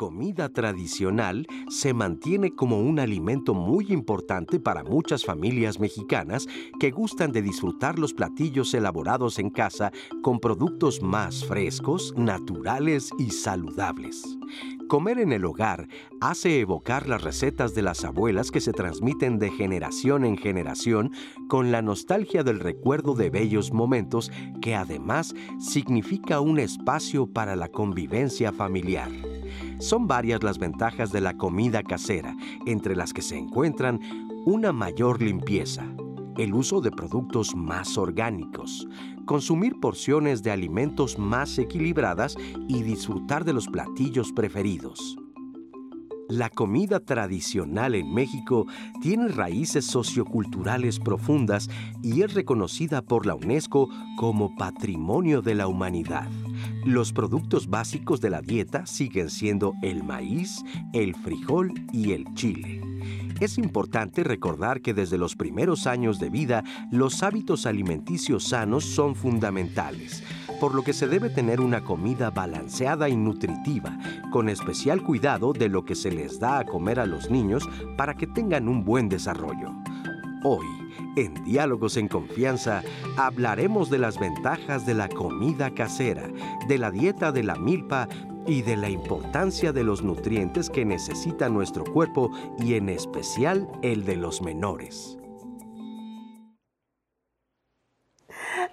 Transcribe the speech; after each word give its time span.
Comida 0.00 0.48
tradicional 0.48 1.46
se 1.68 1.92
mantiene 1.92 2.54
como 2.54 2.80
un 2.80 3.00
alimento 3.00 3.52
muy 3.52 3.92
importante 3.92 4.58
para 4.58 4.82
muchas 4.82 5.26
familias 5.26 5.78
mexicanas 5.78 6.46
que 6.80 6.90
gustan 6.90 7.32
de 7.32 7.42
disfrutar 7.42 7.98
los 7.98 8.14
platillos 8.14 8.72
elaborados 8.72 9.38
en 9.38 9.50
casa 9.50 9.92
con 10.22 10.40
productos 10.40 11.02
más 11.02 11.44
frescos, 11.44 12.14
naturales 12.16 13.10
y 13.18 13.28
saludables. 13.28 14.38
Comer 14.90 15.20
en 15.20 15.30
el 15.30 15.44
hogar 15.44 15.86
hace 16.20 16.58
evocar 16.58 17.08
las 17.08 17.22
recetas 17.22 17.76
de 17.76 17.82
las 17.82 18.04
abuelas 18.04 18.50
que 18.50 18.60
se 18.60 18.72
transmiten 18.72 19.38
de 19.38 19.52
generación 19.52 20.24
en 20.24 20.36
generación 20.36 21.12
con 21.48 21.70
la 21.70 21.80
nostalgia 21.80 22.42
del 22.42 22.58
recuerdo 22.58 23.14
de 23.14 23.30
bellos 23.30 23.72
momentos 23.72 24.32
que 24.60 24.74
además 24.74 25.32
significa 25.60 26.40
un 26.40 26.58
espacio 26.58 27.28
para 27.28 27.54
la 27.54 27.68
convivencia 27.68 28.52
familiar. 28.52 29.12
Son 29.78 30.08
varias 30.08 30.42
las 30.42 30.58
ventajas 30.58 31.12
de 31.12 31.20
la 31.20 31.36
comida 31.36 31.84
casera, 31.84 32.36
entre 32.66 32.96
las 32.96 33.12
que 33.12 33.22
se 33.22 33.38
encuentran 33.38 34.00
una 34.44 34.72
mayor 34.72 35.22
limpieza, 35.22 35.86
el 36.36 36.54
uso 36.54 36.80
de 36.80 36.90
productos 36.90 37.54
más 37.54 37.98
orgánicos, 37.98 38.86
consumir 39.26 39.78
porciones 39.80 40.42
de 40.42 40.50
alimentos 40.50 41.18
más 41.18 41.58
equilibradas 41.58 42.36
y 42.68 42.82
disfrutar 42.82 43.44
de 43.44 43.52
los 43.52 43.68
platillos 43.68 44.32
preferidos. 44.32 45.16
La 46.30 46.48
comida 46.48 47.00
tradicional 47.00 47.96
en 47.96 48.14
México 48.14 48.64
tiene 49.02 49.26
raíces 49.26 49.84
socioculturales 49.84 51.00
profundas 51.00 51.68
y 52.04 52.22
es 52.22 52.34
reconocida 52.34 53.02
por 53.02 53.26
la 53.26 53.34
UNESCO 53.34 53.88
como 54.16 54.54
Patrimonio 54.54 55.42
de 55.42 55.56
la 55.56 55.66
Humanidad. 55.66 56.28
Los 56.84 57.12
productos 57.12 57.68
básicos 57.68 58.20
de 58.20 58.30
la 58.30 58.42
dieta 58.42 58.86
siguen 58.86 59.28
siendo 59.28 59.74
el 59.82 60.04
maíz, 60.04 60.64
el 60.92 61.16
frijol 61.16 61.74
y 61.92 62.12
el 62.12 62.24
chile. 62.34 62.80
Es 63.40 63.58
importante 63.58 64.22
recordar 64.22 64.80
que 64.82 64.94
desde 64.94 65.18
los 65.18 65.34
primeros 65.34 65.86
años 65.86 66.18
de 66.20 66.30
vida 66.30 66.62
los 66.92 67.22
hábitos 67.22 67.66
alimenticios 67.66 68.44
sanos 68.48 68.84
son 68.84 69.14
fundamentales 69.14 70.22
por 70.60 70.74
lo 70.74 70.82
que 70.82 70.92
se 70.92 71.08
debe 71.08 71.30
tener 71.30 71.60
una 71.60 71.80
comida 71.80 72.30
balanceada 72.30 73.08
y 73.08 73.16
nutritiva, 73.16 73.98
con 74.30 74.50
especial 74.50 75.02
cuidado 75.02 75.54
de 75.54 75.70
lo 75.70 75.86
que 75.86 75.94
se 75.94 76.12
les 76.12 76.38
da 76.38 76.58
a 76.58 76.66
comer 76.66 77.00
a 77.00 77.06
los 77.06 77.30
niños 77.30 77.68
para 77.96 78.14
que 78.14 78.26
tengan 78.26 78.68
un 78.68 78.84
buen 78.84 79.08
desarrollo. 79.08 79.72
Hoy, 80.44 80.66
en 81.16 81.34
Diálogos 81.44 81.96
en 81.96 82.08
Confianza, 82.08 82.82
hablaremos 83.16 83.90
de 83.90 83.98
las 83.98 84.18
ventajas 84.18 84.86
de 84.86 84.94
la 84.94 85.08
comida 85.08 85.70
casera, 85.70 86.28
de 86.68 86.78
la 86.78 86.90
dieta 86.90 87.32
de 87.32 87.42
la 87.42 87.56
milpa 87.56 88.06
y 88.46 88.62
de 88.62 88.76
la 88.76 88.88
importancia 88.88 89.72
de 89.72 89.84
los 89.84 90.02
nutrientes 90.02 90.70
que 90.70 90.84
necesita 90.84 91.48
nuestro 91.48 91.84
cuerpo 91.84 92.30
y 92.58 92.74
en 92.74 92.88
especial 92.88 93.68
el 93.82 94.04
de 94.04 94.16
los 94.16 94.42
menores. 94.42 95.16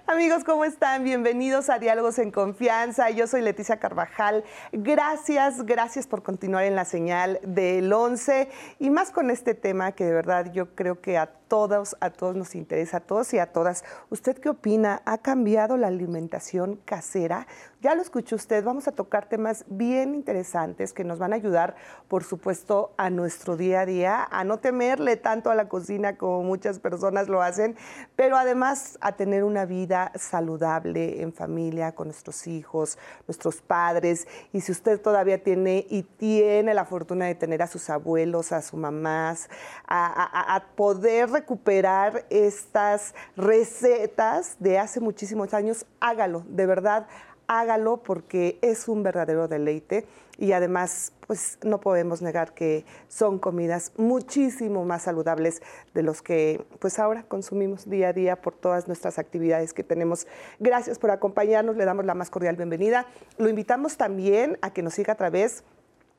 Amigos, 0.06 0.42
¿cómo 0.42 0.64
están? 0.64 1.04
Bienvenidos 1.04 1.68
a 1.68 1.78
Diálogos 1.78 2.18
en 2.18 2.30
Confianza. 2.30 3.10
Yo 3.10 3.26
soy 3.26 3.42
Leticia 3.42 3.78
Carvajal. 3.78 4.42
Gracias, 4.72 5.66
gracias 5.66 6.06
por 6.06 6.22
continuar 6.22 6.64
en 6.64 6.74
la 6.74 6.86
señal 6.86 7.38
del 7.42 7.92
11 7.92 8.48
y 8.78 8.88
más 8.88 9.10
con 9.10 9.30
este 9.30 9.54
tema 9.54 9.92
que 9.92 10.04
de 10.04 10.14
verdad 10.14 10.50
yo 10.50 10.74
creo 10.74 11.02
que 11.02 11.18
a 11.18 11.26
todos, 11.26 11.94
a 12.00 12.08
todos 12.08 12.36
nos 12.36 12.54
interesa, 12.54 12.96
a 12.96 13.00
todos 13.00 13.34
y 13.34 13.38
a 13.38 13.52
todas. 13.52 13.84
¿Usted 14.08 14.38
qué 14.38 14.48
opina? 14.48 15.02
¿Ha 15.04 15.18
cambiado 15.18 15.76
la 15.76 15.88
alimentación 15.88 16.76
casera? 16.86 17.46
Ya 17.80 17.94
lo 17.94 18.02
escuchó 18.02 18.34
usted, 18.34 18.64
vamos 18.64 18.88
a 18.88 18.92
tocar 18.92 19.28
temas 19.28 19.64
bien 19.68 20.16
interesantes 20.16 20.92
que 20.92 21.04
nos 21.04 21.20
van 21.20 21.32
a 21.32 21.36
ayudar, 21.36 21.76
por 22.08 22.24
supuesto, 22.24 22.92
a 22.96 23.08
nuestro 23.08 23.56
día 23.56 23.82
a 23.82 23.86
día, 23.86 24.26
a 24.28 24.42
no 24.42 24.58
temerle 24.58 25.16
tanto 25.16 25.48
a 25.48 25.54
la 25.54 25.68
cocina 25.68 26.16
como 26.16 26.42
muchas 26.42 26.80
personas 26.80 27.28
lo 27.28 27.40
hacen, 27.40 27.76
pero 28.16 28.36
además 28.36 28.98
a 29.00 29.12
tener 29.12 29.44
una 29.44 29.64
vida 29.64 30.10
saludable 30.16 31.22
en 31.22 31.32
familia, 31.32 31.94
con 31.94 32.08
nuestros 32.08 32.48
hijos, 32.48 32.98
nuestros 33.28 33.62
padres. 33.62 34.26
Y 34.52 34.60
si 34.60 34.72
usted 34.72 35.00
todavía 35.00 35.44
tiene 35.44 35.86
y 35.88 36.02
tiene 36.02 36.74
la 36.74 36.84
fortuna 36.84 37.26
de 37.26 37.36
tener 37.36 37.62
a 37.62 37.68
sus 37.68 37.90
abuelos, 37.90 38.50
a 38.50 38.60
sus 38.60 38.80
mamás, 38.80 39.48
a, 39.86 40.56
a 40.56 40.64
poder 40.74 41.30
recuperar 41.30 42.26
estas 42.28 43.14
recetas 43.36 44.56
de 44.58 44.80
hace 44.80 44.98
muchísimos 44.98 45.54
años, 45.54 45.86
hágalo, 46.00 46.42
de 46.48 46.66
verdad, 46.66 47.06
hágalo 47.48 47.96
porque 48.02 48.58
es 48.62 48.86
un 48.88 49.02
verdadero 49.02 49.48
deleite 49.48 50.06
y 50.36 50.52
además 50.52 51.12
pues 51.26 51.58
no 51.64 51.80
podemos 51.80 52.22
negar 52.22 52.54
que 52.54 52.84
son 53.08 53.38
comidas 53.38 53.92
muchísimo 53.96 54.84
más 54.84 55.02
saludables 55.02 55.60
de 55.94 56.02
los 56.02 56.22
que 56.22 56.64
pues 56.78 56.98
ahora 56.98 57.24
consumimos 57.24 57.90
día 57.90 58.08
a 58.08 58.12
día 58.12 58.36
por 58.36 58.54
todas 58.54 58.86
nuestras 58.86 59.18
actividades 59.18 59.74
que 59.74 59.82
tenemos. 59.82 60.26
Gracias 60.60 60.98
por 60.98 61.10
acompañarnos, 61.10 61.76
le 61.76 61.84
damos 61.84 62.04
la 62.04 62.14
más 62.14 62.30
cordial 62.30 62.56
bienvenida. 62.56 63.06
Lo 63.36 63.48
invitamos 63.48 63.96
también 63.96 64.58
a 64.62 64.72
que 64.72 64.82
nos 64.82 64.94
siga 64.94 65.14
a 65.14 65.16
través 65.16 65.64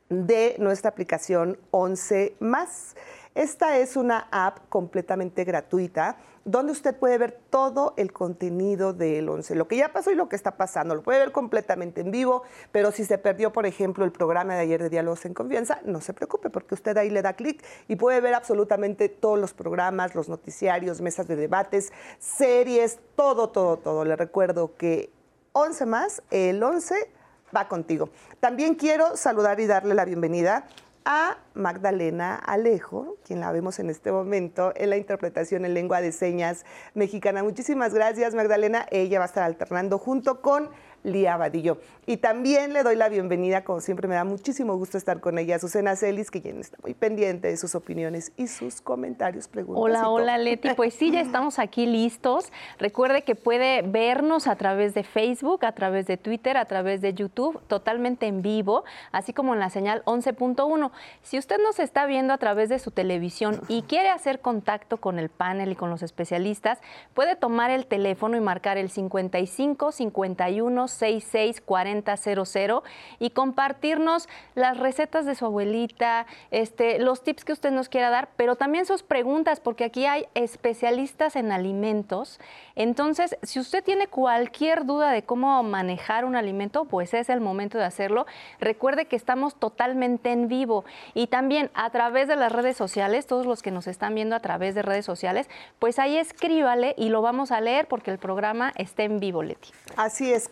de 0.09 0.55
nuestra 0.59 0.89
aplicación 0.89 1.57
11 1.71 2.35
más. 2.39 2.95
Esta 3.35 3.77
es 3.77 3.95
una 3.95 4.27
app 4.31 4.67
completamente 4.69 5.43
gratuita 5.43 6.17
donde 6.45 6.71
usted 6.71 6.95
puede 6.95 7.17
ver 7.19 7.39
todo 7.51 7.93
el 7.95 8.11
contenido 8.11 8.91
del 8.91 9.29
11, 9.29 9.53
lo 9.53 9.67
que 9.67 9.77
ya 9.77 9.93
pasó 9.93 10.09
y 10.11 10.15
lo 10.15 10.27
que 10.27 10.35
está 10.35 10.57
pasando. 10.57 10.95
Lo 10.95 11.03
puede 11.03 11.19
ver 11.19 11.31
completamente 11.31 12.01
en 12.01 12.09
vivo, 12.09 12.41
pero 12.71 12.91
si 12.91 13.05
se 13.05 13.19
perdió, 13.19 13.53
por 13.53 13.67
ejemplo, 13.67 14.03
el 14.03 14.11
programa 14.11 14.55
de 14.55 14.61
ayer 14.61 14.81
de 14.81 14.89
Diálogos 14.89 15.25
en 15.25 15.35
Confianza, 15.35 15.79
no 15.85 16.01
se 16.01 16.13
preocupe 16.13 16.49
porque 16.49 16.73
usted 16.73 16.97
ahí 16.97 17.11
le 17.11 17.21
da 17.21 17.33
clic 17.33 17.63
y 17.87 17.97
puede 17.97 18.19
ver 18.19 18.33
absolutamente 18.33 19.09
todos 19.09 19.37
los 19.37 19.53
programas, 19.53 20.15
los 20.15 20.27
noticiarios, 20.27 20.99
mesas 21.01 21.27
de 21.27 21.35
debates, 21.35 21.93
series, 22.17 22.99
todo, 23.15 23.49
todo, 23.49 23.77
todo. 23.77 24.05
Le 24.05 24.15
recuerdo 24.15 24.75
que 24.75 25.11
11 25.51 25.85
más, 25.85 26.23
el 26.31 26.63
11 26.63 26.95
va 27.55 27.67
contigo. 27.67 28.09
También 28.39 28.73
quiero 28.75 29.15
saludar 29.15 29.59
y 29.59 29.67
darle 29.67 29.93
la 29.93 30.05
bienvenida 30.05 30.67
a 31.11 31.39
Magdalena 31.55 32.35
Alejo, 32.35 33.17
quien 33.25 33.39
la 33.39 33.51
vemos 33.51 33.79
en 33.79 33.89
este 33.89 34.11
momento 34.11 34.71
en 34.75 34.91
la 34.91 34.97
interpretación 34.97 35.65
en 35.65 35.73
lengua 35.73 36.01
de 36.01 36.11
señas 36.11 36.65
mexicana. 36.93 37.41
Muchísimas 37.41 37.95
gracias, 37.95 38.35
Magdalena. 38.35 38.85
Ella 38.91 39.17
va 39.17 39.25
a 39.25 39.27
estar 39.27 39.41
alternando 39.41 39.97
junto 39.97 40.43
con 40.43 40.69
Lía 41.03 41.37
Vadillo. 41.37 41.79
Y 42.05 42.17
también 42.17 42.73
le 42.73 42.83
doy 42.83 42.95
la 42.95 43.09
bienvenida, 43.09 43.63
como 43.63 43.81
siempre 43.81 44.07
me 44.07 44.15
da 44.15 44.23
muchísimo 44.23 44.75
gusto 44.75 44.97
estar 44.97 45.19
con 45.19 45.37
ella, 45.37 45.59
Susana 45.59 45.95
Celis, 45.95 46.31
que 46.31 46.41
ya 46.41 46.51
está 46.51 46.77
muy 46.81 46.93
pendiente 46.93 47.47
de 47.47 47.57
sus 47.57 47.75
opiniones 47.75 48.31
y 48.35 48.47
sus 48.47 48.81
comentarios, 48.81 49.47
preguntas. 49.47 49.83
Hola, 49.83 50.09
hola 50.09 50.37
Leti, 50.37 50.73
pues 50.75 50.93
sí, 50.93 51.11
ya 51.11 51.21
estamos 51.21 51.59
aquí 51.59 51.85
listos. 51.85 52.51
Recuerde 52.79 53.23
que 53.23 53.35
puede 53.35 53.81
vernos 53.83 54.47
a 54.47 54.55
través 54.55 54.93
de 54.93 55.03
Facebook, 55.03 55.65
a 55.65 55.73
través 55.73 56.07
de 56.07 56.17
Twitter, 56.17 56.57
a 56.57 56.65
través 56.65 57.01
de 57.01 57.13
YouTube, 57.13 57.61
totalmente 57.67 58.25
en 58.25 58.41
vivo, 58.41 58.83
así 59.11 59.33
como 59.33 59.53
en 59.53 59.59
la 59.59 59.69
señal 59.69 60.03
11.1. 60.05 60.91
Si 61.21 61.37
usted 61.37 61.57
nos 61.63 61.79
está 61.79 62.05
viendo 62.05 62.33
a 62.33 62.37
través 62.37 62.69
de 62.69 62.79
su 62.79 62.91
televisión 62.91 63.61
y 63.67 63.83
quiere 63.83 64.09
hacer 64.09 64.39
contacto 64.39 64.97
con 64.97 65.19
el 65.19 65.29
panel 65.29 65.71
y 65.71 65.75
con 65.75 65.89
los 65.89 66.01
especialistas, 66.01 66.79
puede 67.13 67.35
tomar 67.35 67.71
el 67.71 67.85
teléfono 67.85 68.35
y 68.35 68.41
marcar 68.41 68.77
el 68.77 68.89
55 68.89 69.91
51 69.91 70.87
664000 70.91 72.81
y 73.19 73.29
compartirnos 73.31 74.27
las 74.55 74.77
recetas 74.77 75.25
de 75.25 75.35
su 75.35 75.45
abuelita, 75.45 76.25
este, 76.51 76.99
los 76.99 77.23
tips 77.23 77.45
que 77.45 77.53
usted 77.53 77.71
nos 77.71 77.89
quiera 77.89 78.09
dar, 78.09 78.29
pero 78.35 78.55
también 78.55 78.85
sus 78.85 79.03
preguntas, 79.03 79.59
porque 79.59 79.83
aquí 79.85 80.05
hay 80.05 80.27
especialistas 80.33 81.35
en 81.35 81.51
alimentos. 81.51 82.39
Entonces, 82.75 83.37
si 83.43 83.59
usted 83.59 83.83
tiene 83.83 84.07
cualquier 84.07 84.85
duda 84.85 85.11
de 85.11 85.23
cómo 85.23 85.61
manejar 85.63 86.25
un 86.25 86.35
alimento, 86.35 86.85
pues 86.85 87.13
es 87.13 87.29
el 87.29 87.41
momento 87.41 87.77
de 87.77 87.85
hacerlo. 87.85 88.25
Recuerde 88.59 89.05
que 89.05 89.15
estamos 89.15 89.55
totalmente 89.55 90.31
en 90.31 90.47
vivo 90.47 90.85
y 91.13 91.27
también 91.27 91.71
a 91.73 91.89
través 91.89 92.27
de 92.27 92.35
las 92.35 92.51
redes 92.51 92.77
sociales, 92.77 93.27
todos 93.27 93.45
los 93.45 93.61
que 93.61 93.71
nos 93.71 93.87
están 93.87 94.15
viendo 94.15 94.35
a 94.35 94.39
través 94.39 94.75
de 94.75 94.81
redes 94.81 95.05
sociales, 95.05 95.49
pues 95.79 95.99
ahí 95.99 96.17
escríbale 96.17 96.95
y 96.97 97.09
lo 97.09 97.21
vamos 97.21 97.51
a 97.51 97.61
leer 97.61 97.87
porque 97.87 98.11
el 98.11 98.17
programa 98.17 98.71
está 98.75 99.03
en 99.03 99.19
vivo, 99.19 99.43
Leti. 99.43 99.69
Así 99.97 100.31
es, 100.31 100.47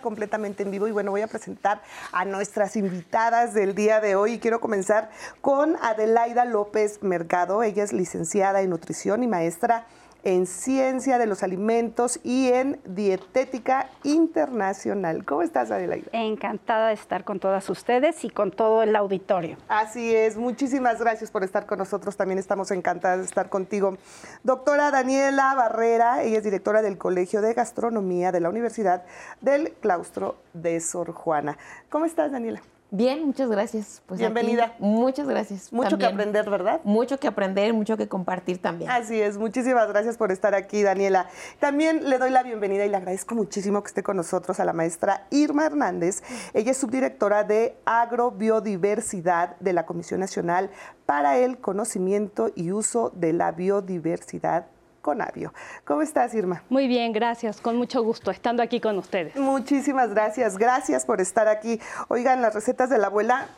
completamente 0.00 0.62
en 0.62 0.70
vivo. 0.70 0.86
Y 0.86 0.92
bueno, 0.92 1.10
voy 1.10 1.22
a 1.22 1.26
presentar 1.26 1.82
a 2.12 2.24
nuestras 2.24 2.76
invitadas 2.76 3.54
del 3.54 3.74
día 3.74 4.00
de 4.00 4.14
hoy. 4.14 4.34
Y 4.34 4.38
quiero 4.38 4.60
comenzar 4.60 5.10
con 5.40 5.76
Adelaida 5.80 6.44
López 6.44 7.02
Mercado. 7.02 7.62
Ella 7.62 7.84
es 7.84 7.92
licenciada 7.92 8.62
en 8.62 8.70
nutrición 8.70 9.22
y 9.22 9.26
maestra 9.26 9.86
en 10.24 10.46
Ciencia 10.46 11.18
de 11.18 11.26
los 11.26 11.42
Alimentos 11.42 12.20
y 12.22 12.48
en 12.48 12.80
Dietética 12.84 13.88
Internacional. 14.04 15.24
¿Cómo 15.24 15.42
estás, 15.42 15.70
Adelaida? 15.70 16.08
Encantada 16.12 16.88
de 16.88 16.94
estar 16.94 17.24
con 17.24 17.40
todas 17.40 17.68
ustedes 17.70 18.24
y 18.24 18.30
con 18.30 18.50
todo 18.50 18.82
el 18.82 18.94
auditorio. 18.96 19.56
Así 19.68 20.14
es, 20.14 20.36
muchísimas 20.36 21.00
gracias 21.00 21.30
por 21.30 21.44
estar 21.44 21.66
con 21.66 21.78
nosotros. 21.78 22.16
También 22.16 22.38
estamos 22.38 22.70
encantadas 22.70 23.18
de 23.18 23.24
estar 23.24 23.48
contigo. 23.48 23.96
Doctora 24.42 24.90
Daniela 24.90 25.54
Barrera, 25.54 26.22
ella 26.22 26.38
es 26.38 26.44
directora 26.44 26.82
del 26.82 26.98
Colegio 26.98 27.40
de 27.40 27.54
Gastronomía 27.54 28.32
de 28.32 28.40
la 28.40 28.48
Universidad 28.48 29.04
del 29.40 29.72
Claustro 29.80 30.36
de 30.52 30.80
Sor 30.80 31.12
Juana. 31.12 31.58
¿Cómo 31.90 32.04
estás, 32.04 32.32
Daniela? 32.32 32.62
Bien, 32.94 33.24
muchas 33.24 33.48
gracias. 33.48 34.02
Pues 34.04 34.20
Bienvenida. 34.20 34.64
Aquí, 34.64 34.74
muchas 34.80 35.26
gracias. 35.26 35.72
Mucho 35.72 35.96
que 35.96 36.04
aprender, 36.04 36.50
¿verdad? 36.50 36.82
Mucho 36.84 37.18
que 37.18 37.26
aprender, 37.26 37.72
mucho 37.72 37.96
que 37.96 38.06
compartir 38.06 38.60
también. 38.60 38.90
Así 38.90 39.18
es, 39.18 39.38
muchísimas 39.38 39.88
gracias 39.88 40.18
por 40.18 40.30
estar 40.30 40.54
aquí, 40.54 40.82
Daniela. 40.82 41.26
También 41.58 42.10
le 42.10 42.18
doy 42.18 42.28
la 42.28 42.42
bienvenida 42.42 42.84
y 42.84 42.90
le 42.90 42.98
agradezco 42.98 43.34
muchísimo 43.34 43.82
que 43.82 43.88
esté 43.88 44.02
con 44.02 44.18
nosotros 44.18 44.60
a 44.60 44.66
la 44.66 44.74
maestra 44.74 45.26
Irma 45.30 45.64
Hernández. 45.64 46.22
Ella 46.52 46.72
es 46.72 46.76
subdirectora 46.76 47.44
de 47.44 47.78
Agrobiodiversidad 47.86 49.56
de 49.58 49.72
la 49.72 49.86
Comisión 49.86 50.20
Nacional 50.20 50.68
para 51.06 51.38
el 51.38 51.56
Conocimiento 51.56 52.50
y 52.54 52.72
Uso 52.72 53.10
de 53.14 53.32
la 53.32 53.52
Biodiversidad 53.52 54.66
Conavio. 55.02 55.52
¿Cómo 55.84 56.00
estás, 56.00 56.32
Irma? 56.32 56.62
Muy 56.70 56.86
bien, 56.86 57.12
gracias. 57.12 57.60
Con 57.60 57.76
mucho 57.76 58.02
gusto 58.02 58.30
estando 58.30 58.62
aquí 58.62 58.80
con 58.80 58.96
ustedes. 58.96 59.36
Muchísimas 59.36 60.10
gracias. 60.10 60.56
Gracias 60.56 61.04
por 61.04 61.20
estar 61.20 61.48
aquí. 61.48 61.80
Oigan, 62.08 62.40
las 62.40 62.54
recetas 62.54 62.88
de 62.88 62.98
la 62.98 63.08
abuela, 63.08 63.48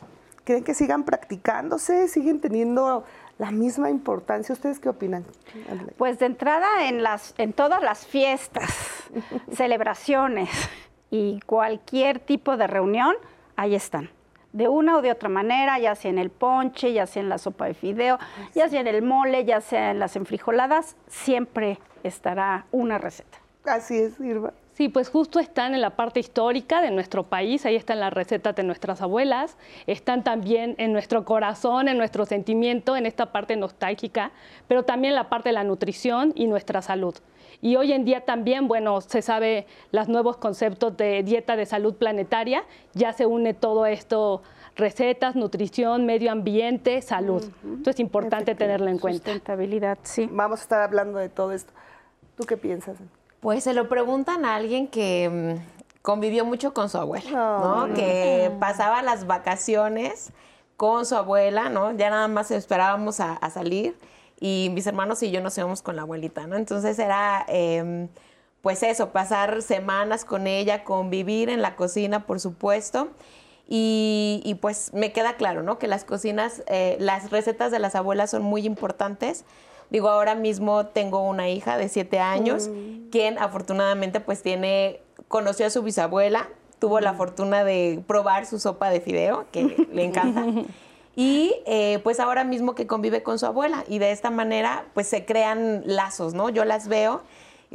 ¿creen 0.43 0.63
que 0.63 0.73
sigan 0.73 1.03
practicándose? 1.03 2.07
¿Siguen 2.07 2.41
teniendo 2.41 3.05
la 3.37 3.51
misma 3.51 3.89
importancia? 3.89 4.53
¿Ustedes 4.53 4.79
qué 4.79 4.89
opinan? 4.89 5.23
Pues 5.97 6.19
de 6.19 6.25
entrada 6.25 6.87
en, 6.87 7.03
las, 7.03 7.35
en 7.37 7.53
todas 7.53 7.81
las 7.81 8.05
fiestas, 8.05 8.69
celebraciones 9.53 10.49
y 11.11 11.39
cualquier 11.45 12.19
tipo 12.19 12.57
de 12.57 12.67
reunión, 12.67 13.15
ahí 13.55 13.75
están 13.75 14.09
de 14.55 14.69
una 14.69 14.97
o 14.97 15.01
de 15.01 15.11
otra 15.11 15.27
manera, 15.27 15.77
ya 15.79 15.95
sea 15.95 16.09
en 16.09 16.17
el 16.17 16.29
ponche, 16.29 16.93
ya 16.93 17.05
sea 17.05 17.21
en 17.21 17.27
la 17.27 17.37
sopa 17.37 17.65
de 17.65 17.73
fideo, 17.73 18.17
ya 18.53 18.69
sea 18.69 18.79
en 18.79 18.87
el 18.87 19.01
mole, 19.01 19.43
ya 19.43 19.59
sea 19.59 19.91
en 19.91 19.99
las 19.99 20.15
enfrijoladas, 20.15 20.95
siempre 21.07 21.77
estará 22.03 22.65
una 22.71 22.97
receta. 22.97 23.37
Así 23.65 23.97
es, 23.97 24.17
Irma. 24.21 24.53
Sí, 24.75 24.89
pues 24.89 25.07
justo 25.07 25.39
están 25.39 25.73
en 25.73 25.79
la 25.79 25.91
parte 25.91 26.19
histórica 26.19 26.81
de 26.81 26.91
nuestro 26.91 27.23
país, 27.23 27.65
ahí 27.65 27.77
están 27.77 28.01
las 28.01 28.11
recetas 28.11 28.57
de 28.57 28.63
nuestras 28.63 29.01
abuelas, 29.01 29.57
están 29.87 30.21
también 30.25 30.75
en 30.77 30.91
nuestro 30.91 31.23
corazón, 31.23 31.87
en 31.87 31.97
nuestro 31.97 32.25
sentimiento, 32.25 32.97
en 32.97 33.05
esta 33.05 33.31
parte 33.31 33.55
nostálgica, 33.55 34.31
pero 34.67 34.83
también 34.83 35.15
la 35.15 35.29
parte 35.29 35.47
de 35.47 35.53
la 35.53 35.63
nutrición 35.63 36.33
y 36.35 36.47
nuestra 36.47 36.81
salud. 36.81 37.15
Y 37.61 37.77
hoy 37.77 37.93
en 37.93 38.03
día 38.03 38.25
también, 38.25 38.67
bueno, 38.67 38.99
se 38.99 39.21
sabe 39.21 39.65
los 39.93 40.09
nuevos 40.09 40.35
conceptos 40.35 40.97
de 40.97 41.23
dieta 41.23 41.55
de 41.55 41.65
salud 41.65 41.95
planetaria, 41.95 42.65
ya 42.93 43.13
se 43.13 43.25
une 43.25 43.53
todo 43.53 43.85
esto, 43.85 44.43
recetas, 44.75 45.37
nutrición, 45.37 46.05
medio 46.05 46.33
ambiente, 46.33 47.01
salud. 47.01 47.49
Entonces 47.63 47.95
es 47.95 47.99
importante 48.01 48.55
tenerlo 48.55 48.89
en 48.89 48.97
cuenta. 48.97 49.31
Sustentabilidad, 49.31 49.99
sí. 50.03 50.27
Vamos 50.29 50.59
a 50.59 50.63
estar 50.63 50.81
hablando 50.81 51.17
de 51.17 51.29
todo 51.29 51.53
esto. 51.53 51.71
¿Tú 52.35 52.43
qué 52.43 52.57
piensas? 52.57 52.97
Pues 53.45 53.63
se 53.63 53.75
lo 53.75 53.87
preguntan 53.87 54.43
a 54.43 54.55
alguien 54.55 54.87
que 54.87 55.29
mm, 55.29 56.01
convivió 56.01 56.45
mucho 56.45 56.73
con 56.73 56.89
su 56.89 56.97
abuela, 56.97 57.29
¿no? 57.29 57.93
Que 57.93 58.51
pasaba 58.59 59.03
las 59.03 59.27
vacaciones 59.27 60.31
con 60.77 61.05
su 61.05 61.15
abuela, 61.15 61.69
¿no? 61.69 61.95
Ya 61.95 62.09
nada 62.09 62.27
más 62.27 62.49
esperábamos 62.49 63.19
a 63.19 63.47
salir 63.51 63.95
y 64.39 64.71
mis 64.73 64.87
hermanos 64.87 65.21
y 65.21 65.29
yo 65.29 65.41
nos 65.41 65.55
íbamos 65.59 65.83
con 65.83 65.95
la 65.95 66.01
abuelita, 66.01 66.47
¿no? 66.47 66.55
Entonces 66.55 66.97
era, 66.97 67.45
em, 67.47 68.07
pues 68.63 68.81
eso, 68.81 69.11
pasar 69.11 69.61
semanas 69.61 70.25
con 70.25 70.47
ella, 70.47 70.83
convivir 70.83 71.51
en 71.51 71.61
la 71.61 71.75
cocina, 71.75 72.25
por 72.25 72.39
supuesto. 72.39 73.09
Y, 73.67 74.57
pues 74.59 74.91
me 74.91 75.11
queda 75.11 75.35
claro, 75.35 75.61
¿no? 75.61 75.77
Que 75.77 75.87
las 75.87 76.03
cocinas, 76.03 76.63
eh, 76.65 76.97
las 76.99 77.29
recetas 77.29 77.71
de 77.71 77.77
las 77.77 77.93
abuelas 77.93 78.31
son 78.31 78.41
muy 78.41 78.65
importantes. 78.65 79.45
Digo, 79.95 80.09
ahora 80.09 80.35
mismo 80.35 80.87
tengo 80.87 81.21
una 81.21 81.47
hija 81.47 81.77
de 81.77 81.87
siete 81.87 82.19
años, 82.19 82.67
mm. 82.67 83.11
quien 83.11 83.39
afortunadamente 83.39 84.19
pues 84.19 84.41
tiene, 84.41 84.99
conoció 85.29 85.65
a 85.65 85.69
su 85.69 85.83
bisabuela, 85.83 86.49
tuvo 86.79 86.99
la 86.99 87.13
mm. 87.13 87.15
fortuna 87.15 87.63
de 87.63 88.03
probar 88.05 88.45
su 88.45 88.59
sopa 88.59 88.89
de 88.89 88.99
fideo, 88.99 89.45
que 89.53 89.87
le 89.93 90.03
encanta. 90.03 90.47
y 91.15 91.55
eh, 91.65 92.01
pues 92.03 92.19
ahora 92.19 92.43
mismo 92.43 92.75
que 92.75 92.87
convive 92.87 93.23
con 93.23 93.39
su 93.39 93.45
abuela 93.45 93.85
y 93.87 93.99
de 93.99 94.11
esta 94.11 94.31
manera 94.31 94.83
pues 94.93 95.07
se 95.07 95.23
crean 95.23 95.83
lazos, 95.85 96.33
¿no? 96.33 96.49
Yo 96.49 96.65
las 96.65 96.89
veo 96.89 97.21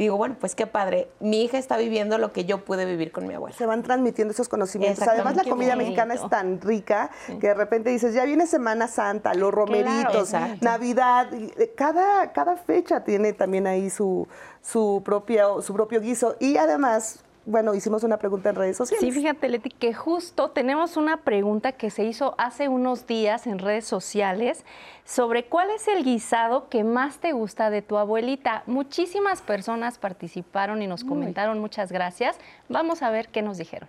y 0.00 0.04
digo, 0.04 0.16
bueno, 0.16 0.34
pues 0.40 0.54
qué 0.54 0.66
padre, 0.66 1.10
mi 1.20 1.42
hija 1.42 1.58
está 1.58 1.76
viviendo 1.76 2.16
lo 2.16 2.32
que 2.32 2.46
yo 2.46 2.64
pude 2.64 2.86
vivir 2.86 3.12
con 3.12 3.26
mi 3.26 3.34
abuela. 3.34 3.54
Se 3.54 3.66
van 3.66 3.82
transmitiendo 3.82 4.32
esos 4.32 4.48
conocimientos. 4.48 5.06
Además 5.06 5.36
la 5.36 5.44
comida 5.44 5.76
mexicana 5.76 6.14
es 6.14 6.26
tan 6.30 6.58
rica 6.62 7.10
que 7.26 7.48
de 7.48 7.52
repente 7.52 7.90
dices, 7.90 8.14
ya 8.14 8.24
viene 8.24 8.46
Semana 8.46 8.88
Santa, 8.88 9.34
los 9.34 9.52
romeritos, 9.52 10.32
Navidad, 10.62 11.28
eh, 11.34 11.74
cada, 11.76 12.32
cada 12.32 12.56
fecha 12.56 13.04
tiene 13.04 13.34
también 13.34 13.66
ahí 13.66 13.90
su, 13.90 14.26
su, 14.62 15.02
propio, 15.04 15.60
su 15.60 15.74
propio 15.74 16.00
guiso. 16.00 16.34
Y 16.40 16.56
además 16.56 17.22
bueno, 17.50 17.74
hicimos 17.74 18.02
una 18.04 18.16
pregunta 18.16 18.50
en 18.50 18.56
redes 18.56 18.76
sociales. 18.76 19.04
Sí, 19.04 19.12
fíjate, 19.12 19.48
Leti, 19.48 19.70
que 19.70 19.92
justo 19.92 20.50
tenemos 20.50 20.96
una 20.96 21.18
pregunta 21.18 21.72
que 21.72 21.90
se 21.90 22.04
hizo 22.04 22.34
hace 22.38 22.68
unos 22.68 23.06
días 23.06 23.46
en 23.46 23.58
redes 23.58 23.84
sociales 23.84 24.64
sobre 25.04 25.44
cuál 25.44 25.70
es 25.70 25.88
el 25.88 26.04
guisado 26.04 26.68
que 26.68 26.84
más 26.84 27.18
te 27.18 27.32
gusta 27.32 27.70
de 27.70 27.82
tu 27.82 27.98
abuelita. 27.98 28.62
Muchísimas 28.66 29.42
personas 29.42 29.98
participaron 29.98 30.82
y 30.82 30.86
nos 30.86 31.04
comentaron, 31.04 31.58
muchas 31.58 31.92
gracias. 31.92 32.38
Vamos 32.68 33.02
a 33.02 33.10
ver 33.10 33.28
qué 33.28 33.42
nos 33.42 33.58
dijeron. 33.58 33.88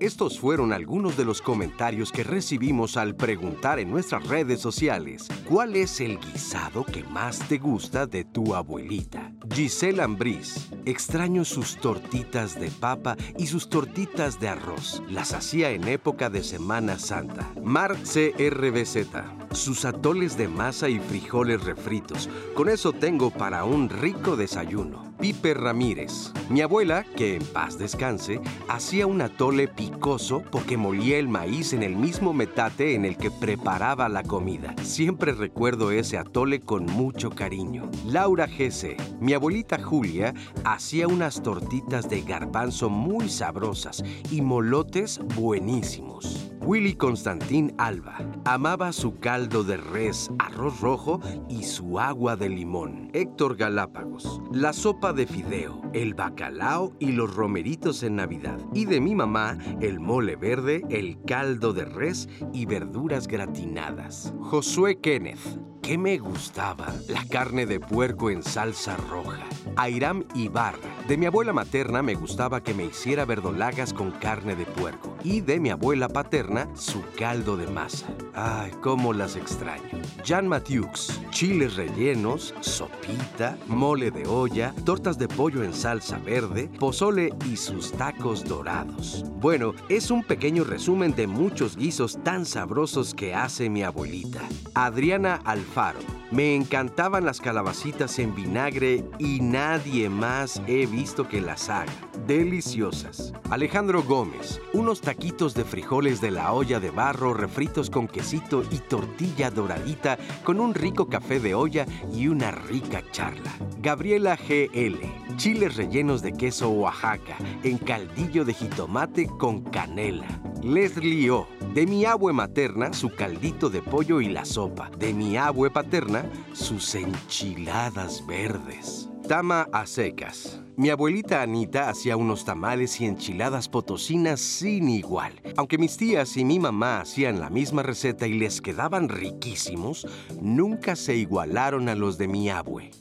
Estos 0.00 0.38
fueron 0.38 0.72
algunos 0.72 1.16
de 1.16 1.24
los 1.24 1.40
comentarios 1.40 2.12
que 2.12 2.22
recibimos 2.22 2.96
al 2.96 3.16
preguntar 3.16 3.78
en 3.78 3.90
nuestras 3.90 4.26
redes 4.26 4.60
sociales 4.60 5.28
¿Cuál 5.48 5.76
es 5.76 6.00
el 6.00 6.18
guisado 6.18 6.84
que 6.84 7.04
más 7.04 7.38
te 7.48 7.58
gusta 7.58 8.06
de 8.06 8.24
tu 8.24 8.54
abuelita? 8.54 9.32
Giselle 9.50 10.02
Ambriz, 10.02 10.68
extraño 10.84 11.44
sus 11.44 11.76
tortitas 11.76 12.58
de 12.60 12.70
papa 12.70 13.16
y 13.38 13.46
sus 13.46 13.68
tortitas 13.68 14.38
de 14.40 14.48
arroz. 14.48 15.02
Las 15.08 15.32
hacía 15.32 15.70
en 15.70 15.88
época 15.88 16.30
de 16.30 16.42
Semana 16.42 16.98
Santa. 16.98 17.50
Marc 17.62 17.98
CRBZ, 18.02 19.06
sus 19.52 19.84
atoles 19.84 20.36
de 20.36 20.48
masa 20.48 20.88
y 20.88 20.98
frijoles 20.98 21.62
refritos. 21.64 22.28
Con 22.54 22.68
eso 22.68 22.92
tengo 22.92 23.30
para 23.30 23.64
un 23.64 23.88
rico 23.88 24.36
desayuno. 24.36 25.05
Pipe 25.18 25.54
Ramírez. 25.54 26.32
Mi 26.50 26.60
abuela, 26.60 27.04
que 27.16 27.36
en 27.36 27.44
paz 27.44 27.78
descanse, 27.78 28.40
hacía 28.68 29.06
un 29.06 29.20
atole 29.20 29.68
picoso 29.68 30.42
porque 30.50 30.76
molía 30.76 31.18
el 31.18 31.28
maíz 31.28 31.72
en 31.72 31.82
el 31.82 31.96
mismo 31.96 32.32
metate 32.32 32.94
en 32.94 33.04
el 33.04 33.16
que 33.16 33.30
preparaba 33.30 34.08
la 34.08 34.22
comida. 34.22 34.74
Siempre 34.82 35.32
recuerdo 35.32 35.90
ese 35.90 36.18
atole 36.18 36.60
con 36.60 36.86
mucho 36.86 37.30
cariño. 37.30 37.90
Laura 38.06 38.46
Gese. 38.46 38.96
Mi 39.20 39.32
abuelita 39.32 39.82
Julia 39.82 40.34
hacía 40.64 41.08
unas 41.08 41.42
tortitas 41.42 42.08
de 42.08 42.22
garbanzo 42.22 42.90
muy 42.90 43.28
sabrosas 43.28 44.04
y 44.30 44.42
molotes 44.42 45.18
buenísimos. 45.34 46.46
Willy 46.66 46.94
Constantín 46.94 47.72
Alba 47.78 48.18
amaba 48.44 48.90
su 48.92 49.20
caldo 49.20 49.62
de 49.62 49.76
res, 49.76 50.32
arroz 50.40 50.80
rojo 50.80 51.20
y 51.48 51.62
su 51.62 52.00
agua 52.00 52.34
de 52.34 52.48
limón. 52.48 53.08
Héctor 53.12 53.54
Galápagos, 53.54 54.40
la 54.50 54.72
sopa 54.72 55.05
de 55.12 55.26
fideo, 55.26 55.82
el 55.92 56.14
bacalao 56.14 56.92
y 56.98 57.12
los 57.12 57.34
romeritos 57.34 58.02
en 58.02 58.16
Navidad. 58.16 58.58
Y 58.72 58.84
de 58.86 59.00
mi 59.00 59.14
mamá, 59.14 59.58
el 59.80 60.00
mole 60.00 60.36
verde, 60.36 60.82
el 60.90 61.18
caldo 61.26 61.72
de 61.72 61.84
res 61.84 62.28
y 62.52 62.66
verduras 62.66 63.28
gratinadas. 63.28 64.34
Josué 64.40 65.00
Kenneth, 65.00 65.60
¿qué 65.82 65.98
me 65.98 66.18
gustaba? 66.18 66.92
La 67.08 67.24
carne 67.24 67.66
de 67.66 67.80
puerco 67.80 68.30
en 68.30 68.42
salsa 68.42 68.96
roja. 68.96 69.44
Airam 69.76 70.24
Ibarra, 70.34 70.78
de 71.08 71.16
mi 71.16 71.26
abuela 71.26 71.52
materna 71.52 72.02
me 72.02 72.14
gustaba 72.14 72.62
que 72.62 72.74
me 72.74 72.84
hiciera 72.84 73.24
verdolagas 73.24 73.92
con 73.92 74.10
carne 74.10 74.56
de 74.56 74.66
puerco. 74.66 75.15
Y 75.26 75.40
de 75.40 75.58
mi 75.58 75.70
abuela 75.70 76.08
paterna, 76.08 76.68
su 76.76 77.02
caldo 77.18 77.56
de 77.56 77.66
masa. 77.66 78.06
Ay, 78.32 78.70
cómo 78.80 79.12
las 79.12 79.34
extraño. 79.34 79.82
Jan 80.24 80.46
Mathieux, 80.46 81.20
chiles 81.30 81.74
rellenos, 81.74 82.54
sopita, 82.60 83.58
mole 83.66 84.12
de 84.12 84.24
olla, 84.28 84.72
tortas 84.84 85.18
de 85.18 85.26
pollo 85.26 85.64
en 85.64 85.74
salsa 85.74 86.18
verde, 86.18 86.70
pozole 86.78 87.34
y 87.50 87.56
sus 87.56 87.90
tacos 87.90 88.44
dorados. 88.44 89.24
Bueno, 89.40 89.74
es 89.88 90.12
un 90.12 90.22
pequeño 90.22 90.62
resumen 90.62 91.12
de 91.16 91.26
muchos 91.26 91.76
guisos 91.76 92.22
tan 92.22 92.46
sabrosos 92.46 93.12
que 93.12 93.34
hace 93.34 93.68
mi 93.68 93.82
abuelita. 93.82 94.42
Adriana 94.74 95.40
Alfaro. 95.44 95.98
Me 96.32 96.56
encantaban 96.56 97.24
las 97.24 97.40
calabacitas 97.40 98.18
en 98.18 98.34
vinagre 98.34 99.04
y 99.18 99.40
nadie 99.40 100.08
más 100.08 100.60
he 100.66 100.84
visto 100.84 101.28
que 101.28 101.40
las 101.40 101.68
haga. 101.68 101.92
Deliciosas. 102.26 103.32
Alejandro 103.48 104.02
Gómez. 104.02 104.60
Unos 104.72 105.00
de 105.18 105.64
frijoles 105.64 106.20
de 106.20 106.30
la 106.30 106.52
olla 106.52 106.78
de 106.78 106.90
barro 106.90 107.34
refritos 107.34 107.90
con 107.90 108.06
quesito 108.06 108.62
y 108.70 108.78
tortilla 108.78 109.50
doradita 109.50 110.18
con 110.44 110.60
un 110.60 110.72
rico 110.72 111.08
café 111.08 111.40
de 111.40 111.54
olla 111.54 111.84
y 112.14 112.28
una 112.28 112.50
rica 112.52 113.02
charla. 113.10 113.52
Gabriela 113.80 114.36
GL, 114.36 115.36
chiles 115.36 115.76
rellenos 115.76 116.22
de 116.22 116.32
queso 116.32 116.70
Oaxaca 116.70 117.36
en 117.64 117.78
caldillo 117.78 118.44
de 118.44 118.54
jitomate 118.54 119.26
con 119.26 119.62
canela. 119.62 120.28
Leslie 120.62 121.30
O, 121.30 121.48
de 121.74 121.86
mi 121.86 122.04
abue 122.04 122.32
materna 122.32 122.92
su 122.92 123.10
caldito 123.10 123.68
de 123.68 123.82
pollo 123.82 124.20
y 124.20 124.28
la 124.28 124.44
sopa. 124.44 124.90
De 124.96 125.12
mi 125.12 125.36
abue 125.36 125.70
paterna 125.70 126.24
sus 126.52 126.94
enchiladas 126.94 128.24
verdes. 128.26 129.08
Tama 129.28 129.66
a 129.72 129.86
secas. 129.86 130.60
Mi 130.76 130.88
abuelita 130.90 131.42
Anita 131.42 131.88
hacía 131.88 132.16
unos 132.16 132.44
tamales 132.44 133.00
y 133.00 133.06
enchiladas 133.06 133.68
potosinas 133.68 134.40
sin 134.40 134.88
igual. 134.88 135.32
Aunque 135.56 135.78
mis 135.78 135.96
tías 135.96 136.36
y 136.36 136.44
mi 136.44 136.60
mamá 136.60 137.00
hacían 137.00 137.40
la 137.40 137.50
misma 137.50 137.82
receta 137.82 138.28
y 138.28 138.34
les 138.34 138.60
quedaban 138.60 139.08
riquísimos, 139.08 140.06
nunca 140.40 140.94
se 140.94 141.16
igualaron 141.16 141.88
a 141.88 141.96
los 141.96 142.18
de 142.18 142.28
mi 142.28 142.50
abue. 142.50 142.92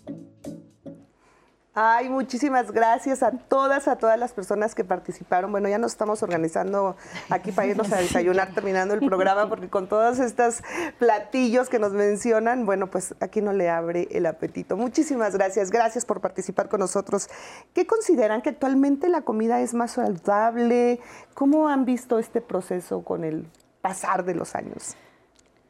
Ay, 1.78 2.08
muchísimas 2.08 2.72
gracias 2.72 3.22
a 3.22 3.32
todas, 3.32 3.90
a 3.90 3.98
todas 3.98 4.18
las 4.18 4.32
personas 4.32 4.74
que 4.74 4.86
participaron. 4.86 5.52
Bueno, 5.52 5.68
ya 5.68 5.78
nos 5.78 5.92
estamos 5.92 6.24
organizando 6.24 6.96
aquí 7.30 7.52
para 7.52 7.68
irnos 7.68 7.92
a 7.92 7.98
desayunar 8.02 8.54
terminando 8.54 8.94
el 8.94 9.02
programa, 9.02 9.50
porque 9.50 9.68
con 9.68 9.90
todos 9.90 10.20
estos 10.20 10.62
platillos 11.00 11.68
que 11.68 11.78
nos 11.78 11.92
mencionan, 11.92 12.66
bueno, 12.66 12.90
pues 12.90 13.14
aquí 13.20 13.42
no 13.42 13.52
le 13.52 13.70
abre 13.70 14.08
el 14.12 14.26
apetito. 14.26 14.78
Muchísimas 14.78 15.36
gracias, 15.36 15.70
gracias 15.70 16.06
por 16.06 16.22
participar 16.22 16.70
con 16.70 16.80
nosotros. 16.80 17.28
¿Qué 17.74 17.86
consideran 17.86 18.42
que 18.42 18.52
actualmente 18.52 19.10
la 19.10 19.24
comida 19.24 19.60
es 19.60 19.74
más 19.74 19.92
saludable? 19.92 21.02
¿Cómo 21.34 21.68
han 21.68 21.84
visto 21.84 22.20
este 22.20 22.40
proceso 22.40 23.04
con 23.04 23.26
el 23.26 23.48
pasar 23.82 24.24
de 24.24 24.34
los 24.34 24.56
años? 24.56 24.96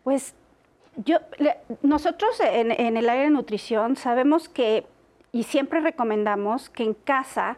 Pues 0.03 0.35
yo, 0.97 1.17
nosotros 1.81 2.39
en, 2.41 2.69
en 2.69 2.95
el 2.95 3.09
área 3.09 3.23
de 3.23 3.31
nutrición 3.31 3.95
sabemos 3.95 4.49
que 4.49 4.85
y 5.35 5.43
siempre 5.43 5.81
recomendamos 5.81 6.69
que 6.69 6.83
en 6.83 6.93
casa, 6.93 7.57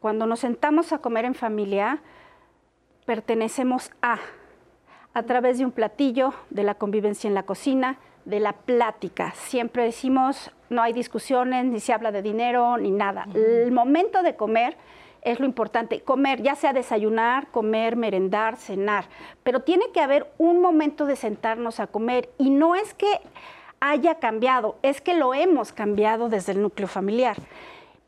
cuando 0.00 0.26
nos 0.26 0.40
sentamos 0.40 0.92
a 0.92 0.98
comer 0.98 1.24
en 1.24 1.36
familia, 1.36 2.00
pertenecemos 3.04 3.92
a, 4.02 4.18
a 5.14 5.22
través 5.22 5.58
de 5.58 5.64
un 5.64 5.70
platillo, 5.70 6.34
de 6.50 6.64
la 6.64 6.74
convivencia 6.74 7.28
en 7.28 7.34
la 7.34 7.44
cocina, 7.44 8.00
de 8.24 8.40
la 8.40 8.54
plática. 8.54 9.30
Siempre 9.36 9.84
decimos, 9.84 10.50
no 10.68 10.82
hay 10.82 10.92
discusiones, 10.92 11.66
ni 11.66 11.78
se 11.78 11.92
habla 11.92 12.10
de 12.10 12.22
dinero, 12.22 12.76
ni 12.76 12.90
nada. 12.90 13.28
El 13.34 13.70
momento 13.70 14.24
de 14.24 14.34
comer 14.34 14.76
es 15.22 15.38
lo 15.38 15.46
importante. 15.46 16.00
Comer, 16.00 16.42
ya 16.42 16.56
sea 16.56 16.72
desayunar, 16.72 17.52
comer, 17.52 17.94
merendar, 17.94 18.56
cenar, 18.56 19.04
pero 19.44 19.60
tiene 19.60 19.92
que 19.94 20.00
haber 20.00 20.26
un 20.38 20.60
momento 20.60 21.06
de 21.06 21.14
sentarnos 21.14 21.78
a 21.78 21.86
comer 21.86 22.30
y 22.36 22.50
no 22.50 22.74
es 22.74 22.94
que 22.94 23.20
haya 23.80 24.16
cambiado, 24.16 24.76
es 24.82 25.00
que 25.00 25.14
lo 25.14 25.34
hemos 25.34 25.72
cambiado 25.72 26.28
desde 26.28 26.52
el 26.52 26.62
núcleo 26.62 26.88
familiar. 26.88 27.36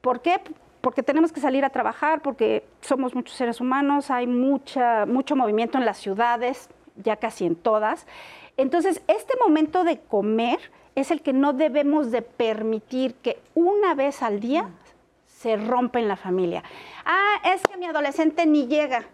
¿Por 0.00 0.20
qué? 0.20 0.40
Porque 0.80 1.02
tenemos 1.02 1.32
que 1.32 1.40
salir 1.40 1.64
a 1.64 1.70
trabajar, 1.70 2.20
porque 2.22 2.64
somos 2.80 3.14
muchos 3.14 3.36
seres 3.36 3.60
humanos, 3.60 4.10
hay 4.10 4.26
mucha, 4.26 5.06
mucho 5.06 5.36
movimiento 5.36 5.78
en 5.78 5.84
las 5.84 5.98
ciudades, 5.98 6.70
ya 6.96 7.16
casi 7.16 7.46
en 7.46 7.56
todas. 7.56 8.06
Entonces, 8.56 9.02
este 9.06 9.34
momento 9.44 9.84
de 9.84 10.00
comer 10.00 10.58
es 10.94 11.10
el 11.10 11.22
que 11.22 11.32
no 11.32 11.52
debemos 11.52 12.10
de 12.10 12.22
permitir 12.22 13.14
que 13.14 13.40
una 13.54 13.94
vez 13.94 14.22
al 14.22 14.40
día 14.40 14.68
se 15.26 15.56
rompa 15.56 16.00
en 16.00 16.08
la 16.08 16.16
familia. 16.16 16.64
Ah, 17.04 17.36
es 17.54 17.62
que 17.62 17.76
mi 17.76 17.86
adolescente 17.86 18.46
ni 18.46 18.66
llega. 18.66 19.04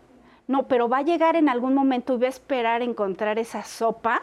No, 0.47 0.65
pero 0.65 0.89
va 0.89 0.99
a 0.99 1.03
llegar 1.03 1.37
en 1.37 1.49
algún 1.49 1.75
momento 1.75 2.15
y 2.15 2.19
va 2.19 2.27
a 2.27 2.31
esperar 2.31 2.83
encontrar 2.83 3.39
esa 3.39 3.63
sopa 3.63 4.23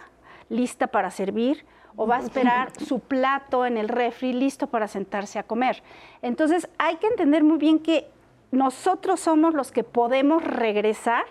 lista 0.50 0.88
para 0.88 1.12
servir 1.12 1.64
o 1.96 2.08
va 2.08 2.18
a 2.18 2.22
esperar 2.22 2.72
su 2.86 3.00
plato 3.00 3.66
en 3.66 3.78
el 3.78 3.88
refri 3.88 4.34
listo 4.34 4.68
para 4.68 4.88
sentarse 4.88 5.40
a 5.40 5.44
comer. 5.44 5.84
Entonces 6.22 6.70
hay 6.78 6.98
que 6.98 7.08
entender 7.08 7.44
muy 7.44 7.58
bien 7.58 7.80
que 7.80 8.08
nosotros 8.52 9.20
somos 9.20 9.54
los 9.54 9.72
que 9.72 9.84
podemos 9.84 10.44
regresar 10.44 11.26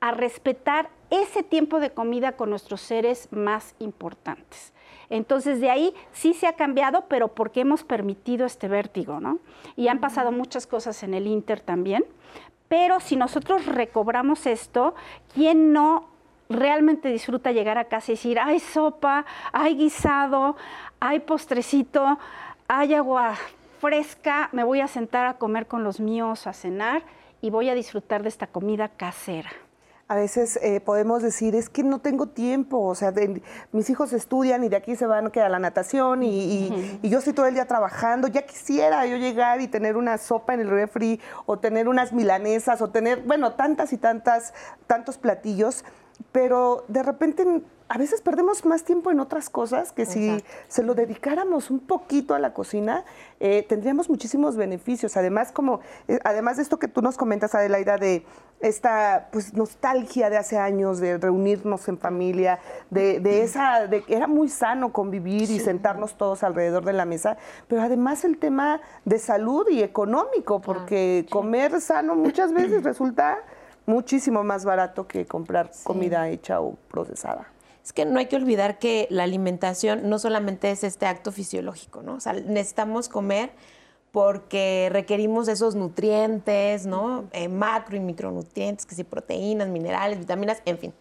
a 0.00 0.10
respetar 0.10 0.90
ese 1.10 1.42
tiempo 1.42 1.78
de 1.78 1.90
comida 1.90 2.32
con 2.32 2.50
nuestros 2.50 2.80
seres 2.80 3.28
más 3.30 3.74
importantes. 3.78 4.72
Entonces 5.10 5.60
de 5.60 5.70
ahí 5.70 5.94
sí 6.12 6.34
se 6.34 6.46
ha 6.46 6.54
cambiado, 6.54 7.04
pero 7.08 7.28
porque 7.28 7.60
hemos 7.60 7.84
permitido 7.84 8.46
este 8.46 8.66
vértigo, 8.66 9.20
¿no? 9.20 9.38
Y 9.76 9.88
han 9.88 10.00
pasado 10.00 10.32
muchas 10.32 10.66
cosas 10.66 11.02
en 11.02 11.14
el 11.14 11.26
Inter 11.26 11.60
también. 11.60 12.04
Pero 12.68 13.00
si 13.00 13.16
nosotros 13.16 13.66
recobramos 13.66 14.46
esto, 14.46 14.94
¿quién 15.34 15.74
no 15.74 16.08
realmente 16.52 17.08
disfruta 17.08 17.52
llegar 17.52 17.78
a 17.78 17.84
casa 17.84 18.12
y 18.12 18.14
decir, 18.14 18.38
hay 18.38 18.60
sopa, 18.60 19.24
hay 19.52 19.76
guisado, 19.76 20.56
hay 21.00 21.20
postrecito, 21.20 22.18
hay 22.68 22.94
agua 22.94 23.34
fresca, 23.80 24.48
me 24.52 24.62
voy 24.62 24.80
a 24.80 24.88
sentar 24.88 25.26
a 25.26 25.34
comer 25.34 25.66
con 25.66 25.82
los 25.82 25.98
míos, 25.98 26.46
a 26.46 26.52
cenar 26.52 27.02
y 27.40 27.50
voy 27.50 27.68
a 27.68 27.74
disfrutar 27.74 28.22
de 28.22 28.28
esta 28.28 28.46
comida 28.46 28.88
casera. 28.88 29.50
A 30.08 30.14
veces 30.14 30.58
eh, 30.62 30.80
podemos 30.80 31.22
decir, 31.22 31.54
es 31.54 31.70
que 31.70 31.82
no 31.82 31.98
tengo 31.98 32.26
tiempo, 32.26 32.78
o 32.80 32.94
sea, 32.94 33.14
mis 33.72 33.88
hijos 33.88 34.12
estudian 34.12 34.62
y 34.62 34.68
de 34.68 34.76
aquí 34.76 34.94
se 34.94 35.06
van 35.06 35.32
a 35.34 35.48
la 35.48 35.58
natación 35.58 36.22
y, 36.22 36.98
y, 37.02 37.08
yo 37.08 37.18
estoy 37.18 37.32
todo 37.32 37.46
el 37.46 37.54
día 37.54 37.66
trabajando, 37.66 38.28
ya 38.28 38.42
quisiera 38.42 39.06
yo 39.06 39.16
llegar 39.16 39.62
y 39.62 39.68
tener 39.68 39.96
una 39.96 40.18
sopa 40.18 40.52
en 40.52 40.60
el 40.60 40.68
refri 40.68 41.18
o 41.46 41.58
tener 41.58 41.88
unas 41.88 42.12
milanesas 42.12 42.82
o 42.82 42.90
tener, 42.90 43.22
bueno, 43.22 43.54
tantas 43.54 43.94
y 43.94 43.96
tantas, 43.96 44.52
tantos 44.86 45.16
platillos 45.16 45.82
pero 46.30 46.84
de 46.88 47.02
repente 47.02 47.62
a 47.92 47.98
veces 47.98 48.22
perdemos 48.22 48.64
más 48.64 48.84
tiempo 48.84 49.10
en 49.10 49.20
otras 49.20 49.50
cosas 49.50 49.92
que 49.92 50.06
si 50.06 50.42
se 50.66 50.82
lo 50.82 50.94
dedicáramos 50.94 51.70
un 51.70 51.78
poquito 51.78 52.34
a 52.34 52.38
la 52.38 52.54
cocina, 52.54 53.04
eh, 53.38 53.66
tendríamos 53.68 54.08
muchísimos 54.08 54.56
beneficios. 54.56 55.18
Además, 55.18 55.52
como, 55.52 55.80
eh, 56.08 56.18
además 56.24 56.56
de 56.56 56.62
esto 56.62 56.78
que 56.78 56.88
tú 56.88 57.02
nos 57.02 57.18
comentas, 57.18 57.54
Adelaida, 57.54 57.98
de 57.98 58.24
esta 58.60 59.28
pues, 59.30 59.52
nostalgia 59.52 60.30
de 60.30 60.38
hace 60.38 60.56
años, 60.56 61.00
de 61.00 61.18
reunirnos 61.18 61.86
en 61.86 61.98
familia, 61.98 62.60
de, 62.88 63.20
de 63.20 63.42
esa, 63.42 63.86
de 63.86 64.02
que 64.02 64.16
era 64.16 64.26
muy 64.26 64.48
sano 64.48 64.90
convivir 64.90 65.50
y 65.50 65.60
sentarnos 65.60 66.16
todos 66.16 66.42
alrededor 66.44 66.86
de 66.86 66.94
la 66.94 67.04
mesa, 67.04 67.36
pero 67.68 67.82
además 67.82 68.24
el 68.24 68.38
tema 68.38 68.80
de 69.04 69.18
salud 69.18 69.66
y 69.68 69.82
económico, 69.82 70.62
porque 70.62 71.26
comer 71.28 71.78
sano 71.82 72.14
muchas 72.14 72.54
veces 72.54 72.84
resulta 72.84 73.38
muchísimo 73.86 74.44
más 74.44 74.64
barato 74.64 75.06
que 75.06 75.26
comprar 75.26 75.70
comida 75.84 76.28
hecha 76.28 76.60
o 76.60 76.76
procesada. 76.88 77.48
Es 77.84 77.92
que 77.92 78.04
no 78.04 78.18
hay 78.18 78.26
que 78.26 78.36
olvidar 78.36 78.78
que 78.78 79.08
la 79.10 79.24
alimentación 79.24 80.08
no 80.08 80.18
solamente 80.18 80.70
es 80.70 80.84
este 80.84 81.06
acto 81.06 81.32
fisiológico, 81.32 82.02
¿no? 82.02 82.14
O 82.14 82.20
sea, 82.20 82.32
necesitamos 82.32 83.08
comer 83.08 83.50
porque 84.12 84.88
requerimos 84.92 85.48
esos 85.48 85.74
nutrientes, 85.74 86.86
¿no? 86.86 87.24
Eh, 87.32 87.48
macro 87.48 87.96
y 87.96 88.00
micronutrientes, 88.00 88.86
que 88.86 88.94
si 88.94 89.04
proteínas, 89.04 89.68
minerales, 89.68 90.18
vitaminas, 90.18 90.62
en 90.64 90.78
fin, 90.78 90.94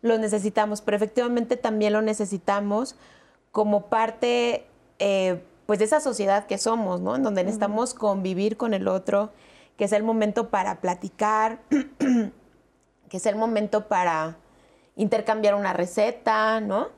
los 0.00 0.18
necesitamos, 0.18 0.80
pero 0.80 0.96
efectivamente 0.96 1.56
también 1.56 1.92
lo 1.92 2.00
necesitamos 2.00 2.96
como 3.52 3.86
parte, 3.86 4.66
eh, 4.98 5.42
pues, 5.66 5.78
de 5.78 5.86
esa 5.86 6.00
sociedad 6.00 6.46
que 6.46 6.56
somos, 6.56 7.00
¿no? 7.00 7.16
En 7.16 7.22
donde 7.22 7.42
necesitamos 7.42 7.92
convivir 7.92 8.56
con 8.56 8.72
el 8.72 8.88
otro, 8.88 9.30
que 9.76 9.84
es 9.84 9.92
el 9.92 10.02
momento 10.02 10.50
para 10.50 10.80
platicar, 10.80 11.60
que 13.08 13.16
es 13.16 13.26
el 13.26 13.36
momento 13.36 13.88
para 13.88 14.36
intercambiar 14.96 15.54
una 15.54 15.72
receta, 15.72 16.60
¿no? 16.60 16.88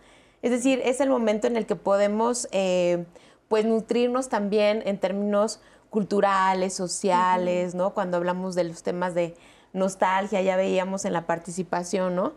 Es 0.42 0.50
decir, 0.50 0.80
es 0.84 1.00
el 1.00 1.08
momento 1.08 1.46
en 1.46 1.56
el 1.56 1.66
que 1.66 1.76
podemos, 1.76 2.48
eh, 2.52 3.04
pues, 3.48 3.64
nutrirnos 3.64 4.28
también 4.28 4.82
en 4.84 4.98
términos 4.98 5.60
culturales, 5.90 6.74
sociales, 6.74 7.74
¿no? 7.74 7.94
Cuando 7.94 8.18
hablamos 8.18 8.54
de 8.54 8.64
los 8.64 8.82
temas 8.82 9.14
de 9.14 9.34
nostalgia, 9.72 10.40
ya 10.40 10.56
veíamos 10.56 11.04
en 11.04 11.12
la 11.12 11.26
participación, 11.26 12.16
¿no? 12.16 12.32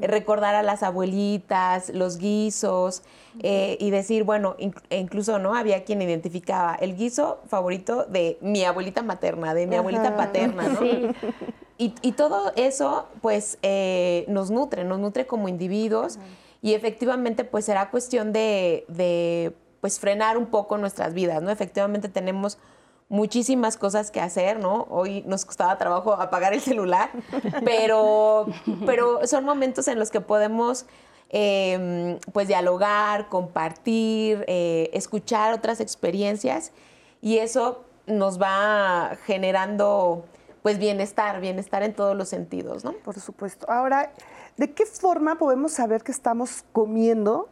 Recordar 0.00 0.54
a 0.54 0.62
las 0.62 0.82
abuelitas, 0.82 1.88
los 1.90 2.18
guisos, 2.18 3.02
eh, 3.40 3.78
y 3.80 3.90
decir, 3.90 4.24
bueno, 4.24 4.56
e 4.58 4.98
incluso, 4.98 5.38
¿no? 5.38 5.54
Había 5.54 5.84
quien 5.84 6.02
identificaba 6.02 6.74
el 6.74 6.96
guiso 6.96 7.40
favorito 7.46 8.04
de 8.04 8.38
mi 8.40 8.64
abuelita 8.64 9.02
materna, 9.02 9.54
de 9.54 9.66
mi 9.66 9.76
abuelita 9.76 10.16
paterna, 10.16 10.68
¿no? 10.68 10.80
Sí. 10.80 11.08
Y, 11.78 12.12
todo 12.12 12.52
eso, 12.54 13.08
pues, 13.22 13.58
eh, 13.62 14.24
nos 14.28 14.52
nutre, 14.52 14.84
nos 14.84 15.00
nutre 15.00 15.26
como 15.26 15.48
individuos, 15.48 16.18
y 16.60 16.74
efectivamente, 16.74 17.42
pues, 17.42 17.64
será 17.64 17.90
cuestión 17.90 18.32
de, 18.32 18.84
de, 18.86 19.52
pues, 19.80 19.98
frenar 19.98 20.38
un 20.38 20.46
poco 20.46 20.78
nuestras 20.78 21.12
vidas, 21.12 21.42
¿no? 21.42 21.50
Efectivamente 21.50 22.08
tenemos 22.08 22.58
muchísimas 23.12 23.76
cosas 23.76 24.10
que 24.10 24.20
hacer, 24.20 24.58
¿no? 24.58 24.86
Hoy 24.88 25.22
nos 25.26 25.44
costaba 25.44 25.76
trabajo 25.76 26.14
apagar 26.14 26.54
el 26.54 26.62
celular, 26.62 27.10
pero, 27.64 28.46
pero 28.86 29.26
son 29.26 29.44
momentos 29.44 29.86
en 29.86 29.98
los 29.98 30.10
que 30.10 30.22
podemos 30.22 30.86
em, 31.28 32.18
pues 32.32 32.48
dialogar, 32.48 33.28
compartir, 33.28 34.46
eh, 34.48 34.88
escuchar 34.94 35.52
otras 35.52 35.80
experiencias 35.80 36.72
y 37.20 37.36
eso 37.36 37.84
nos 38.06 38.40
va 38.40 39.18
generando 39.26 40.24
pues 40.62 40.78
bienestar, 40.78 41.38
bienestar 41.42 41.82
en 41.82 41.92
todos 41.92 42.16
los 42.16 42.30
sentidos, 42.30 42.82
¿no? 42.82 42.92
Por 42.92 43.20
supuesto. 43.20 43.70
Ahora, 43.70 44.10
¿de 44.56 44.72
qué 44.72 44.86
forma 44.86 45.36
podemos 45.36 45.72
saber 45.72 46.02
que 46.02 46.12
estamos 46.12 46.64
comiendo 46.72 47.50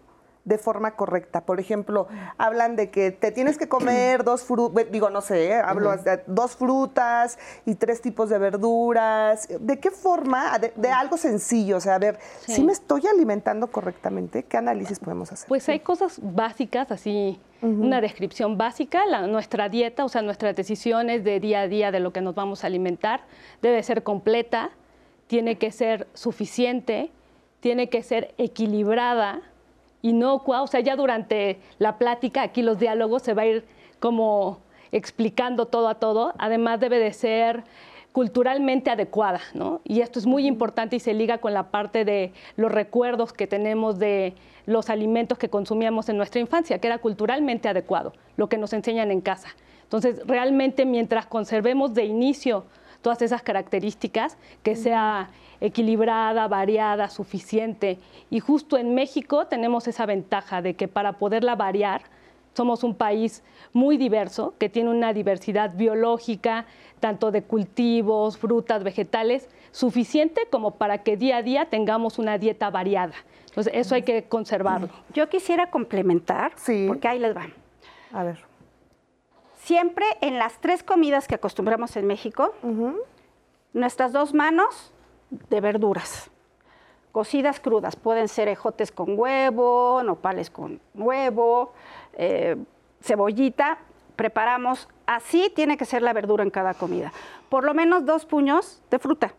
de 0.50 0.58
forma 0.58 0.96
correcta. 0.96 1.40
Por 1.42 1.60
ejemplo, 1.60 2.08
hablan 2.36 2.76
de 2.76 2.90
que 2.90 3.12
te 3.12 3.30
tienes 3.30 3.56
que 3.56 3.68
comer 3.68 4.24
dos 4.24 4.42
frutas, 4.42 4.90
digo, 4.90 5.08
no 5.08 5.22
sé, 5.22 5.46
¿eh? 5.46 5.54
hablo 5.54 5.96
de 5.96 6.22
dos 6.26 6.56
frutas 6.56 7.38
y 7.64 7.76
tres 7.76 8.02
tipos 8.02 8.28
de 8.28 8.38
verduras. 8.38 9.48
¿De 9.60 9.78
qué 9.78 9.90
forma? 9.90 10.58
De, 10.58 10.90
algo 10.90 11.16
sencillo, 11.16 11.76
o 11.76 11.80
sea, 11.80 11.94
a 11.94 11.98
ver, 11.98 12.18
si 12.46 12.64
me 12.64 12.72
estoy 12.72 13.06
alimentando 13.06 13.68
correctamente, 13.68 14.42
¿qué 14.42 14.56
análisis 14.56 14.98
podemos 14.98 15.30
hacer? 15.32 15.48
Pues 15.48 15.68
hay 15.68 15.80
cosas 15.80 16.18
básicas, 16.20 16.90
así, 16.90 17.40
una 17.62 18.00
descripción 18.00 18.58
básica, 18.58 19.04
nuestra 19.28 19.68
dieta, 19.68 20.04
o 20.04 20.08
sea, 20.08 20.20
nuestras 20.20 20.56
decisiones 20.56 21.22
de 21.22 21.38
día 21.38 21.60
a 21.60 21.68
día 21.68 21.92
de 21.92 22.00
lo 22.00 22.12
que 22.12 22.20
nos 22.20 22.34
vamos 22.34 22.64
a 22.64 22.66
alimentar, 22.66 23.20
debe 23.62 23.80
ser 23.84 24.02
completa, 24.02 24.70
tiene 25.28 25.58
que 25.58 25.70
ser 25.70 26.08
suficiente, 26.12 27.12
tiene 27.60 27.88
que 27.88 28.02
ser 28.02 28.34
equilibrada, 28.36 29.42
inocua, 30.02 30.62
o 30.62 30.66
sea, 30.66 30.80
ya 30.80 30.96
durante 30.96 31.60
la 31.78 31.98
plática, 31.98 32.42
aquí 32.42 32.62
los 32.62 32.78
diálogos 32.78 33.22
se 33.22 33.34
va 33.34 33.42
a 33.42 33.46
ir 33.46 33.64
como 33.98 34.58
explicando 34.92 35.66
todo 35.66 35.88
a 35.88 35.96
todo, 35.96 36.34
además 36.38 36.80
debe 36.80 36.98
de 36.98 37.12
ser 37.12 37.64
culturalmente 38.12 38.90
adecuada, 38.90 39.40
¿no? 39.54 39.80
Y 39.84 40.00
esto 40.00 40.18
es 40.18 40.26
muy 40.26 40.46
importante 40.46 40.96
y 40.96 41.00
se 41.00 41.14
liga 41.14 41.38
con 41.38 41.54
la 41.54 41.70
parte 41.70 42.04
de 42.04 42.32
los 42.56 42.72
recuerdos 42.72 43.32
que 43.32 43.46
tenemos 43.46 43.98
de 43.98 44.34
los 44.66 44.90
alimentos 44.90 45.38
que 45.38 45.48
consumíamos 45.48 46.08
en 46.08 46.16
nuestra 46.16 46.40
infancia, 46.40 46.78
que 46.78 46.88
era 46.88 46.98
culturalmente 46.98 47.68
adecuado, 47.68 48.12
lo 48.36 48.48
que 48.48 48.58
nos 48.58 48.72
enseñan 48.72 49.10
en 49.10 49.20
casa. 49.20 49.48
Entonces, 49.84 50.22
realmente 50.26 50.84
mientras 50.86 51.26
conservemos 51.26 51.94
de 51.94 52.04
inicio 52.04 52.64
todas 53.02 53.22
esas 53.22 53.42
características, 53.42 54.36
que 54.62 54.76
sea 54.76 55.30
equilibrada, 55.60 56.48
variada, 56.48 57.08
suficiente. 57.08 57.98
Y 58.30 58.40
justo 58.40 58.76
en 58.76 58.94
México 58.94 59.46
tenemos 59.46 59.88
esa 59.88 60.06
ventaja 60.06 60.62
de 60.62 60.74
que 60.74 60.88
para 60.88 61.14
poderla 61.14 61.54
variar, 61.54 62.02
somos 62.54 62.82
un 62.82 62.94
país 62.94 63.42
muy 63.72 63.96
diverso, 63.96 64.54
que 64.58 64.68
tiene 64.68 64.90
una 64.90 65.12
diversidad 65.12 65.72
biológica, 65.74 66.66
tanto 66.98 67.30
de 67.30 67.42
cultivos, 67.42 68.36
frutas, 68.36 68.82
vegetales, 68.82 69.48
suficiente 69.70 70.42
como 70.50 70.72
para 70.72 70.98
que 70.98 71.16
día 71.16 71.38
a 71.38 71.42
día 71.42 71.66
tengamos 71.66 72.18
una 72.18 72.38
dieta 72.38 72.70
variada. 72.70 73.14
Entonces, 73.46 73.72
eso 73.74 73.94
hay 73.94 74.02
que 74.02 74.24
conservarlo. 74.24 74.88
Yo 75.14 75.28
quisiera 75.28 75.70
complementar, 75.70 76.52
porque 76.86 77.08
ahí 77.08 77.18
les 77.18 77.36
va. 77.36 77.48
A 78.12 78.24
ver. 78.24 78.49
Siempre 79.70 80.04
en 80.20 80.40
las 80.40 80.58
tres 80.60 80.82
comidas 80.82 81.28
que 81.28 81.36
acostumbramos 81.36 81.96
en 81.96 82.04
México, 82.04 82.52
nuestras 83.72 84.12
dos 84.12 84.34
manos 84.34 84.92
de 85.30 85.60
verduras, 85.60 86.28
cocidas 87.12 87.60
crudas, 87.60 87.94
pueden 87.94 88.26
ser 88.26 88.48
ejotes 88.48 88.90
con 88.90 89.16
huevo, 89.16 90.02
nopales 90.02 90.50
con 90.50 90.80
huevo, 90.92 91.72
eh, 92.14 92.56
cebollita, 93.00 93.78
preparamos, 94.16 94.88
así 95.06 95.52
tiene 95.54 95.76
que 95.76 95.84
ser 95.84 96.02
la 96.02 96.14
verdura 96.14 96.42
en 96.42 96.50
cada 96.50 96.74
comida. 96.74 97.12
Por 97.48 97.62
lo 97.62 97.72
menos 97.72 98.04
dos 98.04 98.26
puños 98.26 98.82
de 98.90 98.98
fruta, 98.98 99.34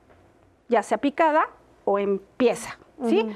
ya 0.70 0.82
sea 0.82 1.00
picada 1.00 1.50
o 1.84 2.00
en 2.00 2.20
pieza, 2.38 2.80
¿sí? 3.06 3.28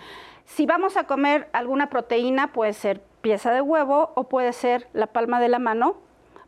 Si 0.45 0.65
vamos 0.65 0.95
a 0.95 1.03
comer 1.03 1.49
alguna 1.51 1.89
proteína, 1.89 2.53
puede 2.53 2.71
ser 2.71 3.01
pieza 3.19 3.51
de 3.51 3.59
huevo 3.59 4.13
o 4.15 4.29
puede 4.29 4.53
ser 4.53 4.87
la 4.93 5.07
palma 5.07 5.41
de 5.41 5.49
la 5.49 5.59
mano, 5.59 6.04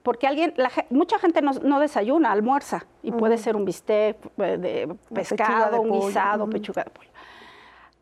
porque 0.08 0.26
alguien, 0.26 0.54
mucha 0.90 1.20
gente 1.20 1.42
no, 1.42 1.80
desayuna, 1.82 2.32
almuerza, 2.32 2.86
y 3.04 3.12
puede 3.12 3.38
ser 3.38 3.58
un 3.58 3.66
bistec 3.66 4.16
eh, 4.38 4.58
de 4.58 4.96
pescado, 5.14 5.82
un 5.82 6.00
guisado, 6.00 6.50
pechuga 6.50 6.86
de 6.86 6.92
pollo. 6.92 7.10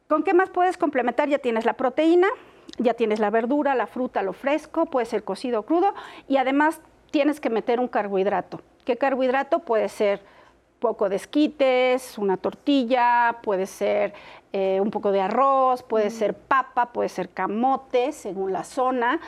¿Con 0.08 0.22
qué 0.22 0.36
más 0.36 0.52
puedes 0.52 0.78
complementar? 0.78 1.30
Ya 1.30 1.40
tienes 1.40 1.66
la 1.66 1.74
proteína, 1.74 2.28
ya 2.78 2.94
tienes 2.94 3.18
la 3.18 3.32
verdura, 3.32 3.74
la 3.74 3.88
fruta, 3.88 4.22
lo 4.22 4.34
fresco, 4.34 4.86
puede 4.86 5.08
ser 5.08 5.24
cocido 5.24 5.62
o 5.62 5.63
crudo 5.63 5.96
y 6.28 6.38
además 6.38 6.80
tienes 7.10 7.39
que 7.39 7.50
meter 7.50 7.80
un 7.80 7.88
carbohidrato. 7.88 8.62
¿Qué 8.86 8.98
carbohidrato? 8.98 9.58
Puede 9.62 9.89
ser 9.89 10.22
poco 10.78 11.10
de 11.10 11.15
esquites, 11.15 12.20
una 12.20 12.38
tortilla, 12.38 13.38
puede 13.41 13.65
ser 13.65 14.13
eh, 14.54 14.80
un 14.80 14.91
poco 14.91 15.12
de 15.12 15.22
arroz, 15.22 15.82
puede 15.82 16.12
ser 16.12 16.36
papa, 16.36 16.94
puede 16.94 17.10
ser 17.10 17.30
camote, 17.30 18.12
según 18.12 18.54
la 18.54 18.63
zona. 18.63 19.20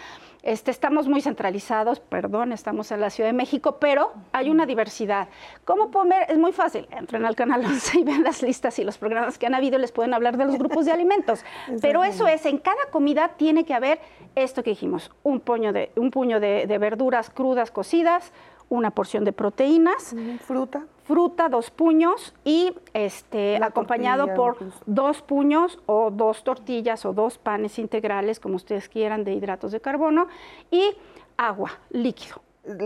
Este, 0.47 0.71
estamos 0.71 1.09
muy 1.09 1.19
centralizados, 1.19 1.99
perdón, 1.99 2.53
estamos 2.53 2.89
en 2.93 3.01
la 3.01 3.09
Ciudad 3.09 3.27
de 3.27 3.33
México, 3.33 3.79
pero 3.81 4.13
hay 4.31 4.49
una 4.49 4.65
diversidad. 4.65 5.27
¿Cómo 5.65 5.91
comer? 5.91 6.25
Es 6.29 6.37
muy 6.37 6.53
fácil. 6.53 6.87
Entren 6.89 7.25
al 7.25 7.35
canal 7.35 7.65
11 7.65 7.99
y 7.99 8.03
vean 8.05 8.23
las 8.23 8.41
listas 8.41 8.79
y 8.79 8.85
los 8.85 8.97
programas 8.97 9.37
que 9.37 9.45
han 9.45 9.55
habido 9.55 9.77
y 9.77 9.81
les 9.81 9.91
pueden 9.91 10.13
hablar 10.13 10.37
de 10.37 10.45
los 10.45 10.57
grupos 10.57 10.85
de 10.85 10.93
alimentos. 10.93 11.43
pero 11.81 12.05
eso 12.05 12.29
es, 12.29 12.45
en 12.45 12.59
cada 12.59 12.85
comida 12.91 13.33
tiene 13.35 13.65
que 13.65 13.73
haber 13.73 13.99
esto 14.35 14.63
que 14.63 14.69
dijimos, 14.69 15.11
un, 15.21 15.41
puño 15.41 15.73
de, 15.73 15.91
un 15.97 16.11
puño 16.11 16.39
de, 16.39 16.65
de 16.65 16.77
verduras 16.77 17.29
crudas 17.29 17.69
cocidas, 17.69 18.31
una 18.69 18.91
porción 18.91 19.25
de 19.25 19.33
proteínas. 19.33 20.15
Fruta. 20.45 20.85
Fruta, 21.07 21.47
dos 21.47 21.71
puños 21.71 22.35
y 22.43 22.73
este, 22.93 23.55
acompañado 23.63 24.33
por 24.35 24.57
dos 24.85 25.21
puños 25.21 25.79
o 25.85 26.11
dos 26.11 26.43
tortillas 26.43 27.05
o 27.05 27.13
dos 27.13 27.37
panes 27.37 27.79
integrales, 27.79 28.41
como 28.41 28.57
ustedes 28.57 28.89
quieran, 28.89 29.23
de 29.23 29.31
hidratos 29.31 29.71
de 29.71 29.79
carbono 29.79 30.27
y 30.69 30.95
agua, 31.37 31.71
líquido. 31.91 32.41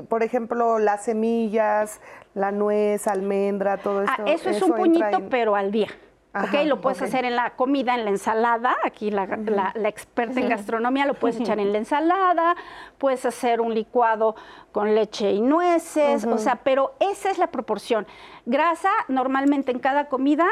Por 0.07 0.21
ejemplo, 0.21 0.77
las 0.77 1.05
semillas, 1.05 1.99
la 2.35 2.51
nuez, 2.51 3.07
almendra, 3.07 3.77
todo 3.77 4.01
ah, 4.01 4.15
esto. 4.25 4.25
eso 4.27 4.49
es 4.51 4.61
un 4.61 4.73
puñito, 4.73 5.23
pero 5.29 5.55
al 5.55 5.71
día 5.71 5.87
lo 6.65 6.79
puedes 6.81 7.01
hacer 7.01 7.25
en 7.25 7.35
la 7.35 7.51
comida, 7.51 7.95
en 7.95 8.05
la 8.05 8.11
ensalada. 8.11 8.75
Aquí 8.83 9.11
la, 9.11 9.23
experta 9.83 10.39
en 10.39 10.49
gastronomía 10.49 11.05
lo 11.05 11.13
puedes 11.13 11.39
echar 11.39 11.59
en 11.59 11.71
la 11.71 11.77
ensalada. 11.77 12.55
Puedes 12.97 13.25
hacer 13.25 13.59
un 13.59 13.73
licuado 13.73 14.35
con 14.71 14.95
leche 14.95 15.31
y 15.31 15.41
nueces. 15.41 16.25
O 16.25 16.37
sea, 16.37 16.57
pero 16.57 16.93
esa 16.99 17.31
es 17.31 17.37
la 17.37 17.47
proporción. 17.47 18.07
Grasa, 18.45 18.91
normalmente 19.07 19.71
en 19.71 19.79
cada 19.79 20.05
comida, 20.05 20.47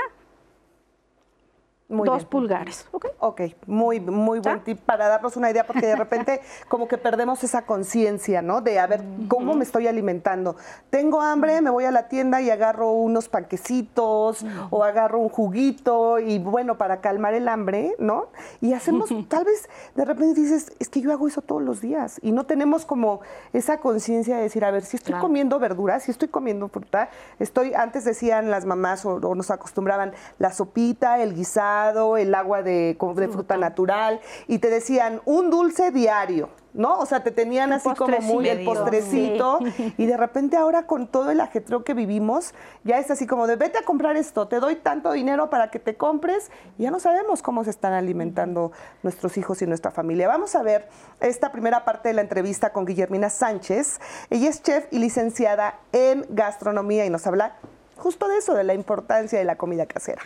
dos 1.89 2.25
pulgares. 2.25 2.87
Okay. 2.91 3.11
ok, 3.19 3.41
muy, 3.65 3.99
muy 3.99 4.39
buen 4.39 4.63
tip 4.63 4.79
para 4.79 5.07
darnos 5.07 5.35
una 5.35 5.49
idea, 5.49 5.65
porque 5.65 5.87
de 5.87 5.95
repente 5.95 6.41
como 6.67 6.87
que 6.87 6.97
perdemos 6.97 7.43
esa 7.43 7.63
conciencia, 7.63 8.41
¿no? 8.41 8.61
De 8.61 8.79
a 8.79 8.85
ver, 8.85 9.03
¿cómo 9.27 9.55
me 9.55 9.63
estoy 9.63 9.87
alimentando? 9.87 10.55
Tengo 10.89 11.21
hambre, 11.21 11.61
me 11.61 11.69
voy 11.69 11.85
a 11.85 11.91
la 11.91 12.07
tienda 12.07 12.41
y 12.41 12.49
agarro 12.49 12.91
unos 12.91 13.27
panquecitos 13.27 14.45
o 14.69 14.83
agarro 14.83 15.19
un 15.19 15.29
juguito 15.29 16.19
y 16.19 16.37
bueno, 16.37 16.77
para 16.77 17.01
calmar 17.01 17.33
el 17.33 17.47
hambre, 17.47 17.95
¿no? 17.97 18.27
Y 18.61 18.73
hacemos, 18.73 19.09
tal 19.27 19.45
vez 19.45 19.67
de 19.95 20.05
repente 20.05 20.39
dices, 20.39 20.71
es 20.79 20.89
que 20.89 21.01
yo 21.01 21.11
hago 21.11 21.27
eso 21.27 21.41
todos 21.41 21.61
los 21.61 21.81
días 21.81 22.19
y 22.21 22.31
no 22.31 22.45
tenemos 22.45 22.85
como 22.85 23.21
esa 23.51 23.79
conciencia 23.79 24.37
de 24.37 24.43
decir, 24.43 24.63
a 24.63 24.71
ver, 24.71 24.83
si 24.83 24.97
estoy 24.97 25.15
comiendo 25.15 25.57
verduras, 25.57 26.03
si 26.03 26.11
estoy 26.11 26.27
comiendo 26.27 26.67
fruta, 26.67 27.09
estoy, 27.39 27.73
antes 27.73 28.05
decían 28.05 28.51
las 28.51 28.65
mamás 28.65 29.05
o, 29.05 29.15
o 29.15 29.35
nos 29.35 29.49
acostumbraban 29.49 30.13
la 30.37 30.51
sopita, 30.51 31.19
el 31.19 31.33
guisado, 31.33 31.78
el 32.17 32.35
agua 32.35 32.61
de, 32.61 32.97
de 33.15 33.27
fruta 33.27 33.57
natural, 33.57 34.19
y 34.47 34.59
te 34.59 34.69
decían 34.69 35.21
un 35.25 35.49
dulce 35.49 35.91
diario. 35.91 36.49
¿no? 36.73 36.99
O 36.99 37.05
sea, 37.05 37.23
te 37.23 37.31
tenían 37.31 37.73
así 37.73 37.89
como 37.95 38.19
muy 38.21 38.47
el 38.47 38.63
postrecito 38.63 39.59
y 39.97 40.05
de 40.05 40.17
repente 40.17 40.55
ahora 40.55 40.85
con 40.85 41.07
todo 41.07 41.31
el 41.31 41.41
ajetreo 41.41 41.83
que 41.83 41.93
vivimos, 41.93 42.53
ya 42.83 42.99
es 42.99 43.09
así 43.09 43.25
como 43.27 43.47
de 43.47 43.55
vete 43.55 43.79
a 43.79 43.83
comprar 43.83 44.15
esto, 44.17 44.47
te 44.47 44.59
doy 44.59 44.75
tanto 44.75 45.11
dinero 45.11 45.49
para 45.49 45.71
que 45.71 45.79
te 45.79 45.95
compres 45.95 46.51
y 46.77 46.83
ya 46.83 46.91
no 46.91 46.99
sabemos 46.99 47.41
cómo 47.41 47.63
se 47.63 47.69
están 47.69 47.93
alimentando 47.93 48.71
nuestros 49.03 49.37
hijos 49.37 49.61
y 49.61 49.67
nuestra 49.67 49.91
familia. 49.91 50.27
Vamos 50.27 50.55
a 50.55 50.63
ver 50.63 50.87
esta 51.19 51.51
primera 51.51 51.85
parte 51.85 52.09
de 52.09 52.13
la 52.13 52.21
entrevista 52.21 52.71
con 52.71 52.85
Guillermina 52.85 53.29
Sánchez. 53.29 53.99
Ella 54.29 54.49
es 54.49 54.61
chef 54.61 54.85
y 54.91 54.99
licenciada 54.99 55.79
en 55.91 56.25
gastronomía 56.29 57.05
y 57.05 57.09
nos 57.09 57.25
habla 57.25 57.55
justo 57.97 58.27
de 58.27 58.37
eso, 58.37 58.53
de 58.53 58.63
la 58.63 58.73
importancia 58.73 59.39
de 59.39 59.45
la 59.45 59.57
comida 59.57 59.85
casera. 59.85 60.21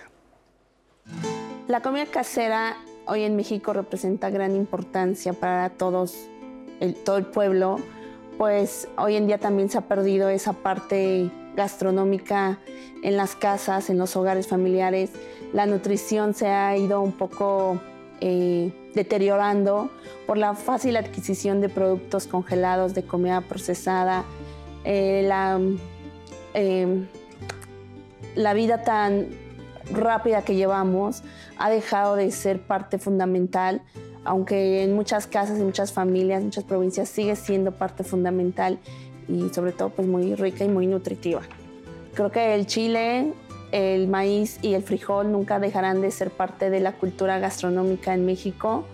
La 1.67 1.79
comida 1.79 2.05
casera 2.05 2.75
hoy 3.05 3.23
en 3.23 3.37
México 3.37 3.71
representa 3.71 4.29
gran 4.29 4.53
importancia 4.53 5.31
para 5.31 5.69
todos, 5.69 6.27
todo 7.05 7.15
el 7.15 7.25
pueblo, 7.25 7.77
pues 8.37 8.89
hoy 8.97 9.15
en 9.15 9.27
día 9.27 9.37
también 9.37 9.69
se 9.69 9.77
ha 9.77 9.81
perdido 9.87 10.27
esa 10.27 10.51
parte 10.51 11.31
gastronómica 11.55 12.59
en 13.01 13.15
las 13.15 13.35
casas, 13.35 13.89
en 13.89 13.97
los 13.97 14.17
hogares 14.17 14.47
familiares. 14.47 15.11
La 15.53 15.65
nutrición 15.65 16.33
se 16.33 16.47
ha 16.47 16.75
ido 16.75 16.99
un 16.99 17.13
poco 17.13 17.79
eh, 18.19 18.73
deteriorando 18.93 19.89
por 20.27 20.37
la 20.37 20.55
fácil 20.55 20.97
adquisición 20.97 21.61
de 21.61 21.69
productos 21.69 22.27
congelados, 22.27 22.93
de 22.93 23.03
comida 23.03 23.39
procesada, 23.39 24.25
eh, 24.83 25.23
la, 25.25 25.61
eh, 26.55 27.07
la 28.35 28.53
vida 28.53 28.83
tan 28.83 29.42
rápida 29.91 30.43
que 30.43 30.55
llevamos 30.55 31.23
ha 31.57 31.69
dejado 31.69 32.15
de 32.15 32.31
ser 32.31 32.61
parte 32.61 32.97
fundamental, 32.97 33.81
aunque 34.23 34.83
en 34.83 34.95
muchas 34.95 35.27
casas, 35.27 35.57
en 35.57 35.65
muchas 35.65 35.91
familias, 35.91 36.39
en 36.39 36.45
muchas 36.45 36.63
provincias 36.63 37.09
sigue 37.09 37.35
siendo 37.35 37.71
parte 37.71 38.03
fundamental 38.03 38.79
y 39.27 39.49
sobre 39.49 39.71
todo 39.71 39.89
pues 39.89 40.07
muy 40.07 40.35
rica 40.35 40.63
y 40.63 40.69
muy 40.69 40.87
nutritiva. 40.87 41.41
Creo 42.13 42.31
que 42.31 42.55
el 42.55 42.67
chile, 42.67 43.33
el 43.71 44.07
maíz 44.07 44.59
y 44.61 44.75
el 44.75 44.83
frijol 44.83 45.31
nunca 45.31 45.59
dejarán 45.59 46.01
de 46.01 46.11
ser 46.11 46.29
parte 46.29 46.69
de 46.69 46.79
la 46.79 46.93
cultura 46.93 47.39
gastronómica 47.39 48.13
en 48.13 48.25
México. 48.25 48.85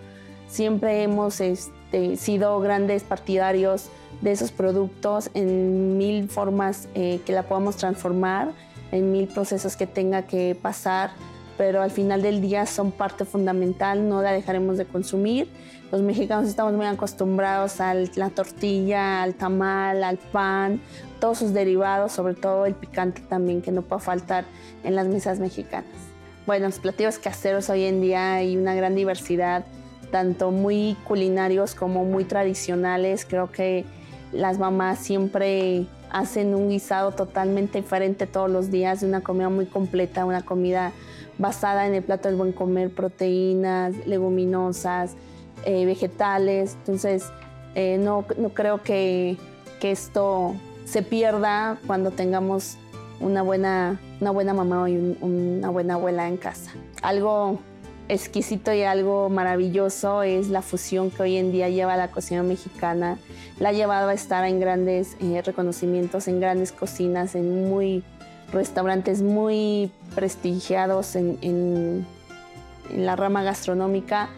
siempre 0.48 1.04
hemos 1.04 1.40
este, 1.40 2.16
sido 2.16 2.58
grandes 2.60 3.04
partidarios 3.04 3.88
de 4.20 4.32
esos 4.32 4.50
productos 4.50 5.30
en 5.34 5.96
mil 5.96 6.28
formas 6.28 6.88
eh, 6.94 7.20
que 7.24 7.32
la 7.32 7.44
podamos 7.44 7.76
transformar, 7.76 8.52
en 8.92 9.12
mil 9.12 9.28
procesos 9.28 9.76
que 9.76 9.86
tenga 9.86 10.22
que 10.22 10.56
pasar, 10.60 11.10
pero 11.56 11.82
al 11.82 11.90
final 11.90 12.22
del 12.22 12.40
día 12.40 12.66
son 12.66 12.90
parte 12.90 13.24
fundamental, 13.24 14.08
no 14.08 14.22
la 14.22 14.32
dejaremos 14.32 14.78
de 14.78 14.86
consumir. 14.86 15.48
Los 15.92 16.02
mexicanos 16.02 16.48
estamos 16.48 16.72
muy 16.72 16.86
acostumbrados 16.86 17.80
a 17.80 17.94
la 17.94 18.30
tortilla, 18.30 19.22
al 19.22 19.34
tamal, 19.34 20.04
al 20.04 20.18
pan, 20.18 20.80
todos 21.20 21.38
sus 21.38 21.52
derivados, 21.52 22.12
sobre 22.12 22.34
todo 22.34 22.64
el 22.64 22.74
picante 22.74 23.20
también, 23.22 23.60
que 23.60 23.72
no 23.72 23.82
puede 23.82 24.00
faltar 24.00 24.44
en 24.84 24.94
las 24.94 25.06
mesas 25.08 25.38
mexicanas. 25.38 25.90
Bueno, 26.46 26.66
los 26.66 26.78
platillos 26.78 27.18
caseros 27.18 27.68
hoy 27.68 27.84
en 27.84 28.00
día 28.00 28.34
hay 28.34 28.56
una 28.56 28.74
gran 28.74 28.94
diversidad, 28.94 29.64
tanto 30.10 30.50
muy 30.50 30.96
culinarios 31.04 31.74
como 31.74 32.04
muy 32.04 32.24
tradicionales. 32.24 33.26
Creo 33.28 33.52
que 33.52 33.84
las 34.32 34.58
mamás 34.58 34.98
siempre 34.98 35.86
hacen 36.10 36.54
un 36.54 36.68
guisado 36.68 37.12
totalmente 37.12 37.80
diferente 37.80 38.26
todos 38.26 38.50
los 38.50 38.70
días, 38.70 39.02
una 39.02 39.20
comida 39.20 39.48
muy 39.48 39.66
completa, 39.66 40.24
una 40.24 40.42
comida 40.42 40.92
basada 41.38 41.86
en 41.86 41.94
el 41.94 42.02
plato 42.02 42.28
del 42.28 42.36
buen 42.36 42.52
comer, 42.52 42.90
proteínas, 42.90 43.94
leguminosas, 44.06 45.14
eh, 45.64 45.86
vegetales. 45.86 46.74
Entonces, 46.80 47.24
eh, 47.74 47.98
no, 47.98 48.24
creo 48.54 48.82
que, 48.82 49.36
esto 49.80 50.54
se 50.84 51.02
pierda 51.02 51.78
cuando 51.86 52.10
tengamos 52.10 52.76
una 53.18 53.40
buena, 53.40 53.98
una 54.20 54.30
buena 54.30 54.52
mamá 54.52 54.90
y 54.90 55.16
una 55.22 55.70
buena 55.70 55.94
abuela 55.94 56.28
en 56.28 56.36
casa. 56.36 56.72
Algo 57.00 57.60
exquisito 58.10 58.72
y 58.72 58.82
algo 58.82 59.28
maravilloso 59.30 60.22
es 60.22 60.48
la 60.48 60.62
fusión 60.62 61.10
que 61.10 61.22
hoy 61.22 61.36
en 61.36 61.52
día 61.52 61.68
lleva 61.68 61.96
la 61.96 62.10
cocina 62.10 62.42
mexicana. 62.42 63.18
La 63.58 63.70
ha 63.70 63.72
llevado 63.72 64.08
a 64.08 64.14
estar 64.14 64.44
en 64.44 64.60
grandes 64.60 65.16
eh, 65.20 65.40
reconocimientos, 65.44 66.26
en 66.28 66.40
grandes 66.40 66.72
cocinas, 66.72 67.34
en 67.34 67.68
muy 67.68 68.02
restaurantes 68.52 69.22
muy 69.22 69.92
prestigiados 70.14 71.14
en, 71.14 71.38
en 71.40 72.06
la 72.94 73.14
rama 73.14 73.42
gastronómica. 73.42 74.28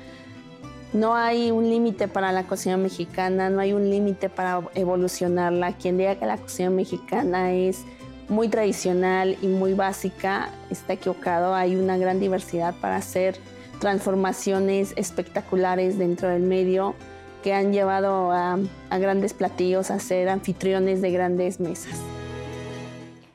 No 0.93 1.15
hay 1.15 1.51
un 1.51 1.71
límite 1.71 2.07
para 2.09 2.33
la 2.33 2.47
cocina 2.47 2.77
mexicana, 2.77 3.49
no 3.49 3.61
hay 3.61 3.73
un 3.73 3.89
límite 3.89 4.29
para 4.29 4.61
evolucionarla. 4.75 5.73
Quien 5.73 5.97
diga 5.97 6.17
que 6.17 6.27
la 6.27 6.37
cocina 6.37 6.69
mexicana 6.69 7.53
es 7.53 7.85
muy 8.29 8.49
tradicional 8.49 9.39
y 9.41 9.47
muy 9.47 9.73
básica 9.73 10.51
está 10.69 10.93
equivocado. 10.93 11.55
Hay 11.55 11.77
una 11.77 11.97
gran 11.97 12.21
diversidad 12.21 12.75
para 12.81 12.97
hacer 12.97 13.39
transformaciones 13.83 14.95
espectaculares 14.97 15.99
dentro 15.99 16.29
del 16.29 16.43
medio 16.43 16.95
que 17.43 17.53
han 17.53 17.73
llevado 17.73 18.31
a, 18.31 18.61
grandes 18.93 19.35
platillos 19.35 19.91
a 19.91 19.99
ser 19.99 20.29
anfitriones 20.29 21.03
de 21.03 21.11
grandes 21.11 21.59
mesas. 21.59 22.01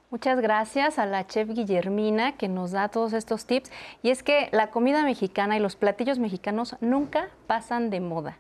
Muchas 0.10 0.40
gracias 0.40 1.00
a 1.00 1.06
la 1.06 1.28
chef 1.28 1.50
Guillermina 1.50 2.38
que 2.38 2.48
nos 2.48 2.72
da 2.72 2.88
todos 2.88 3.12
estos 3.12 3.46
tips. 3.46 3.70
Y 4.04 4.10
es 4.10 4.24
que 4.24 4.48
la 4.54 4.72
comida 4.72 5.04
mexicana 5.04 5.58
y 5.58 5.60
los 5.60 5.76
platillos 5.76 6.18
mexicanos 6.18 6.78
nunca 6.80 7.28
pasan 7.46 7.90
de 7.90 8.00
moda. 8.00 8.38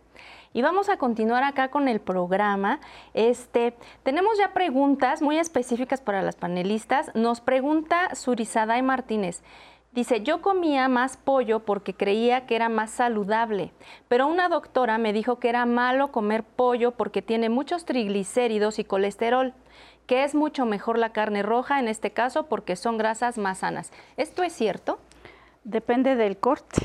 Y 0.53 0.61
vamos 0.61 0.87
a 0.87 0.95
continuar 0.95 1.43
acá 1.43 1.67
con 1.67 1.89
el 1.89 1.99
programa. 1.99 2.79
Este, 3.13 3.73
tenemos 4.03 4.37
ya 4.37 4.53
preguntas 4.53 5.21
muy 5.21 5.37
específicas 5.39 5.99
para 5.99 6.21
las 6.21 6.37
panelistas. 6.37 7.11
Nos 7.15 7.41
pregunta 7.41 8.15
Surizaday 8.15 8.81
Martínez. 8.81 9.43
Dice, 9.97 10.21
yo 10.21 10.43
comía 10.43 10.87
más 10.89 11.17
pollo 11.17 11.61
porque 11.61 11.95
creía 11.95 12.45
que 12.45 12.55
era 12.55 12.69
más 12.69 12.91
saludable, 12.91 13.71
pero 14.07 14.27
una 14.27 14.47
doctora 14.47 14.99
me 14.99 15.11
dijo 15.11 15.39
que 15.39 15.49
era 15.49 15.65
malo 15.65 16.11
comer 16.11 16.43
pollo 16.43 16.91
porque 16.91 17.23
tiene 17.23 17.49
muchos 17.49 17.83
triglicéridos 17.83 18.77
y 18.77 18.83
colesterol, 18.83 19.55
que 20.05 20.23
es 20.23 20.35
mucho 20.35 20.67
mejor 20.67 20.99
la 20.99 21.13
carne 21.13 21.41
roja 21.41 21.79
en 21.79 21.87
este 21.87 22.11
caso 22.11 22.45
porque 22.45 22.75
son 22.75 22.99
grasas 22.99 23.39
más 23.39 23.57
sanas. 23.57 23.91
¿Esto 24.17 24.43
es 24.43 24.53
cierto? 24.53 24.99
Depende 25.63 26.15
del 26.15 26.37
corte. 26.37 26.79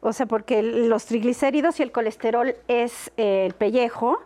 O 0.00 0.12
sea, 0.12 0.26
porque 0.26 0.60
los 0.64 1.06
triglicéridos 1.06 1.78
y 1.78 1.84
el 1.84 1.92
colesterol 1.92 2.56
es 2.66 3.12
eh, 3.16 3.46
el 3.46 3.54
pellejo. 3.54 4.18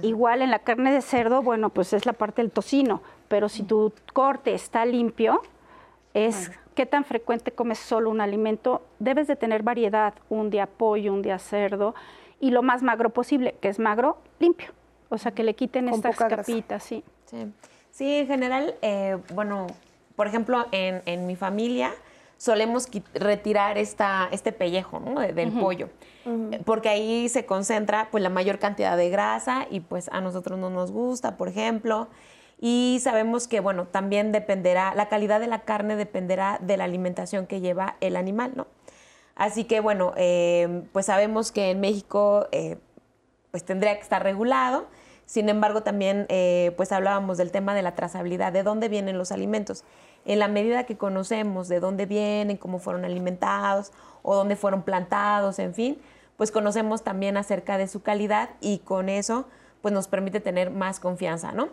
Igual 0.00 0.40
en 0.40 0.50
la 0.50 0.60
carne 0.60 0.90
de 0.90 1.02
cerdo, 1.02 1.42
bueno, 1.42 1.68
pues 1.68 1.92
es 1.92 2.06
la 2.06 2.14
parte 2.14 2.40
del 2.40 2.50
tocino, 2.50 3.02
pero 3.28 3.50
si 3.50 3.62
tu 3.62 3.92
corte 4.14 4.54
está 4.54 4.86
limpio, 4.86 5.42
es 6.14 6.50
qué 6.74 6.86
tan 6.86 7.04
frecuente 7.04 7.52
comes 7.52 7.78
solo 7.78 8.10
un 8.10 8.20
alimento. 8.20 8.82
Debes 8.98 9.26
de 9.26 9.36
tener 9.36 9.62
variedad, 9.62 10.14
un 10.28 10.50
día 10.50 10.66
pollo, 10.66 11.12
un 11.12 11.22
día 11.22 11.38
cerdo, 11.38 11.94
y 12.40 12.50
lo 12.50 12.62
más 12.62 12.82
magro 12.82 13.10
posible, 13.10 13.54
que 13.60 13.68
es 13.68 13.78
magro, 13.78 14.18
limpio. 14.38 14.72
O 15.08 15.18
sea, 15.18 15.32
que 15.32 15.42
le 15.42 15.54
quiten 15.54 15.88
estas 15.88 16.16
capitas, 16.16 16.82
sí. 16.82 17.04
sí. 17.90 18.18
en 18.18 18.26
general, 18.26 18.74
eh, 18.80 19.18
bueno, 19.34 19.66
por 20.16 20.26
ejemplo, 20.26 20.66
en, 20.72 21.26
mi 21.26 21.36
familia 21.36 21.92
solemos 22.38 22.88
retirar 23.14 23.78
esta, 23.78 24.28
este 24.32 24.52
pellejo 24.52 25.00
del 25.34 25.52
pollo, 25.52 25.90
porque 26.64 26.88
ahí 26.88 27.28
se 27.28 27.44
concentra 27.46 28.08
pues 28.10 28.22
la 28.22 28.30
mayor 28.30 28.58
cantidad 28.58 28.96
de 28.96 29.10
grasa 29.10 29.66
y 29.70 29.80
pues 29.80 30.08
a 30.08 30.20
nosotros 30.20 30.58
no 30.58 30.70
nos 30.70 30.90
gusta, 30.90 31.36
por 31.36 31.48
ejemplo. 31.48 32.08
Y 32.64 33.00
sabemos 33.02 33.48
que, 33.48 33.58
bueno, 33.58 33.88
también 33.88 34.30
dependerá, 34.30 34.94
la 34.94 35.08
calidad 35.08 35.40
de 35.40 35.48
la 35.48 35.62
carne 35.62 35.96
dependerá 35.96 36.60
de 36.62 36.76
la 36.76 36.84
alimentación 36.84 37.48
que 37.48 37.60
lleva 37.60 37.96
el 38.00 38.14
animal, 38.14 38.52
¿no? 38.54 38.68
Así 39.34 39.64
que, 39.64 39.80
bueno, 39.80 40.12
eh, 40.16 40.84
pues 40.92 41.06
sabemos 41.06 41.50
que 41.50 41.72
en 41.72 41.80
México, 41.80 42.46
eh, 42.52 42.78
pues 43.50 43.64
tendría 43.64 43.96
que 43.96 44.02
estar 44.02 44.22
regulado. 44.22 44.86
Sin 45.26 45.48
embargo, 45.48 45.82
también, 45.82 46.26
eh, 46.28 46.72
pues 46.76 46.92
hablábamos 46.92 47.36
del 47.36 47.50
tema 47.50 47.74
de 47.74 47.82
la 47.82 47.96
trazabilidad, 47.96 48.52
de 48.52 48.62
dónde 48.62 48.88
vienen 48.88 49.18
los 49.18 49.32
alimentos. 49.32 49.82
En 50.24 50.38
la 50.38 50.46
medida 50.46 50.86
que 50.86 50.96
conocemos 50.96 51.66
de 51.66 51.80
dónde 51.80 52.06
vienen, 52.06 52.58
cómo 52.58 52.78
fueron 52.78 53.04
alimentados 53.04 53.90
o 54.22 54.36
dónde 54.36 54.54
fueron 54.54 54.84
plantados, 54.84 55.58
en 55.58 55.74
fin, 55.74 55.98
pues 56.36 56.52
conocemos 56.52 57.02
también 57.02 57.36
acerca 57.36 57.76
de 57.76 57.88
su 57.88 58.02
calidad 58.02 58.50
y 58.60 58.78
con 58.78 59.08
eso, 59.08 59.48
pues 59.80 59.92
nos 59.92 60.06
permite 60.06 60.38
tener 60.38 60.70
más 60.70 61.00
confianza, 61.00 61.50
¿no? 61.50 61.70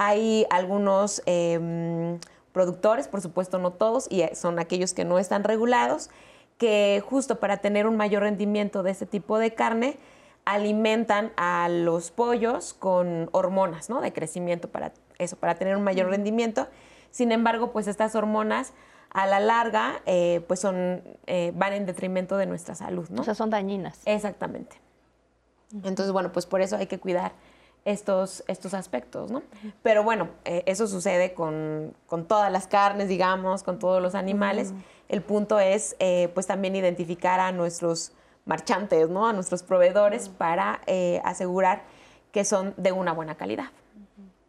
Hay 0.00 0.46
algunos 0.48 1.22
em, 1.26 2.20
productores, 2.52 3.08
por 3.08 3.20
supuesto 3.20 3.58
no 3.58 3.72
todos, 3.72 4.06
y 4.08 4.22
son 4.32 4.60
aquellos 4.60 4.94
que 4.94 5.04
no 5.04 5.18
están 5.18 5.42
regulados, 5.42 6.08
que 6.56 7.02
justo 7.04 7.40
para 7.40 7.56
tener 7.56 7.84
un 7.84 7.96
mayor 7.96 8.22
rendimiento 8.22 8.84
de 8.84 8.92
este 8.92 9.06
tipo 9.06 9.40
de 9.40 9.54
carne, 9.54 9.98
alimentan 10.44 11.32
a 11.36 11.68
los 11.68 12.12
pollos 12.12 12.74
con 12.74 13.28
hormonas 13.32 13.90
¿no? 13.90 14.00
de 14.00 14.12
crecimiento 14.12 14.68
para 14.68 14.92
eso, 15.18 15.34
para 15.34 15.56
tener 15.56 15.76
un 15.76 15.82
mayor 15.82 16.10
rendimiento. 16.10 16.68
Sin 17.10 17.32
embargo, 17.32 17.72
pues 17.72 17.88
estas 17.88 18.14
hormonas 18.14 18.74
a 19.10 19.26
la 19.26 19.40
larga 19.40 20.00
eh, 20.06 20.44
pues 20.46 20.60
son, 20.60 21.02
eh, 21.26 21.50
van 21.56 21.72
en 21.72 21.86
detrimento 21.86 22.36
de 22.36 22.46
nuestra 22.46 22.76
salud. 22.76 23.08
¿no? 23.10 23.22
O 23.22 23.24
sea, 23.24 23.34
son 23.34 23.50
dañinas. 23.50 24.00
Exactamente. 24.04 24.80
Entonces, 25.72 26.12
bueno, 26.12 26.30
pues 26.30 26.46
por 26.46 26.60
eso 26.60 26.76
hay 26.76 26.86
que 26.86 27.00
cuidar 27.00 27.32
estos, 27.88 28.44
estos 28.48 28.74
aspectos, 28.74 29.30
¿no? 29.30 29.42
Pero 29.82 30.02
bueno, 30.02 30.28
eh, 30.44 30.62
eso 30.66 30.86
sucede 30.86 31.32
con, 31.32 31.94
todas 32.28 32.52
las 32.52 32.66
carnes, 32.66 33.08
digamos, 33.08 33.62
con 33.62 33.78
todos 33.78 34.02
los 34.02 34.14
animales. 34.14 34.74
El 35.08 35.22
punto 35.22 35.58
es, 35.58 35.96
eh, 35.98 36.30
pues, 36.34 36.46
también 36.46 36.76
identificar 36.76 37.40
a 37.40 37.50
nuestros 37.50 38.12
marchantes, 38.44 39.08
¿no? 39.08 39.26
A 39.26 39.32
nuestros 39.32 39.62
proveedores 39.62 40.28
para 40.28 40.82
eh, 40.86 41.22
asegurar 41.24 41.82
que 42.30 42.44
son 42.44 42.74
de 42.76 42.92
una 42.92 43.14
buena 43.14 43.36
calidad. 43.36 43.70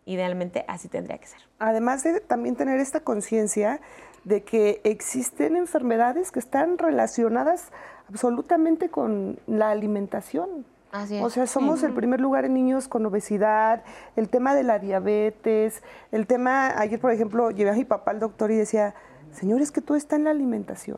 Idealmente 0.06 0.66
así 0.68 0.90
tendría 0.90 1.18
que 1.18 1.28
ser. 1.28 1.40
Además 1.60 2.04
de 2.04 2.20
también 2.20 2.58
tener 2.58 2.82
esta 2.82 3.00
conciencia 3.00 3.80
de 4.26 4.44
que 4.44 4.82
existen 4.84 5.56
enfermedades 5.56 6.32
que 6.32 6.40
están 6.40 6.78
relacionadas 6.78 7.70
absolutamente 8.10 8.90
con 8.90 9.40
la 9.48 9.70
alimentación. 9.70 10.66
O 10.92 11.30
sea, 11.30 11.46
somos 11.46 11.84
el 11.84 11.94
primer 11.94 12.20
lugar 12.20 12.46
en 12.46 12.54
niños 12.56 12.88
con 12.88 13.06
obesidad, 13.06 13.84
el 14.16 14.28
tema 14.30 14.56
de 14.56 14.64
la 14.64 14.80
diabetes, 14.80 15.84
el 16.12 16.26
tema, 16.26 16.80
ayer 16.80 17.00
por 17.00 17.12
ejemplo, 17.12 17.52
llevé 17.52 17.70
a 17.70 17.74
mi 17.74 17.86
papá 17.86 18.12
al 18.12 18.20
doctor 18.20 18.50
y 18.50 18.56
decía, 18.56 18.96
señor, 19.32 19.62
es 19.62 19.72
que 19.72 19.82
todo 19.82 19.96
está 19.96 20.16
en 20.16 20.24
la 20.24 20.32
alimentación. 20.32 20.98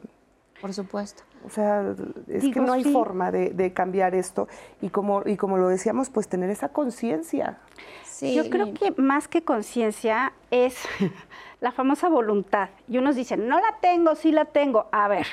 Por 0.61 0.73
supuesto. 0.73 1.23
O 1.45 1.49
sea, 1.49 1.95
es 2.27 2.43
que 2.43 2.59
no 2.59 2.71
hay 2.71 2.83
forma 2.83 3.31
de, 3.31 3.73
cambiar 3.73 4.13
esto. 4.13 4.47
Y 4.79 4.89
como, 4.89 5.23
y 5.25 5.35
como 5.35 5.57
lo 5.57 5.67
decíamos, 5.67 6.09
pues 6.09 6.27
tener 6.27 6.49
esa 6.51 6.69
conciencia. 6.69 7.57
Sí. 8.05 8.35
Yo 8.35 8.49
creo 8.49 8.73
que 8.73 8.91
más 9.01 9.27
que 9.27 9.43
conciencia 9.43 10.33
es 10.51 10.75
la 11.59 11.71
famosa 11.71 12.09
voluntad. 12.09 12.69
Y 12.87 12.99
unos 12.99 13.15
dicen, 13.15 13.47
no 13.47 13.59
la 13.59 13.77
tengo, 13.81 14.15
sí 14.15 14.31
la 14.31 14.45
tengo. 14.45 14.87
A 14.91 15.07
ver, 15.07 15.25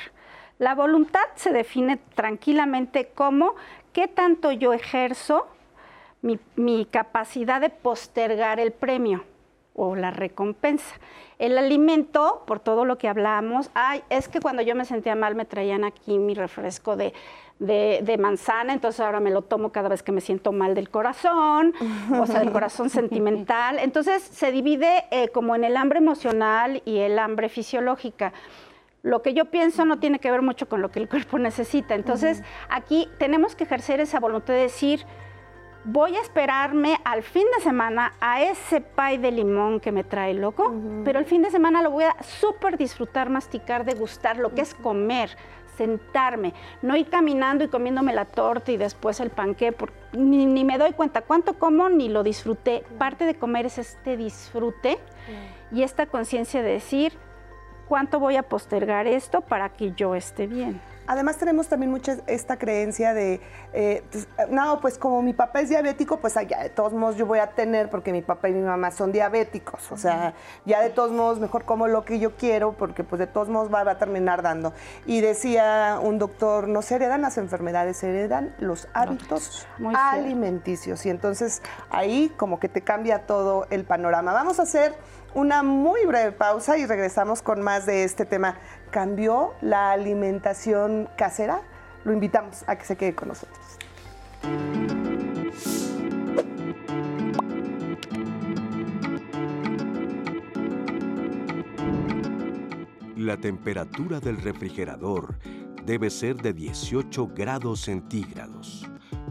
la 0.57 0.75
voluntad 0.75 1.21
se 1.35 1.51
define 1.51 1.97
tranquilamente 2.15 3.11
como 3.15 3.53
qué 3.93 4.07
tanto 4.07 4.51
yo 4.51 4.73
ejerzo 4.73 5.47
mi, 6.21 6.85
capacidad 6.85 7.61
de 7.61 7.69
postergar 7.69 8.59
el 8.59 8.71
premio. 8.71 9.23
o 9.81 9.95
la 9.95 10.11
recompensa. 10.11 10.95
El 11.37 11.57
alimento, 11.57 12.43
por 12.45 12.59
todo 12.59 12.83
lo 12.83 12.97
que 12.97 13.07
hablamos, 13.07 13.71
ay, 13.73 14.03
es 14.09 14.27
que 14.27 14.41
cuando 14.41 14.61
yo 14.61 14.75
me 14.75 14.83
sentía 14.83 15.15
mal 15.15 15.35
me 15.35 15.45
traían 15.45 15.85
aquí 15.85 16.17
mi 16.17 16.33
refresco 16.33 16.97
de, 16.97 17.13
manzana, 18.19 18.73
entonces 18.73 18.99
ahora 18.99 19.21
me 19.21 19.31
lo 19.31 19.41
tomo 19.43 19.71
cada 19.71 19.87
vez 19.87 20.03
que 20.03 20.11
me 20.11 20.19
siento 20.19 20.51
mal 20.51 20.75
del 20.75 20.89
corazón, 20.89 21.73
o 22.19 22.25
sea, 22.25 22.39
del 22.39 22.51
corazón 22.51 22.89
sentimental. 22.99 23.79
Entonces 23.79 24.21
se 24.21 24.51
divide 24.51 25.05
eh, 25.11 25.29
como 25.29 25.55
en 25.55 25.63
el 25.63 25.77
hambre 25.77 25.99
emocional 25.99 26.81
y 26.83 26.97
el 26.97 27.17
hambre 27.17 27.47
fisiológica. 27.47 28.33
Lo 29.01 29.21
que 29.21 29.33
yo 29.33 29.45
pienso 29.45 29.85
no 29.85 29.99
tiene 29.99 30.19
que 30.19 30.29
ver 30.29 30.41
mucho 30.41 30.67
con 30.67 30.81
lo 30.81 30.89
que 30.91 30.99
el 30.99 31.07
cuerpo 31.09 31.39
necesita. 31.39 31.95
Entonces, 31.95 32.43
aquí 32.69 33.07
tenemos 33.17 33.55
que 33.55 33.63
ejercer 33.63 33.99
esa 33.99 34.19
voluntad 34.19 34.53
de 34.53 34.61
decir, 34.61 35.05
voy 35.85 36.15
a 36.15 36.21
esperarme 36.21 36.97
al 37.05 37.23
fin 37.23 37.45
de 37.55 37.63
semana 37.63 38.13
a 38.19 38.41
ese 38.41 38.81
pay 38.81 39.17
de 39.17 39.31
limón 39.31 39.79
que 39.79 39.91
me 39.91 40.03
trae 40.03 40.33
loco, 40.33 40.73
pero 41.05 41.19
el 41.19 41.25
fin 41.25 41.41
de 41.41 41.51
semana 41.51 41.81
lo 41.81 41.91
voy 41.91 42.03
a 42.03 42.21
súper 42.21 42.77
disfrutar, 42.77 43.29
masticar, 43.29 43.85
degustar, 43.85 44.37
lo 44.37 44.53
que 44.53 44.61
es 44.61 44.73
comer, 44.73 45.37
sentarme, 45.77 46.53
no 46.81 46.97
ir 46.97 47.09
caminando 47.09 47.63
y 47.63 47.69
comiéndome 47.69 48.13
la 48.13 48.25
torta 48.25 48.71
y 48.71 48.77
después 48.77 49.21
el 49.21 49.29
panqué, 49.29 49.73
ni, 50.11 50.45
ni, 50.45 50.65
me 50.65 50.77
doy 50.77 50.91
cuenta 50.91 51.21
cuánto 51.21 51.57
como 51.57 51.87
ni 51.89 52.09
lo 52.09 52.23
disfruté. 52.23 52.83
Parte 52.97 53.25
de 53.25 53.35
comer 53.35 53.65
es 53.65 53.77
este 53.77 54.17
disfrute 54.17 54.99
y 55.71 55.83
esta 55.83 56.07
conciencia 56.07 56.61
de 56.61 56.71
decir, 56.71 57.13
¿cuánto 57.89 58.19
voy 58.19 58.37
a 58.37 58.43
postergar 58.43 59.07
esto 59.07 59.41
para 59.41 59.69
que 59.69 59.91
yo 59.91 60.15
esté 60.15 60.47
bien? 60.47 60.79
Además 61.07 61.37
tenemos 61.37 61.67
también 61.67 61.89
mucha 61.89 62.17
esta 62.27 62.59
creencia 62.59 63.15
de, 63.15 63.41
eh, 63.73 64.03
pues, 64.11 64.27
no, 64.51 64.79
pues 64.79 64.99
como 64.99 65.23
mi 65.23 65.33
papá 65.33 65.61
es 65.61 65.69
diabético, 65.69 66.19
pues 66.19 66.37
allá 66.37 66.61
de 66.61 66.69
todos 66.69 66.93
modos 66.93 67.15
yo 67.15 67.25
voy 67.25 67.39
a 67.39 67.47
tener 67.47 67.89
porque 67.89 68.11
mi 68.11 68.21
papá 68.21 68.47
y 68.47 68.53
mi 68.53 68.61
mamá 68.61 68.91
son 68.91 69.11
diabéticos. 69.11 69.91
O 69.91 69.97
sea, 69.97 70.35
ya 70.65 70.81
de 70.81 70.91
todos 70.91 71.11
modos 71.11 71.39
mejor 71.39 71.65
como 71.65 71.87
lo 71.87 72.05
que 72.05 72.19
yo 72.19 72.35
quiero 72.37 72.73
porque 72.73 73.03
pues 73.03 73.17
de 73.17 73.25
todos 73.25 73.49
modos 73.49 73.73
va, 73.73 73.79
a 73.89 73.97
terminar 73.97 74.43
dando. 74.43 74.71
Y 75.07 75.21
decía 75.21 75.99
un 75.99 76.19
doctor, 76.19 76.67
no 76.67 76.83
se 76.83 76.93
heredan 76.93 77.23
las 77.23 77.39
enfermedades, 77.39 77.97
se 77.97 78.09
heredan 78.09 78.53
los 78.59 78.87
hábitos 78.93 79.65
alimenticios. 79.95 81.07
Y 81.07 81.09
entonces 81.09 81.63
ahí 81.89 82.31
como 82.37 82.59
que 82.59 82.69
te 82.69 82.81
cambia 82.81 83.25
todo 83.25 83.65
el 83.71 83.83
panorama. 83.83 84.31
Vamos 84.31 84.59
a 84.59 84.61
hacer 84.61 84.93
una 85.33 85.63
muy 85.63 86.05
breve 86.05 86.31
pausa 86.31 86.77
y 86.77 86.85
regresamos 86.85 87.41
con 87.41 87.61
más 87.61 87.85
de 87.85 88.03
este 88.03 88.25
tema. 88.25 88.57
¿Cambió 88.91 89.53
la 89.61 89.91
alimentación 89.91 91.09
casera? 91.17 91.61
Lo 92.03 92.13
invitamos 92.13 92.63
a 92.67 92.75
que 92.77 92.85
se 92.85 92.95
quede 92.95 93.15
con 93.15 93.29
nosotros. 93.29 93.57
La 103.15 103.37
temperatura 103.37 104.19
del 104.19 104.41
refrigerador 104.41 105.37
debe 105.85 106.09
ser 106.09 106.37
de 106.37 106.53
18 106.53 107.31
grados 107.35 107.81
centígrados 107.81 108.89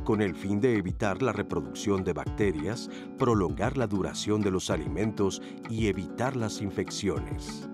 con 0.09 0.23
el 0.23 0.35
fin 0.35 0.59
de 0.59 0.79
evitar 0.79 1.21
la 1.21 1.35
reproducción 1.35 2.03
de 2.03 2.15
bacterias, 2.15 2.89
prolongar 3.19 3.77
la 3.77 3.87
duración 3.87 4.41
de 4.41 4.51
los 4.51 4.71
alimentos 4.71 5.43
y 5.69 5.89
evitar 5.89 6.35
las 6.35 6.63
infecciones. 6.63 7.69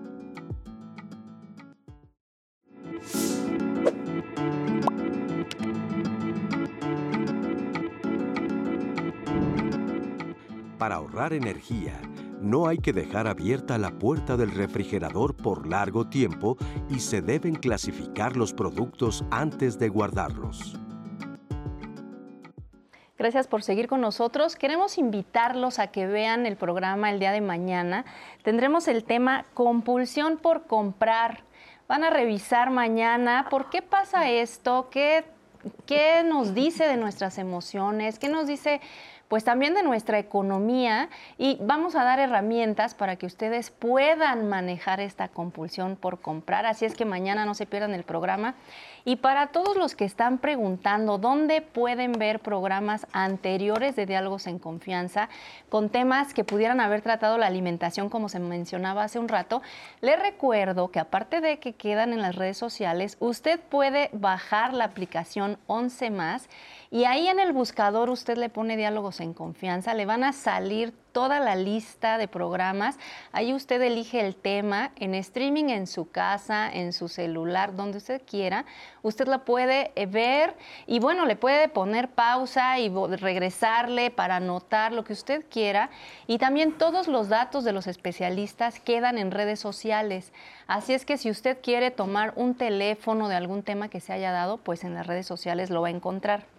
Para 10.77 10.95
ahorrar 10.95 11.31
energía, 11.31 12.01
no 12.41 12.67
hay 12.67 12.79
que 12.79 12.91
dejar 12.91 13.27
abierta 13.27 13.77
la 13.77 13.97
puerta 13.97 14.35
del 14.35 14.51
refrigerador 14.51 15.37
por 15.37 15.65
largo 15.65 16.09
tiempo 16.09 16.57
y 16.89 16.99
se 16.99 17.21
deben 17.21 17.55
clasificar 17.55 18.35
los 18.35 18.51
productos 18.51 19.23
antes 19.31 19.79
de 19.79 19.87
guardarlos. 19.87 20.77
Gracias 23.17 23.47
por 23.47 23.63
seguir 23.63 23.87
con 23.87 24.01
nosotros. 24.01 24.57
Queremos 24.57 24.97
invitarlos 24.97 25.79
a 25.79 25.87
que 25.87 26.05
vean 26.05 26.45
el 26.45 26.57
programa 26.57 27.09
el 27.09 27.19
día 27.19 27.31
de 27.31 27.39
mañana. 27.39 28.03
Tendremos 28.43 28.89
el 28.89 29.05
tema 29.05 29.45
compulsión 29.53 30.37
por 30.37 30.67
comprar. 30.67 31.43
Van 31.87 32.03
a 32.03 32.09
revisar 32.09 32.71
mañana 32.71 33.47
por 33.49 33.69
qué 33.69 33.81
pasa 33.81 34.29
esto, 34.29 34.89
qué, 34.91 35.23
qué 35.85 36.23
nos 36.25 36.53
dice 36.53 36.89
de 36.89 36.97
nuestras 36.97 37.37
emociones, 37.37 38.19
qué 38.19 38.27
nos 38.27 38.47
dice 38.47 38.81
pues 39.27 39.43
también 39.43 39.73
de 39.73 39.83
nuestra 39.83 40.19
economía 40.19 41.09
y 41.37 41.57
vamos 41.61 41.95
a 41.95 42.03
dar 42.03 42.19
herramientas 42.19 42.93
para 42.93 43.15
que 43.15 43.25
ustedes 43.25 43.71
puedan 43.71 44.47
manejar 44.47 44.99
esta 44.99 45.29
compulsión 45.29 45.95
por 45.95 46.19
comprar. 46.19 46.65
Así 46.65 46.85
es 46.85 46.95
que 46.95 47.05
mañana 47.05 47.45
no 47.45 47.55
se 47.55 47.65
pierdan 47.65 47.93
el 47.93 48.03
programa. 48.03 48.55
Y 49.07 49.17
para 49.17 49.47
todos 49.47 49.77
los 49.77 49.95
que 49.95 50.03
están 50.03 50.39
preguntando 50.39 51.19
dónde 51.19 51.61
pueden 51.61 52.13
ver 52.13 52.39
programas 52.39 53.05
anteriores 53.11 53.95
de 53.95 54.07
Diálogos 54.07 54.47
en 54.47 54.57
Confianza 54.57 55.29
con 55.69 55.89
temas 55.89 56.33
que 56.33 56.43
pudieran 56.43 56.81
haber 56.81 57.03
tratado 57.03 57.37
la 57.37 57.45
alimentación 57.45 58.09
como 58.09 58.29
se 58.29 58.39
mencionaba 58.39 59.03
hace 59.03 59.19
un 59.19 59.27
rato, 59.27 59.61
les 60.01 60.19
recuerdo 60.19 60.89
que 60.89 60.99
aparte 60.99 61.39
de 61.39 61.59
que 61.59 61.73
quedan 61.73 62.13
en 62.13 62.23
las 62.23 62.35
redes 62.35 62.57
sociales, 62.57 63.17
usted 63.19 63.59
puede 63.59 64.09
bajar 64.11 64.73
la 64.73 64.85
aplicación 64.85 65.59
11 65.67 66.09
más 66.09 66.49
y 66.89 67.03
ahí 67.03 67.27
en 67.27 67.39
el 67.39 67.53
buscador 67.53 68.09
usted 68.09 68.37
le 68.37 68.49
pone 68.49 68.75
diálogos 68.75 69.19
en 69.19 69.35
confianza, 69.35 69.93
le 69.93 70.07
van 70.07 70.23
a 70.23 70.33
salir 70.33 70.93
toda 71.15 71.39
la 71.39 71.55
lista 71.55 72.17
de 72.17 72.27
programas. 72.27 72.99
Ahí 73.31 73.53
usted 73.53 73.81
elige 73.81 74.19
el 74.19 74.35
tema 74.35 74.91
en 74.97 75.15
streaming 75.15 75.69
en 75.69 75.87
su 75.87 76.11
casa, 76.11 76.69
en 76.69 76.91
su 76.91 77.07
celular, 77.07 77.73
donde 77.73 77.99
usted 77.99 78.21
quiera. 78.29 78.65
Usted 79.01 79.25
la 79.29 79.45
puede 79.45 79.93
eh, 79.95 80.07
ver 80.07 80.57
y 80.87 80.99
bueno, 80.99 81.25
le 81.25 81.37
puede 81.37 81.69
poner 81.69 82.09
pausa 82.09 82.79
y 82.79 82.89
regresarle 82.89 84.11
para 84.11 84.35
anotar 84.35 84.91
lo 84.91 85.05
que 85.05 85.13
usted 85.13 85.45
quiera. 85.49 85.89
Y 86.27 86.37
también 86.37 86.77
todos 86.77 87.07
los 87.07 87.29
datos 87.29 87.63
de 87.63 87.71
los 87.71 87.87
especialistas 87.87 88.81
quedan 88.81 89.17
en 89.17 89.31
redes 89.31 89.61
sociales. 89.61 90.33
Así 90.67 90.93
es 90.93 91.05
que 91.05 91.17
si 91.17 91.29
usted 91.29 91.59
quiere 91.63 91.91
tomar 91.91 92.33
un 92.35 92.55
teléfono 92.55 93.29
de 93.29 93.35
algún 93.35 93.63
tema 93.63 93.87
que 93.87 94.01
se 94.01 94.11
haya 94.11 94.33
dado, 94.33 94.57
pues 94.57 94.83
en 94.83 94.93
las 94.93 95.07
redes 95.07 95.25
sociales 95.25 95.69
lo 95.69 95.81
va 95.81 95.87
a 95.87 95.91
encontrar. 95.91 96.54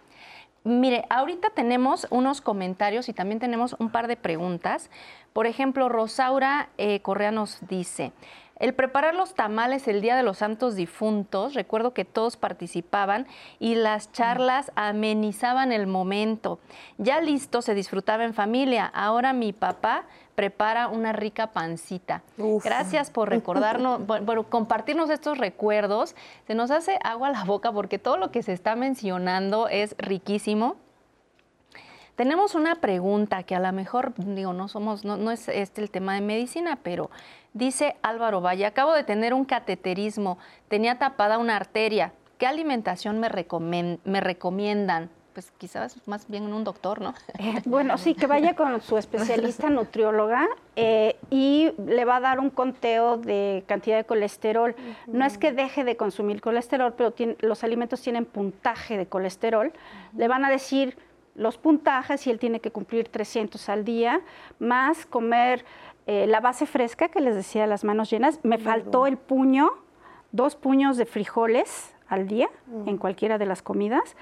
Mire, 0.66 1.04
ahorita 1.10 1.50
tenemos 1.50 2.08
unos 2.10 2.40
comentarios 2.40 3.08
y 3.08 3.12
también 3.12 3.38
tenemos 3.38 3.76
un 3.78 3.88
par 3.88 4.08
de 4.08 4.16
preguntas. 4.16 4.90
Por 5.32 5.46
ejemplo, 5.46 5.88
Rosaura 5.88 6.70
eh, 6.76 6.98
Correa 7.02 7.30
nos 7.30 7.64
dice, 7.68 8.10
el 8.58 8.74
preparar 8.74 9.14
los 9.14 9.36
tamales 9.36 9.86
el 9.86 10.00
Día 10.00 10.16
de 10.16 10.24
los 10.24 10.38
Santos 10.38 10.74
Difuntos, 10.74 11.54
recuerdo 11.54 11.94
que 11.94 12.04
todos 12.04 12.36
participaban 12.36 13.28
y 13.60 13.76
las 13.76 14.10
charlas 14.10 14.72
amenizaban 14.74 15.70
el 15.70 15.86
momento. 15.86 16.58
Ya 16.98 17.20
listo, 17.20 17.62
se 17.62 17.74
disfrutaba 17.74 18.24
en 18.24 18.34
familia. 18.34 18.86
Ahora 18.86 19.32
mi 19.32 19.52
papá 19.52 20.06
prepara 20.36 20.86
una 20.86 21.12
rica 21.12 21.48
pancita. 21.48 22.22
Gracias 22.62 23.10
por 23.10 23.30
recordarnos, 23.30 24.00
por, 24.06 24.46
compartirnos 24.46 25.10
estos 25.10 25.38
recuerdos. 25.38 26.14
Se 26.46 26.54
nos 26.54 26.70
hace 26.70 26.98
agua 27.02 27.28
a 27.28 27.32
la 27.32 27.44
boca 27.44 27.72
porque 27.72 27.98
todo 27.98 28.18
lo 28.18 28.30
que 28.30 28.42
se 28.42 28.52
está 28.52 28.76
mencionando 28.76 29.66
es 29.68 29.96
riquísimo. 29.98 30.76
Tenemos 32.14 32.54
una 32.54 32.76
pregunta 32.76 33.42
que 33.42 33.54
a 33.54 33.60
lo 33.60 33.72
mejor, 33.72 34.14
digo, 34.16 34.52
no 34.52 34.68
somos, 34.68 35.04
no, 35.04 35.30
es 35.30 35.48
este 35.48 35.82
el 35.82 35.90
tema 35.90 36.14
de 36.14 36.20
medicina, 36.22 36.78
pero 36.82 37.10
dice 37.52 37.96
Álvaro 38.00 38.40
Valle, 38.40 38.64
acabo 38.64 38.94
de 38.94 39.04
tener 39.04 39.34
un 39.34 39.44
cateterismo, 39.44 40.38
tenía 40.68 40.98
tapada 40.98 41.36
una 41.36 41.56
arteria. 41.56 42.12
¿Qué 42.38 42.46
alimentación 42.46 43.18
me, 43.18 43.98
me 44.04 44.20
recomiendan? 44.20 45.10
Pues 45.36 45.52
quizás 45.58 46.00
más 46.08 46.26
bien 46.28 46.50
un 46.50 46.64
doctor, 46.64 47.02
¿no? 47.02 47.12
Eh, 47.38 47.60
bueno, 47.66 47.98
sí, 47.98 48.14
que 48.14 48.26
vaya 48.26 48.56
con 48.56 48.80
su 48.80 48.96
especialista 48.96 49.68
nutrióloga 49.70 50.48
eh, 50.76 51.16
y 51.28 51.72
le 51.86 52.06
va 52.06 52.16
a 52.16 52.20
dar 52.20 52.40
un 52.40 52.48
conteo 52.48 53.18
de 53.18 53.62
cantidad 53.66 53.98
de 53.98 54.04
colesterol. 54.04 54.74
No 55.06 55.26
es 55.26 55.36
que 55.36 55.52
deje 55.52 55.84
de 55.84 55.98
consumir 55.98 56.40
colesterol, 56.40 56.94
pero 56.94 57.12
los 57.40 57.64
alimentos 57.64 58.00
tienen 58.00 58.24
puntaje 58.24 58.96
de 58.96 59.04
colesterol. 59.08 59.74
Le 60.16 60.26
van 60.26 60.42
a 60.46 60.50
decir 60.50 60.96
los 61.34 61.58
puntajes 61.58 62.26
y 62.26 62.30
él 62.30 62.38
tiene 62.38 62.60
que 62.60 62.70
cumplir 62.70 63.10
300 63.10 63.68
al 63.68 63.84
día, 63.84 64.22
más 64.58 65.04
comer 65.04 65.66
eh, 66.06 66.26
la 66.26 66.40
base 66.40 66.64
fresca 66.64 67.10
que 67.10 67.20
les 67.20 67.34
decía, 67.34 67.66
las 67.66 67.84
manos 67.84 68.08
llenas. 68.08 68.40
Me 68.42 68.56
faltó 68.56 69.06
el 69.06 69.18
puño, 69.18 69.70
dos 70.32 70.56
puños 70.56 70.96
de 70.96 71.04
frijoles 71.04 71.92
al 72.08 72.26
día 72.26 72.48
en 72.86 72.96
cualquiera 72.96 73.36
de 73.36 73.46
las 73.46 73.62
comidas 73.62 74.16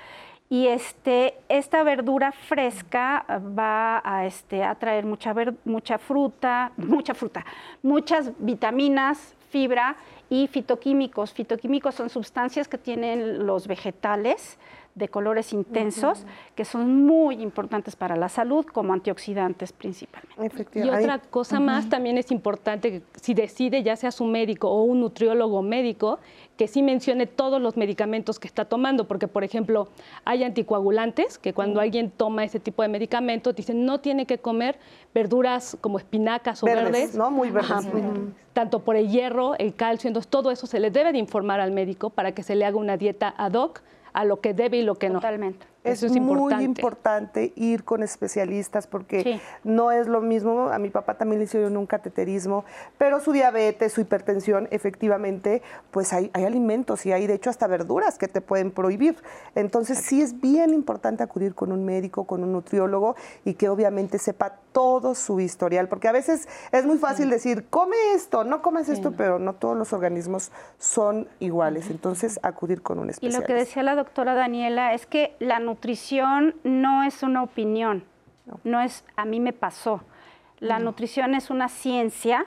y 0.50 0.68
este, 0.68 1.34
esta 1.48 1.82
verdura 1.82 2.32
fresca 2.32 3.24
va 3.58 4.02
a, 4.04 4.26
este, 4.26 4.62
a 4.62 4.74
traer 4.74 5.04
mucha, 5.04 5.34
mucha 5.64 5.98
fruta, 5.98 6.72
mucha 6.76 7.14
fruta, 7.14 7.44
muchas 7.82 8.32
vitaminas, 8.38 9.34
fibra 9.50 9.96
y 10.28 10.46
fitoquímicos. 10.48 11.32
Fitoquímicos 11.32 11.94
son 11.94 12.10
sustancias 12.10 12.68
que 12.68 12.78
tienen 12.78 13.46
los 13.46 13.66
vegetales 13.66 14.58
de 14.94 15.08
colores 15.08 15.52
intensos 15.52 16.24
que 16.54 16.64
son 16.64 17.04
muy 17.04 17.42
importantes 17.42 17.96
para 17.96 18.14
la 18.14 18.28
salud 18.28 18.64
como 18.64 18.92
antioxidantes 18.92 19.72
principalmente. 19.72 20.66
Y 20.74 20.88
otra 20.88 21.18
cosa 21.18 21.58
más 21.58 21.88
también 21.88 22.16
es 22.16 22.30
importante 22.30 22.90
que 22.90 23.02
si 23.20 23.34
decide 23.34 23.82
ya 23.82 23.96
sea 23.96 24.12
su 24.12 24.24
médico 24.24 24.70
o 24.70 24.84
un 24.84 25.00
nutriólogo 25.00 25.62
médico 25.62 26.20
que 26.56 26.68
sí 26.68 26.82
mencione 26.82 27.26
todos 27.26 27.60
los 27.60 27.76
medicamentos 27.76 28.38
que 28.38 28.46
está 28.46 28.66
tomando, 28.66 29.08
porque 29.08 29.26
por 29.26 29.42
ejemplo 29.42 29.88
hay 30.24 30.44
anticoagulantes 30.44 31.38
que 31.38 31.52
cuando 31.52 31.80
alguien 31.80 32.12
toma 32.12 32.44
ese 32.44 32.60
tipo 32.60 32.82
de 32.82 32.88
medicamentos 32.88 33.56
dicen 33.56 33.84
no 33.84 33.98
tiene 33.98 34.26
que 34.26 34.38
comer 34.38 34.78
verduras 35.12 35.76
como 35.80 35.98
espinacas 35.98 36.62
o 36.62 36.66
verdes, 36.66 37.16
¿no? 37.16 37.32
Muy 37.32 37.50
verdes. 37.50 37.88
Tanto 38.52 38.84
por 38.84 38.94
el 38.94 39.08
hierro, 39.08 39.56
el 39.58 39.74
calcio, 39.74 40.06
entonces 40.06 40.30
todo 40.30 40.52
eso 40.52 40.68
se 40.68 40.78
le 40.78 40.92
debe 40.92 41.10
de 41.10 41.18
informar 41.18 41.58
al 41.58 41.72
médico 41.72 42.10
para 42.10 42.30
que 42.32 42.44
se 42.44 42.54
le 42.54 42.64
haga 42.64 42.76
una 42.76 42.96
dieta 42.96 43.34
ad 43.36 43.54
hoc 43.54 43.82
a 44.14 44.24
lo 44.24 44.40
que 44.40 44.54
debe 44.54 44.78
y 44.78 44.82
lo 44.82 44.94
que 44.94 45.10
no. 45.10 45.16
Totalmente. 45.16 45.66
Eso 45.84 46.06
es, 46.06 46.12
muy 46.12 46.54
importante 46.64 47.52
ir 47.56 47.84
con 47.84 48.02
especialistas 48.02 48.86
porque 48.86 49.38
no 49.64 49.92
es 49.92 50.08
lo 50.08 50.22
mismo. 50.22 50.68
A 50.68 50.78
mi 50.78 50.88
papá 50.88 51.18
también 51.18 51.40
le 51.40 51.44
hicieron 51.44 51.76
un 51.76 51.86
cateterismo, 51.86 52.64
pero 52.96 53.20
su 53.20 53.32
diabetes, 53.32 53.92
su 53.92 54.00
hipertensión, 54.00 54.66
efectivamente, 54.70 55.60
pues 55.90 56.14
hay, 56.14 56.30
hay 56.32 56.44
alimentos 56.44 57.04
y 57.04 57.12
hay 57.12 57.26
de 57.26 57.34
hecho 57.34 57.50
hasta 57.50 57.66
verduras 57.66 58.16
que 58.16 58.28
te 58.28 58.40
pueden 58.40 58.70
prohibir. 58.70 59.16
Entonces 59.54 59.98
sí 59.98 60.22
es 60.22 60.40
bien 60.40 60.72
importante 60.72 61.22
acudir 61.22 61.54
con 61.54 61.70
un 61.70 61.84
médico, 61.84 62.24
con 62.24 62.42
un 62.42 62.52
nutriólogo 62.52 63.14
y 63.44 63.52
que 63.52 63.68
obviamente 63.68 64.18
sepa 64.18 64.56
todo 64.72 65.14
su 65.14 65.38
historial, 65.38 65.88
porque 65.88 66.08
a 66.08 66.12
veces 66.12 66.48
es 66.72 66.84
muy 66.86 66.98
fácil 66.98 67.30
decir, 67.30 67.66
come 67.68 67.96
esto, 68.14 68.42
no 68.42 68.62
comes 68.62 68.88
esto, 68.88 69.12
pero 69.12 69.38
no 69.38 69.54
todos 69.54 69.76
los 69.76 69.92
organismos 69.92 70.50
son 70.78 71.28
iguales. 71.40 71.90
Entonces 71.90 72.40
acudir 72.42 72.82
con 72.82 72.98
un 72.98 73.10
especialista. 73.10 73.38
Y 73.38 73.42
lo 73.42 73.46
que 73.46 73.54
decía 73.54 73.82
la 73.82 73.94
doctora 73.94 74.34
Daniela 74.34 74.94
es 74.94 75.06
que 75.06 75.36
la 75.38 75.60
nutrición 75.60 75.73
no 76.64 77.02
es 77.02 77.22
una 77.22 77.42
opinión, 77.42 78.04
no, 78.64 78.80
es 78.80 79.04
a 79.16 79.24
mí 79.24 79.40
me 79.40 79.52
pasó. 79.52 80.02
La 80.60 80.78
nutrición 80.78 81.34
es 81.34 81.50
una 81.50 81.68
ciencia 81.68 82.46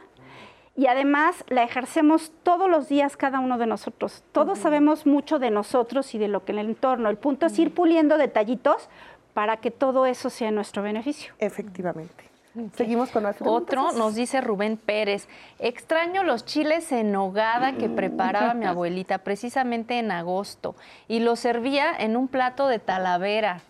y 0.75 0.87
además 0.87 1.43
la 1.47 1.63
ejercemos 1.63 2.31
todos 2.43 2.69
los 2.69 2.87
días 2.87 3.17
cada 3.17 3.39
uno 3.39 3.57
de 3.57 3.65
nosotros. 3.65 4.23
Todos 4.31 4.59
sabemos 4.59 5.05
mucho 5.05 5.39
de 5.39 5.49
nosotros 5.49 6.13
y 6.15 6.17
de 6.17 6.27
lo 6.27 6.45
que 6.45 6.51
en 6.51 6.59
el 6.59 6.67
entorno. 6.67 7.09
El 7.09 7.17
punto 7.17 7.47
es 7.47 7.57
ir 7.59 7.73
puliendo 7.73 8.17
detallitos 8.17 8.89
para 9.33 9.57
que 9.57 9.71
todo 9.71 10.05
eso 10.05 10.29
sea 10.29 10.51
nuestro 10.51 10.83
beneficio. 10.83 11.33
Efectivamente. 11.39 12.36
Seguimos 12.75 13.09
con 13.09 13.25
otro. 13.25 13.51
Otro 13.51 13.91
nos 13.91 14.15
dice 14.15 14.41
Rubén 14.41 14.77
Pérez. 14.77 15.27
Extraño 15.59 16.23
los 16.23 16.45
chiles 16.45 16.91
en 16.91 17.11
nogada 17.11 17.73
que 17.73 17.89
preparaba 17.89 18.53
mi 18.53 18.65
abuelita 18.65 19.19
precisamente 19.19 19.99
en 19.99 20.11
agosto 20.11 20.75
y 21.07 21.19
los 21.19 21.39
servía 21.39 21.95
en 21.97 22.17
un 22.17 22.27
plato 22.27 22.67
de 22.67 22.79
talavera. 22.79 23.61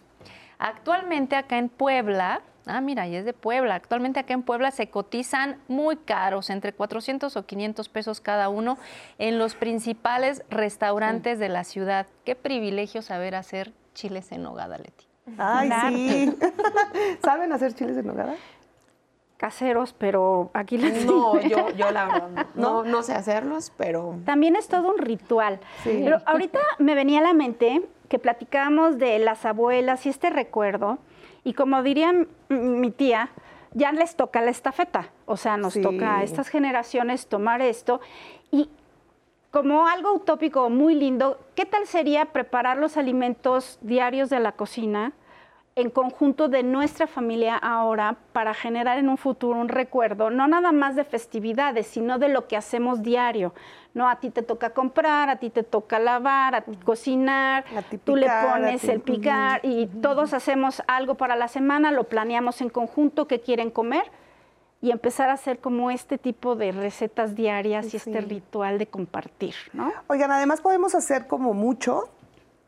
Actualmente 0.60 1.36
acá 1.36 1.58
en 1.58 1.70
Puebla, 1.70 2.42
ah 2.66 2.82
mira, 2.82 3.08
y 3.08 3.16
es 3.16 3.26
de 3.26 3.34
Puebla, 3.34 3.76
actualmente 3.76 4.20
acá 4.20 4.34
en 4.34 4.44
Puebla 4.44 4.72
se 4.72 4.90
cotizan 4.90 5.58
muy 5.68 5.98
caros, 5.98 6.50
entre 6.50 6.74
400 6.74 7.36
o 7.36 7.46
500 7.46 7.90
pesos 7.90 8.22
cada 8.22 8.50
uno 8.50 8.78
en 9.20 9.38
los 9.38 9.56
principales 9.56 10.44
restaurantes 10.50 11.38
de 11.38 11.50
la 11.50 11.64
ciudad. 11.64 12.08
Qué 12.26 12.36
privilegio 12.36 13.02
saber 13.02 13.36
hacer 13.36 13.74
chiles 13.94 14.32
en 14.32 14.44
nogada, 14.44 14.78
Leti. 14.78 15.06
Ay, 15.38 15.70
sí. 15.90 16.38
¿Saben 17.24 17.52
hacer 17.52 17.74
chiles 17.74 17.98
en 17.98 18.08
nogada? 18.08 18.36
Caseros, 19.38 19.94
pero 19.94 20.50
aquí 20.54 20.78
les 20.78 21.06
No, 21.06 21.40
yo, 21.42 21.70
yo 21.72 21.92
la 21.92 22.06
verdad 22.06 22.48
no, 22.56 22.84
no, 22.84 23.04
sé 23.04 23.14
hacerlos, 23.14 23.72
pero... 23.78 24.18
También 24.26 24.56
es 24.56 24.68
todo 24.68 24.90
un 24.90 24.98
ritual. 24.98 25.60
Pero 25.84 26.18
ahorita 26.26 26.60
me 26.80 26.96
venía 26.96 27.20
a 27.20 27.24
la 27.24 27.34
mente 27.34 27.88
que 28.10 28.20
platicábamos 28.20 28.98
de 28.98 29.20
las 29.20 29.46
abuelas 29.46 30.06
y 30.06 30.10
este 30.10 30.30
recuerdo, 30.30 30.98
y 31.44 31.54
como 31.54 31.84
dirían 31.84 32.28
mi 32.50 32.92
tía, 32.92 33.30
ya 33.74 33.92
les 33.92 34.16
toca 34.16 34.42
la 34.42 34.50
estafeta, 34.50 35.10
o 35.26 35.38
sea, 35.38 35.58
nos 35.58 35.80
toca 35.80 36.18
a 36.18 36.24
estas 36.24 36.48
generaciones 36.48 37.28
tomar 37.28 37.62
esto, 37.62 38.02
y 38.50 38.70
como 39.52 39.88
algo 39.88 40.14
utópico 40.14 40.70
muy 40.70 40.96
lindo, 40.96 41.40
¿qué 41.56 41.66
tal 41.66 41.86
sería 41.86 42.26
preparar 42.26 42.78
los 42.78 42.98
alimentos 42.98 43.78
diarios 43.82 44.30
de 44.30 44.40
la 44.40 44.54
cocina? 44.54 45.14
En 45.78 45.92
conjunto 45.92 46.50
de 46.50 46.64
nuestra 46.64 47.06
familia 47.06 47.56
ahora 47.56 48.18
para 48.34 48.56
generar 48.56 48.98
en 48.98 49.10
un 49.10 49.18
futuro 49.18 49.60
un 49.60 49.70
recuerdo, 49.70 50.32
no 50.32 50.48
nada 50.48 50.72
más 50.72 50.96
de 50.96 51.04
festividades, 51.04 51.86
sino 51.86 52.18
de 52.18 52.30
lo 52.30 52.48
que 52.48 52.58
hacemos 52.58 53.04
diario. 53.04 53.54
No, 53.94 54.10
a 54.10 54.16
ti 54.16 54.32
te 54.32 54.42
toca 54.42 54.72
comprar, 54.72 55.30
a 55.30 55.36
ti 55.36 55.52
te 55.52 55.62
toca 55.62 56.00
lavar, 56.00 56.56
a 56.56 56.62
ti 56.62 56.76
cocinar, 56.78 57.64
tú 58.04 58.16
le 58.16 58.28
pones 58.28 58.84
el 58.86 59.02
picar 59.02 59.62
y 59.64 59.86
todos 59.86 60.34
hacemos 60.34 60.82
algo 60.88 61.14
para 61.14 61.36
la 61.36 61.48
semana, 61.48 61.92
lo 61.92 62.06
planeamos 62.06 62.60
en 62.62 62.70
conjunto, 62.70 63.28
qué 63.28 63.42
quieren 63.42 63.70
comer 63.70 64.10
y 64.82 64.90
empezar 64.90 65.30
a 65.30 65.34
hacer 65.34 65.60
como 65.60 65.92
este 65.92 66.18
tipo 66.18 66.56
de 66.56 66.72
recetas 66.72 67.36
diarias 67.36 67.94
y 67.94 67.98
este 67.98 68.22
ritual 68.22 68.80
de 68.80 68.88
compartir, 68.88 69.54
¿no? 69.74 69.94
Oigan, 70.08 70.32
además 70.32 70.60
podemos 70.60 70.96
hacer 70.96 71.28
como 71.28 71.54
mucho 71.54 72.10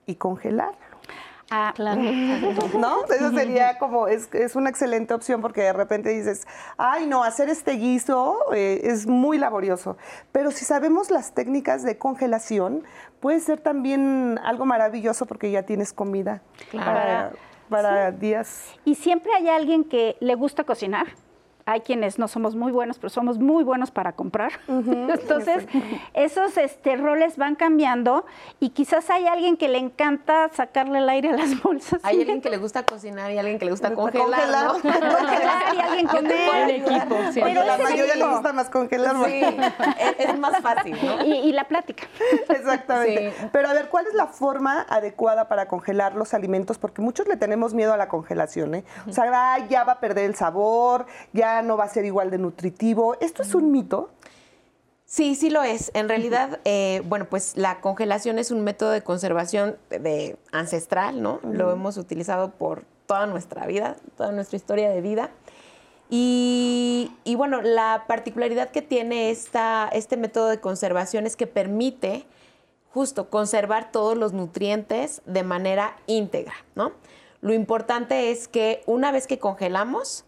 y 0.05 0.13
congelar. 0.13 0.88
Ah, 1.51 1.73
claro. 1.75 2.01
¿No? 2.77 3.05
Eso 3.05 3.31
sería 3.31 3.77
como, 3.79 4.07
es, 4.07 4.29
es, 4.33 4.55
una 4.55 4.69
excelente 4.69 5.13
opción 5.13 5.41
porque 5.41 5.61
de 5.61 5.73
repente 5.73 6.09
dices, 6.09 6.47
ay, 6.77 7.07
no, 7.07 7.23
hacer 7.23 7.49
este 7.49 7.73
guiso 7.73 8.37
eh, 8.53 8.81
es 8.83 9.07
muy 9.07 9.37
laborioso. 9.37 9.97
Pero 10.31 10.51
si 10.51 10.65
sabemos 10.65 11.09
las 11.09 11.33
técnicas 11.33 11.83
de 11.83 11.97
congelación, 11.97 12.83
puede 13.19 13.39
ser 13.39 13.59
también 13.59 14.39
algo 14.43 14.65
maravilloso 14.65 15.25
porque 15.25 15.51
ya 15.51 15.63
tienes 15.63 15.93
comida 15.93 16.41
para, 16.71 17.31
para 17.69 18.11
días. 18.11 18.75
Y 18.85 18.95
siempre 18.95 19.33
hay 19.33 19.49
alguien 19.49 19.83
que 19.83 20.17
le 20.19 20.35
gusta 20.35 20.63
cocinar 20.63 21.07
hay 21.69 21.81
quienes 21.81 22.17
no 22.17 22.27
somos 22.27 22.55
muy 22.55 22.71
buenos, 22.71 22.97
pero 22.97 23.09
somos 23.09 23.37
muy 23.37 23.63
buenos 23.63 23.91
para 23.91 24.13
comprar. 24.13 24.53
Entonces, 24.67 25.67
esos 26.15 26.57
este, 26.57 26.95
roles 26.95 27.37
van 27.37 27.53
cambiando 27.53 28.25
y 28.59 28.69
quizás 28.69 29.09
hay 29.11 29.27
alguien 29.27 29.55
que 29.55 29.69
le 29.69 29.77
encanta 29.77 30.49
sacarle 30.51 30.97
el 30.97 31.07
aire 31.09 31.29
a 31.29 31.33
las 31.33 31.61
bolsas. 31.63 31.99
Hay 32.03 32.21
alguien 32.21 32.41
que 32.41 32.49
le 32.49 32.57
gusta 32.57 32.83
cocinar 32.83 33.31
y 33.31 33.37
alguien 33.37 33.59
que 33.59 33.65
le 33.65 33.71
gusta 33.71 33.93
congelar. 33.93 34.27
Congelar, 34.27 34.67
congelar 34.81 35.75
y 35.75 35.79
alguien 35.79 36.07
comer. 36.07 36.69
equipo, 36.71 37.15
sí. 37.31 37.41
Pero 37.43 37.63
la 37.63 37.77
mayoría 37.77 38.15
le 38.15 38.27
gusta 38.27 38.51
más 38.51 38.69
congelar. 38.69 39.15
Sí, 39.25 39.41
es, 40.17 40.39
más 40.39 40.57
fácil, 40.61 40.97
¿no? 41.03 41.23
Y, 41.23 41.51
la 41.51 41.67
plática. 41.67 42.07
Exactamente. 42.47 43.33
Pero 43.51 43.69
a 43.69 43.73
ver, 43.73 43.89
¿cuál 43.89 44.07
es 44.07 44.13
la 44.13 44.27
forma 44.27 44.85
adecuada 44.89 45.47
para 45.47 45.67
congelar 45.67 46.15
los 46.15 46.33
alimentos? 46.33 46.79
Porque 46.79 47.01
muchos 47.01 47.27
le 47.27 47.37
tenemos 47.37 47.75
miedo 47.75 47.93
a 47.93 47.97
la 47.97 48.07
congelación, 48.07 48.73
¿eh? 48.75 48.83
O 49.07 49.13
sea, 49.13 49.57
ya 49.67 49.83
va 49.83 49.93
a 49.93 49.99
perder 49.99 50.25
el 50.25 50.35
sabor, 50.35 51.05
ya 51.33 51.58
no 51.61 51.77
va 51.77 51.85
a 51.85 51.89
ser 51.89 52.05
igual 52.05 52.31
de 52.31 52.37
nutritivo. 52.37 53.15
¿Esto 53.19 53.41
es 53.41 53.55
un 53.55 53.71
mito? 53.71 54.09
Sí, 55.05 55.33
sí 55.33 55.49
lo 55.49 55.63
es. 55.63 55.89
En 55.95 56.07
realidad, 56.07 56.59
eh, 56.65 57.01
bueno, 57.05 57.25
pues 57.25 57.57
la 57.57 57.81
congelación 57.81 58.37
es 58.37 58.51
un 58.51 58.63
método 58.63 58.91
de 58.91 59.01
conservación 59.01 59.77
de, 59.89 60.37
ancestral, 60.51 61.23
¿no? 61.23 61.39
Lo 61.43 61.71
hemos 61.71 61.97
utilizado 61.97 62.51
por 62.51 62.83
toda 63.07 63.25
nuestra 63.25 63.65
vida, 63.65 63.95
toda 64.15 64.31
nuestra 64.31 64.57
historia 64.57 64.91
de 64.91 65.01
vida. 65.01 65.31
Y, 66.11 67.11
bueno, 67.37 67.61
la 67.61 68.05
particularidad 68.07 68.69
que 68.69 68.83
tiene 68.83 69.31
esta, 69.31 69.89
este 69.93 70.15
método 70.15 70.47
de 70.47 70.59
conservación 70.59 71.25
es 71.25 71.35
que 71.35 71.47
permite 71.47 72.25
justo 72.93 73.31
conservar 73.31 73.91
todos 73.91 74.17
los 74.17 74.33
nutrientes 74.33 75.23
de 75.25 75.43
manera 75.43 75.97
íntegra, 76.05 76.53
¿no? 76.75 76.93
Lo 77.41 77.53
importante 77.53 78.31
es 78.31 78.47
que 78.47 78.83
una 78.85 79.11
vez 79.11 79.25
que 79.25 79.39
congelamos, 79.39 80.25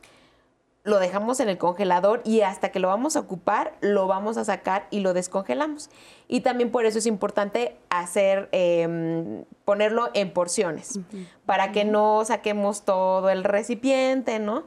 lo 0.84 0.98
dejamos 1.00 1.40
en 1.40 1.50
el 1.50 1.58
congelador 1.58 2.22
y 2.24 2.42
hasta 2.42 2.70
que 2.70 2.80
lo 2.80 2.88
vamos 2.88 3.16
a 3.16 3.20
ocupar, 3.20 3.74
lo 3.82 4.08
vamos 4.08 4.38
a 4.38 4.46
sacar 4.46 4.88
y 4.90 5.02
lo 5.02 5.14
descongelamos. 5.14 5.90
Y 6.28 6.42
también 6.42 6.72
por 6.72 6.86
eso 6.86 6.98
es 6.98 7.06
importante 7.06 7.78
hacer, 7.90 8.50
em, 8.52 9.46
ponerlo 9.64 10.10
en 10.14 10.32
porciones, 10.34 11.00
para 11.46 11.72
que 11.72 11.86
no 11.86 12.26
saquemos 12.26 12.84
todo 12.84 13.30
el 13.30 13.44
recipiente, 13.44 14.40
¿no? 14.40 14.64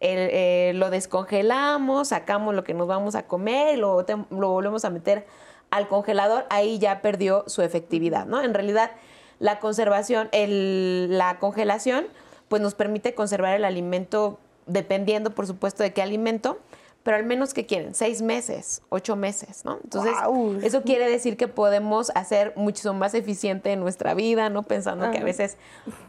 Eh, 0.00 0.72
lo 0.74 0.90
descongelamos, 0.90 2.08
sacamos 2.08 2.54
lo 2.54 2.62
que 2.62 2.74
nos 2.74 2.86
vamos 2.86 3.14
a 3.14 3.26
comer, 3.26 3.78
lo, 3.78 4.04
lo 4.30 4.50
volvemos 4.50 4.84
a 4.84 4.90
meter 4.90 5.26
al 5.70 5.88
congelador, 5.88 6.44
ahí 6.50 6.78
ya 6.78 7.00
perdió 7.00 7.44
su 7.46 7.62
efectividad, 7.62 8.26
¿no? 8.26 8.42
En 8.42 8.52
realidad, 8.52 8.90
la 9.38 9.60
conservación, 9.60 10.28
la 10.32 11.38
congelación, 11.38 12.06
pues 12.48 12.60
nos 12.60 12.74
permite 12.74 13.14
conservar 13.14 13.54
el 13.54 13.64
alimento 13.64 14.38
dependiendo 14.66 15.30
por 15.30 15.46
supuesto 15.46 15.82
de 15.82 15.92
qué 15.92 16.02
alimento, 16.02 16.58
pero 17.02 17.18
al 17.18 17.24
menos 17.24 17.52
que 17.52 17.66
quieren, 17.66 17.94
seis 17.94 18.22
meses, 18.22 18.80
ocho 18.88 19.14
meses, 19.14 19.66
¿no? 19.66 19.78
Entonces, 19.84 20.14
eso 20.62 20.82
quiere 20.82 21.08
decir 21.08 21.36
que 21.36 21.48
podemos 21.48 22.10
hacer 22.14 22.54
mucho 22.56 22.94
más 22.94 23.12
eficiente 23.12 23.72
en 23.72 23.80
nuestra 23.80 24.14
vida, 24.14 24.48
¿no? 24.48 24.62
Pensando 24.62 25.10
que 25.10 25.18
a 25.18 25.24
veces, 25.24 25.58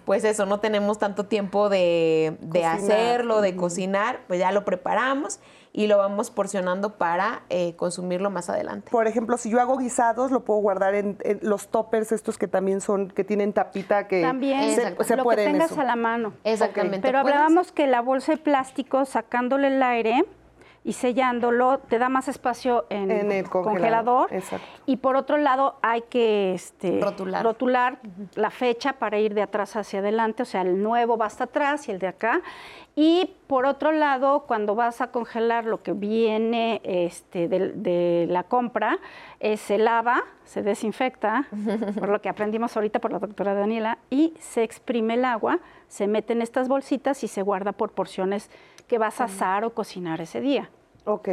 pues 0.06 0.24
eso, 0.24 0.46
no 0.46 0.62
tenemos 0.62 0.98
tanto 0.98 1.26
tiempo 1.26 1.68
de, 1.68 2.38
de 2.40 2.64
hacerlo, 2.64 3.42
de 3.42 3.58
cocinar, 3.58 4.22
pues 4.28 4.40
ya 4.40 4.54
lo 4.54 4.64
preparamos 4.64 5.40
y 5.78 5.88
lo 5.88 5.98
vamos 5.98 6.32
porcionando 6.32 6.94
para 6.98 7.42
eh, 7.50 7.76
consumirlo 7.76 8.30
más 8.30 8.50
adelante. 8.50 8.90
Por 8.92 9.08
ejemplo, 9.08 9.38
si 9.38 9.50
yo 9.50 9.60
hago 9.60 9.78
guisados, 9.78 10.32
lo 10.32 10.46
puedo 10.46 10.62
guardar 10.62 10.96
en, 10.96 11.18
en 11.24 11.40
los 11.42 11.68
toppers 11.68 12.14
estos 12.14 12.38
que 12.38 12.48
también 12.48 12.80
son, 12.80 13.10
que 13.10 13.26
tienen 13.26 13.52
tapita 13.52 14.08
que 14.08 14.22
También 14.22 14.74
se, 14.74 15.04
se 15.04 15.16
lo 15.18 15.24
puede 15.24 15.38
que 15.44 15.44
en 15.48 15.52
tengas 15.54 15.72
eso. 15.72 15.82
a 15.82 15.84
la 15.84 15.98
mano. 15.98 16.32
Exactamente. 16.46 17.00
Pero 17.06 17.22
Puedes- 17.22 17.36
hablábamos 17.36 17.74
que 17.74 17.88
la 17.88 18.00
bolsa 18.02 18.32
de 18.32 18.38
plástico, 18.38 19.04
sacándole 19.04 19.68
el 19.68 19.84
aire 19.84 20.24
y 20.86 20.94
sellándolo, 20.94 21.80
te 21.80 21.98
da 21.98 22.10
más 22.10 22.28
espacio 22.28 22.86
en, 22.92 23.10
En 23.10 23.32
el 23.32 23.50
congelador, 23.50 24.32
exacto. 24.32 24.68
Y 24.86 24.98
por 24.98 25.16
otro 25.16 25.38
lado, 25.38 25.80
hay 25.82 26.04
que 26.04 26.54
este, 26.54 27.00
Rotular. 27.02 27.44
rotular 27.44 27.98
la 28.36 28.52
fecha 28.52 28.94
para 28.94 29.18
ir 29.18 29.34
de 29.34 29.42
atrás 29.42 29.76
hacia 29.76 29.98
adelante, 29.98 30.44
o 30.44 30.46
sea, 30.46 30.62
el 30.62 30.84
nuevo 30.84 31.18
va 31.18 31.26
hasta 31.26 31.46
atrás 31.46 31.90
y 31.90 31.92
el 31.92 31.98
de 31.98 32.08
acá. 32.08 32.44
Y 32.96 33.32
por 33.48 33.66
otro 33.66 33.92
lado, 33.92 34.42
cuando 34.42 34.76
vas 34.76 35.02
a 35.02 35.08
congelar 35.08 35.66
lo 35.66 35.82
que 35.82 35.94
viene 35.94 36.82
este, 36.84 37.48
de, 37.48 37.72
de 37.74 38.28
la 38.30 38.44
compra, 38.44 39.00
eh, 39.40 39.58
se 39.58 39.80
lava, 39.80 40.24
se 40.44 40.62
desinfecta, 40.62 41.48
por 42.00 42.10
lo 42.10 42.22
que 42.22 42.30
aprendimos 42.30 42.78
ahorita 42.78 43.00
por 43.00 43.12
la 43.12 43.18
doctora 43.18 43.56
Daniela, 43.56 43.98
y 44.12 44.36
se 44.40 44.62
exprime 44.62 45.16
el 45.16 45.26
agua, 45.26 45.60
se 45.88 46.06
mete 46.06 46.34
en 46.34 46.44
estas 46.44 46.68
bolsitas 46.68 47.24
y 47.24 47.28
se 47.28 47.42
guarda 47.42 47.72
por 47.72 47.92
porciones 47.92 48.52
que 48.88 49.00
vas 49.00 49.20
a 49.20 49.26
asar 49.26 49.66
o 49.66 49.74
cocinar 49.74 50.22
ese 50.22 50.42
día. 50.42 50.70
Ok. 51.06 51.30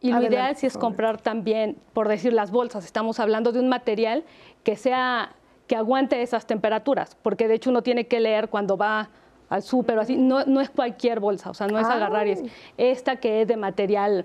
Y 0.00 0.10
lo 0.10 0.16
Adelante, 0.16 0.34
ideal 0.36 0.56
sí 0.56 0.66
es 0.66 0.76
comprar 0.76 1.20
también, 1.20 1.76
por 1.92 2.08
decir 2.08 2.32
las 2.32 2.50
bolsas, 2.50 2.84
estamos 2.84 3.20
hablando 3.20 3.52
de 3.52 3.60
un 3.60 3.68
material 3.68 4.24
que 4.64 4.74
sea 4.76 5.34
que 5.68 5.76
aguante 5.76 6.20
esas 6.22 6.44
temperaturas, 6.46 7.16
porque 7.22 7.46
de 7.46 7.54
hecho 7.54 7.70
uno 7.70 7.82
tiene 7.82 8.06
que 8.08 8.18
leer 8.18 8.48
cuando 8.48 8.76
va 8.76 9.10
al 9.48 9.62
súper 9.62 9.98
o 9.98 10.00
así, 10.00 10.16
no, 10.16 10.44
no 10.44 10.60
es 10.60 10.70
cualquier 10.70 11.20
bolsa, 11.20 11.50
o 11.50 11.54
sea, 11.54 11.68
no 11.68 11.78
es 11.78 11.86
Ah. 11.86 11.94
agarrar 11.94 12.26
y 12.26 12.32
es 12.32 12.42
esta 12.78 13.16
que 13.16 13.42
es 13.42 13.48
de 13.48 13.56
material, 13.56 14.24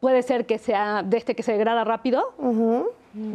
puede 0.00 0.22
ser 0.22 0.46
que 0.46 0.58
sea 0.58 1.02
de 1.02 1.16
este 1.18 1.34
que 1.34 1.42
se 1.42 1.52
degrada 1.52 1.84
rápido, 1.84 2.32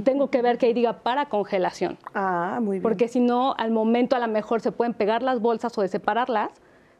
tengo 0.04 0.30
que 0.32 0.42
ver 0.42 0.58
que 0.58 0.68
ahí 0.68 0.74
diga 0.74 0.94
para 1.04 1.26
congelación, 1.28 1.98
Ah, 2.16 2.60
muy 2.62 2.78
bien. 2.78 2.84
porque 2.84 3.08
si 3.08 3.20
no, 3.20 3.54
al 3.60 3.70
momento 3.72 4.16
a 4.16 4.20
lo 4.20 4.28
mejor 4.28 4.62
se 4.62 4.72
pueden 4.72 4.94
pegar 4.96 5.22
las 5.22 5.40
bolsas 5.40 5.78
o 5.78 5.82
de 5.82 5.88
separarlas, 5.88 6.50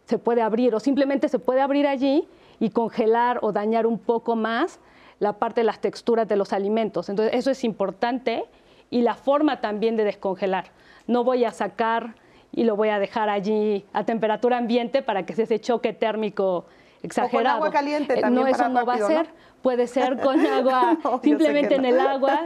se 0.06 0.20
puede 0.20 0.42
abrir 0.44 0.76
o 0.76 0.80
simplemente 0.80 1.28
se 1.30 1.40
puede 1.40 1.62
abrir 1.62 1.88
allí 1.88 2.28
y 2.64 2.70
congelar 2.70 3.40
o 3.42 3.52
dañar 3.52 3.86
un 3.86 4.00
poco 4.00 4.38
más 4.38 4.80
la 5.20 5.34
parte 5.34 5.60
de 5.62 5.66
las 5.66 5.80
texturas 5.82 6.30
de 6.30 6.38
los 6.38 6.54
alimentos. 6.54 7.10
Entonces, 7.10 7.34
eso 7.36 7.52
es 7.52 7.66
importante 7.66 8.46
y 8.90 9.02
la 9.02 9.16
forma 9.16 9.60
también 9.60 9.98
de 9.98 10.06
descongelar. 10.06 10.68
No 11.06 11.26
voy 11.26 11.44
a 11.44 11.52
sacar 11.52 12.16
y 12.54 12.64
lo 12.64 12.78
voy 12.78 12.88
a 12.88 13.00
dejar 13.00 13.28
allí 13.30 13.84
a 13.92 14.06
temperatura 14.06 14.58
ambiente 14.60 15.02
para 15.02 15.26
que 15.26 15.34
sea 15.34 15.44
ese 15.44 15.60
choque 15.60 15.92
térmico 15.92 16.66
exagerado. 17.02 17.58
agua 17.58 17.70
caliente 17.72 18.14
Eh, 18.18 18.22
también 18.22 18.46
No, 18.46 18.50
eso 18.50 18.70
no 18.70 18.86
va 18.86 18.94
a 18.94 18.98
ser. 19.08 19.28
Puede 19.62 19.88
ser 19.88 20.22
con 20.22 20.40
agua, 20.46 20.98
No, 21.04 21.20
simplemente 21.22 21.76
en 21.76 21.82
no. 21.82 21.88
el 21.90 22.00
agua, 22.00 22.46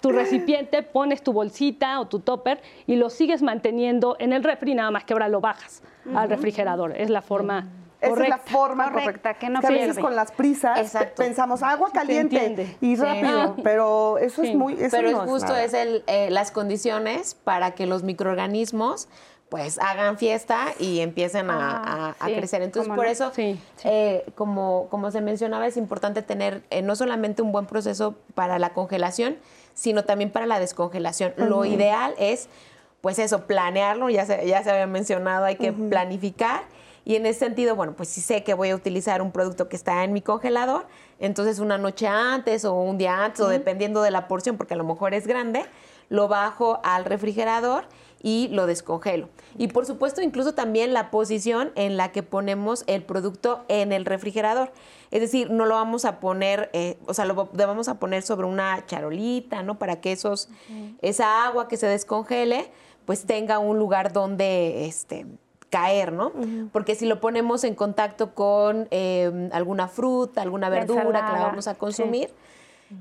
tu 0.00 0.10
recipiente, 0.10 0.82
pones 0.82 1.22
tu 1.22 1.32
bolsita 1.32 2.00
o 2.00 2.06
tu 2.08 2.18
topper 2.18 2.60
y 2.88 2.96
lo 2.96 3.10
sigues 3.10 3.42
manteniendo 3.42 4.16
en 4.18 4.32
el 4.32 4.42
refri, 4.42 4.74
nada 4.74 4.90
más 4.90 5.04
que 5.04 5.12
ahora 5.12 5.28
lo 5.28 5.40
bajas 5.40 5.84
al 6.16 6.28
refrigerador. 6.28 6.96
Es 6.96 7.10
la 7.10 7.22
forma 7.22 7.68
Esa 8.02 8.22
es 8.24 8.28
la 8.28 8.38
forma 8.38 8.84
correcta. 8.84 9.04
Correcta, 9.04 9.34
que 9.34 9.48
no 9.48 9.58
a 9.60 9.62
veces 9.68 9.98
con 9.98 10.14
las 10.16 10.32
prisas 10.32 10.78
Exacto. 10.78 11.22
pensamos 11.22 11.62
agua 11.62 11.90
caliente 11.92 12.76
y 12.80 12.96
Sí. 12.96 13.02
rápido, 13.02 13.56
pero 13.62 14.18
eso 14.18 14.42
es 14.42 14.54
muy. 14.54 14.74
eso 14.74 14.88
Pero 14.90 15.10
no 15.12 15.24
es 15.24 15.30
justo 15.30 15.48
nada. 15.52 15.64
es 15.64 15.72
el, 15.74 16.02
eh, 16.06 16.28
las 16.30 16.50
condiciones 16.50 17.34
para 17.34 17.72
que 17.72 17.86
los 17.86 18.02
microorganismos 18.02 19.08
pues 19.48 19.78
hagan 19.78 20.16
fiesta 20.16 20.68
y 20.78 21.00
empiecen 21.00 21.50
a, 21.50 21.82
Ah, 21.84 22.14
a- 22.18 22.24
a 22.24 22.28
sí, 22.28 22.34
crecer. 22.36 22.62
Entonces, 22.62 22.88
por 22.88 23.04
no. 23.04 23.10
eso, 23.10 23.32
Sí, 23.34 23.60
sí. 23.76 23.86
eh, 23.88 24.24
como, 24.34 24.86
como 24.88 25.10
se 25.10 25.20
mencionaba, 25.20 25.66
es 25.66 25.76
importante 25.76 26.22
tener 26.22 26.62
eh, 26.70 26.80
no 26.80 26.96
solamente 26.96 27.42
un 27.42 27.52
buen 27.52 27.66
proceso 27.66 28.14
para 28.34 28.58
la 28.58 28.70
congelación, 28.72 29.36
sino 29.74 30.04
también 30.04 30.30
para 30.30 30.46
la 30.46 30.58
descongelación. 30.58 31.34
Lo 31.36 31.66
ideal 31.66 32.14
es, 32.18 32.48
pues 33.02 33.18
eso, 33.18 33.46
planearlo, 33.46 34.08
ya 34.08 34.24
se, 34.24 34.46
ya 34.46 34.62
se 34.62 34.70
había 34.70 34.86
mencionado, 34.86 35.44
hay 35.44 35.56
que 35.56 35.70
planificar. 35.70 36.62
Y 37.04 37.16
en 37.16 37.26
ese 37.26 37.40
sentido, 37.40 37.74
bueno, 37.74 37.94
pues 37.96 38.08
si 38.08 38.20
sé 38.20 38.44
que 38.44 38.54
voy 38.54 38.70
a 38.70 38.76
utilizar 38.76 39.22
un 39.22 39.32
producto 39.32 39.68
que 39.68 39.76
está 39.76 40.04
en 40.04 40.12
mi 40.12 40.22
congelador, 40.22 40.86
entonces 41.18 41.58
una 41.58 41.78
noche 41.78 42.06
antes 42.06 42.64
o 42.64 42.74
un 42.74 42.96
día 42.98 43.24
antes, 43.24 43.40
o 43.40 43.48
dependiendo 43.48 44.02
de 44.02 44.10
la 44.10 44.28
porción, 44.28 44.56
porque 44.56 44.74
a 44.74 44.76
lo 44.76 44.84
mejor 44.84 45.12
es 45.14 45.26
grande, 45.26 45.64
lo 46.08 46.28
bajo 46.28 46.80
al 46.84 47.04
refrigerador 47.04 47.84
y 48.22 48.48
lo 48.52 48.66
descongelo. 48.66 49.28
Y 49.58 49.68
por 49.68 49.84
supuesto, 49.86 50.20
incluso 50.22 50.54
también 50.54 50.92
la 50.92 51.10
posición 51.10 51.72
en 51.74 51.96
la 51.96 52.12
que 52.12 52.22
ponemos 52.22 52.84
el 52.86 53.02
producto 53.02 53.64
en 53.68 53.92
el 53.92 54.04
refrigerador. 54.04 54.70
Es 55.10 55.20
decir, 55.20 55.50
no 55.50 55.66
lo 55.66 55.74
vamos 55.74 56.04
a 56.04 56.20
poner, 56.20 56.70
eh, 56.72 56.98
o 57.06 57.14
sea, 57.14 57.24
lo 57.24 57.34
va- 57.34 57.48
vamos 57.66 57.88
a 57.88 57.98
poner 57.98 58.22
sobre 58.22 58.46
una 58.46 58.84
charolita, 58.86 59.62
¿no? 59.64 59.78
Para 59.78 60.00
que 60.00 60.12
esos, 60.12 60.48
esa 61.00 61.46
agua 61.46 61.66
que 61.66 61.76
se 61.76 61.86
descongele, 61.88 62.70
pues 63.06 63.24
tenga 63.24 63.58
un 63.58 63.78
lugar 63.78 64.12
donde 64.12 64.86
este, 64.86 65.26
caer, 65.72 66.12
¿no? 66.12 66.32
Porque 66.70 66.94
si 66.94 67.06
lo 67.06 67.18
ponemos 67.18 67.64
en 67.64 67.74
contacto 67.74 68.34
con 68.34 68.86
eh, 68.90 69.48
alguna 69.52 69.88
fruta, 69.88 70.42
alguna 70.42 70.68
La 70.68 70.76
verdura 70.76 71.02
que 71.26 71.32
la 71.32 71.44
vamos 71.46 71.66
a 71.66 71.72
sí. 71.72 71.78
consumir, 71.78 72.28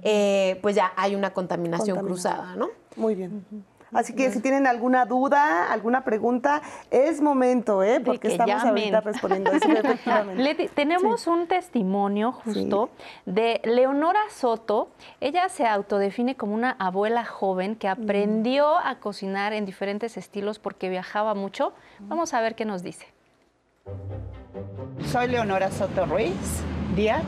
eh, 0.04 0.58
pues 0.62 0.74
ya 0.78 0.94
hay 0.96 1.14
una 1.16 1.34
contaminación, 1.34 1.98
Contaminación. 1.98 2.34
cruzada, 2.34 2.56
¿no? 2.56 2.70
Muy 2.96 3.14
bien. 3.16 3.46
Así 3.94 4.14
que 4.14 4.32
si 4.32 4.40
tienen 4.40 4.68
alguna 4.68 5.06
duda, 5.06 5.72
alguna 5.72 6.04
pregunta, 6.04 6.62
es 6.92 7.20
momento, 7.22 7.84
¿eh? 7.84 8.00
Porque 8.00 8.20
que 8.20 8.28
estamos 8.30 8.64
llamen. 8.64 8.94
ahorita 8.96 9.02
respondiendo 9.02 9.52
eso, 9.52 9.70
efectivamente. 9.72 10.42
Leti, 10.42 10.68
tenemos 10.70 11.28
un 11.28 11.48
testimonio 11.48 12.32
justo 12.32 12.90
de 13.26 13.60
Leonora 13.66 14.22
Soto. 14.30 14.90
Ella 15.20 15.50
se 15.50 15.68
autodefine 15.68 16.36
como 16.36 16.54
una 16.54 16.76
abuela 16.80 17.26
joven 17.26 17.76
que 17.76 17.88
aprendió 17.90 18.78
a 18.78 18.96
cocinar 19.00 19.52
en 19.54 19.66
diferentes 19.66 20.16
estilos 20.16 20.58
porque 20.60 20.88
viajaba 20.90 21.34
mucho. 21.36 21.74
Vamos 22.00 22.34
a 22.34 22.40
ver 22.42 22.56
qué 22.56 22.64
nos 22.66 22.84
dice. 22.84 23.08
Soy 25.08 25.28
Leonora 25.28 25.72
Soto 25.72 26.06
Ruiz 26.06 26.32
Díaz, 26.96 27.24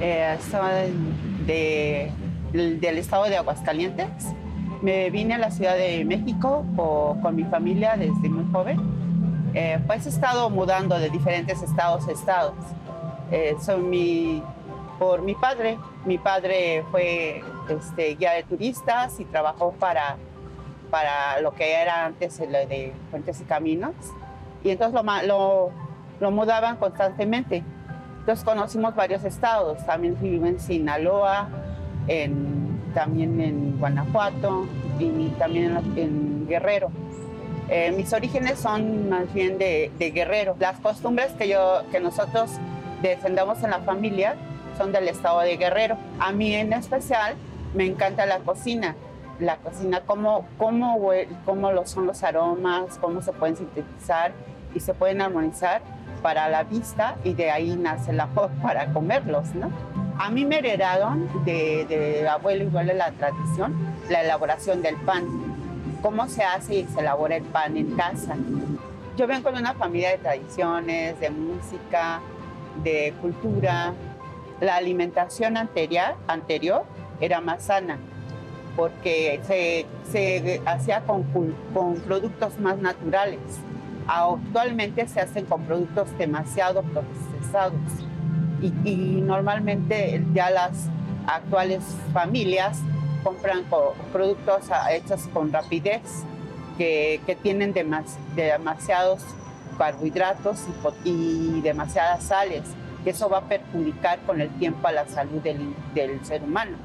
eh, 0.00 0.38
soy 0.50 0.92
de- 1.46 2.12
del 2.52 2.98
estado 2.98 3.24
de 3.24 3.36
Aguascalientes. 3.36 4.06
Me 4.82 5.10
vine 5.10 5.34
a 5.34 5.38
la 5.38 5.50
Ciudad 5.50 5.74
de 5.76 6.04
México 6.04 6.64
po- 6.76 7.16
con 7.20 7.34
mi 7.34 7.44
familia 7.44 7.96
desde 7.96 8.28
muy 8.28 8.44
joven. 8.52 8.78
Eh, 9.54 9.78
pues 9.86 10.06
he 10.06 10.08
estado 10.10 10.50
mudando 10.50 10.98
de 10.98 11.10
diferentes 11.10 11.62
estados 11.62 12.06
a 12.06 12.12
estados. 12.12 12.54
Eh, 13.32 13.56
soy 13.60 13.80
mi, 13.80 14.42
por 14.98 15.22
mi 15.22 15.34
padre. 15.34 15.78
Mi 16.04 16.16
padre 16.18 16.84
fue 16.92 17.42
este, 17.68 18.14
guía 18.14 18.32
de 18.34 18.44
turistas 18.44 19.18
y 19.18 19.24
trabajó 19.24 19.72
para, 19.72 20.16
para 20.90 21.40
lo 21.40 21.52
que 21.54 21.72
era 21.74 22.04
antes 22.06 22.38
lo 22.40 22.46
de 22.46 22.92
Puentes 23.10 23.40
y 23.40 23.44
Caminos. 23.44 23.94
Y 24.62 24.70
entonces 24.70 24.94
lo, 24.94 25.22
lo, 25.26 25.70
lo 26.20 26.30
mudaban 26.30 26.76
constantemente. 26.76 27.64
Entonces 28.20 28.44
conocimos 28.44 28.94
varios 28.94 29.24
estados. 29.24 29.84
También 29.86 30.16
viví 30.20 30.46
en 30.46 30.60
Sinaloa, 30.60 31.48
en, 32.06 32.67
también 32.94 33.40
en 33.40 33.78
Guanajuato 33.78 34.66
y 34.98 35.28
también 35.38 35.76
en, 35.96 36.46
Guerrero. 36.48 36.90
Eh, 37.68 37.92
mis 37.92 38.12
orígenes 38.12 38.58
son 38.58 39.10
más 39.10 39.32
bien 39.34 39.58
de, 39.58 39.90
Guerrero. 39.98 40.56
Las 40.58 40.80
costumbres 40.80 41.32
que, 41.32 41.48
yo, 41.48 41.82
que 41.90 42.00
nosotros 42.00 42.50
defendemos 43.02 43.62
en 43.62 43.70
la 43.70 43.80
familia 43.80 44.36
son 44.76 44.92
del 44.92 45.08
estado 45.08 45.40
de 45.40 45.56
Guerrero. 45.56 45.98
A 46.18 46.32
mí 46.32 46.54
en 46.54 46.72
especial 46.72 47.34
me 47.74 47.84
encanta 47.84 48.24
la 48.26 48.38
cocina. 48.38 48.96
La 49.38 49.56
cocina, 49.56 50.02
cómo, 50.04 50.46
cómo, 50.56 50.98
cómo 51.44 51.72
lo 51.72 51.86
son 51.86 52.06
los 52.06 52.22
aromas, 52.24 52.98
cómo 52.98 53.22
se 53.22 53.32
pueden 53.32 53.56
sintetizar 53.56 54.32
y 54.74 54.80
se 54.80 54.94
pueden 54.94 55.20
armonizar 55.20 55.82
para 56.18 56.48
la 56.48 56.64
vista 56.64 57.16
y 57.24 57.34
de 57.34 57.50
ahí 57.50 57.76
nace 57.76 58.10
el 58.10 58.20
amor 58.20 58.50
para 58.62 58.92
comerlos, 58.92 59.54
¿no? 59.54 59.70
A 60.18 60.30
mí 60.30 60.44
me 60.44 60.58
heredaron 60.58 61.28
de, 61.44 61.86
de 61.88 62.28
abuelo 62.28 62.64
igual 62.64 62.90
la 62.96 63.12
tradición 63.12 63.88
la 64.08 64.22
elaboración 64.22 64.82
del 64.82 64.96
pan, 64.96 65.26
cómo 66.02 66.28
se 66.28 66.42
hace 66.42 66.76
y 66.76 66.84
se 66.86 67.00
elabora 67.00 67.36
el 67.36 67.44
pan 67.44 67.76
en 67.76 67.94
casa. 67.96 68.36
Yo 69.16 69.26
vengo 69.26 69.50
de 69.50 69.58
una 69.58 69.74
familia 69.74 70.10
de 70.10 70.18
tradiciones, 70.18 71.18
de 71.20 71.30
música, 71.30 72.20
de 72.82 73.12
cultura. 73.20 73.92
La 74.60 74.76
alimentación 74.76 75.56
anterior, 75.56 76.14
anterior 76.26 76.84
era 77.20 77.40
más 77.40 77.64
sana 77.64 77.98
porque 78.76 79.40
se, 79.44 79.86
se 80.10 80.62
hacía 80.64 81.00
con, 81.00 81.24
con 81.74 81.96
productos 81.96 82.58
más 82.60 82.78
naturales. 82.78 83.40
Actualmente 84.08 85.06
se 85.06 85.20
hacen 85.20 85.44
con 85.44 85.62
productos 85.62 86.08
demasiado 86.18 86.82
procesados. 86.82 87.74
y, 88.60 89.20
normalmente 89.22 90.20
ya 90.34 90.50
las 90.50 90.88
actuales 91.26 91.84
familias 92.12 92.80
compran 93.22 93.64
productos 94.12 94.68
hechos 94.90 95.28
con 95.32 95.52
rapidez 95.52 96.02
que, 96.78 97.38
tienen 97.42 97.72
demasiados 97.72 99.22
carbohidratos 99.76 100.64
y, 101.04 101.60
demasiadas 101.60 102.24
sales, 102.24 102.62
que 103.04 103.10
eso 103.10 103.28
va 103.28 103.38
a 103.38 103.42
perjudicar 103.42 104.20
con 104.20 104.40
el 104.40 104.48
tiempo 104.58 104.88
a 104.88 104.92
la 104.92 105.06
salud 105.06 105.42
del, 105.42 106.24
ser 106.24 106.42
humano. 106.42 106.76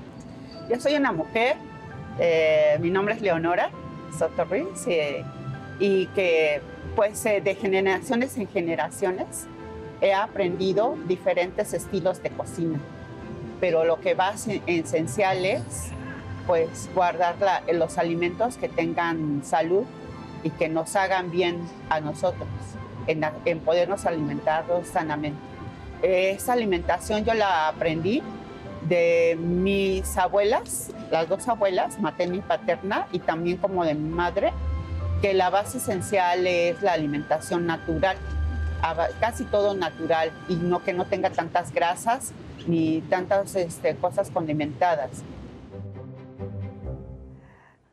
Yo 0.69 0.79
soy 0.79 0.95
una 0.95 1.11
mujer, 1.11 1.57
eh, 2.19 2.77
mi 2.79 2.89
nombre 2.89 3.15
es 3.15 3.21
Leonora 3.21 3.69
Soto 4.17 4.45
Ruiz, 4.45 4.85
eh, 4.87 5.23
y 5.83 6.05
que 6.15 6.61
pues 6.95 7.25
eh, 7.25 7.41
de 7.41 7.55
generaciones 7.55 8.37
en 8.37 8.47
generaciones 8.47 9.47
he 9.99 10.13
aprendido 10.13 10.95
diferentes 11.09 11.73
estilos 11.73 12.23
de 12.23 12.29
cocina, 12.29 12.79
pero 13.59 13.83
lo 13.83 13.99
que 13.99 14.13
va 14.13 14.33
esencial 14.65 15.43
es 15.43 15.89
pues 16.47 16.89
guardar 16.95 17.35
los 17.73 17.97
alimentos 17.97 18.55
que 18.55 18.69
tengan 18.69 19.41
salud 19.43 19.83
y 20.41 20.51
que 20.51 20.69
nos 20.69 20.95
hagan 20.95 21.31
bien 21.31 21.57
a 21.89 21.99
nosotros, 21.99 22.47
en, 23.07 23.59
podernos 23.59 24.05
alimentar 24.05 24.63
sanamente. 24.89 25.39
Esa 26.01 26.53
alimentación 26.53 27.25
yo 27.25 27.33
la 27.33 27.67
aprendí 27.67 28.23
de 28.87 29.37
mis 29.37 30.17
abuelas, 30.17 30.91
las 31.11 31.27
dos 31.27 31.45
abuelas, 31.49 31.99
materna 31.99 32.37
y 32.37 32.41
paterna, 32.41 33.07
y 33.11 33.19
también 33.19 33.57
como 33.57 33.83
de 33.83 33.95
mi 33.95 34.09
madre, 34.09 34.53
que 35.23 35.33
la 35.33 35.49
base 35.49 35.77
esencial 35.77 36.45
es 36.45 36.81
la 36.81 36.91
alimentación 36.91 37.65
natural, 37.65 38.17
casi 39.21 39.45
todo 39.45 39.73
natural 39.73 40.31
y 40.49 40.55
no 40.55 40.83
que 40.83 40.91
no 40.91 41.05
tenga 41.05 41.29
tantas 41.29 41.71
grasas 41.71 42.33
ni 42.67 42.99
tantas 43.03 43.55
este, 43.55 43.95
cosas 43.95 44.29
condimentadas. 44.31 45.23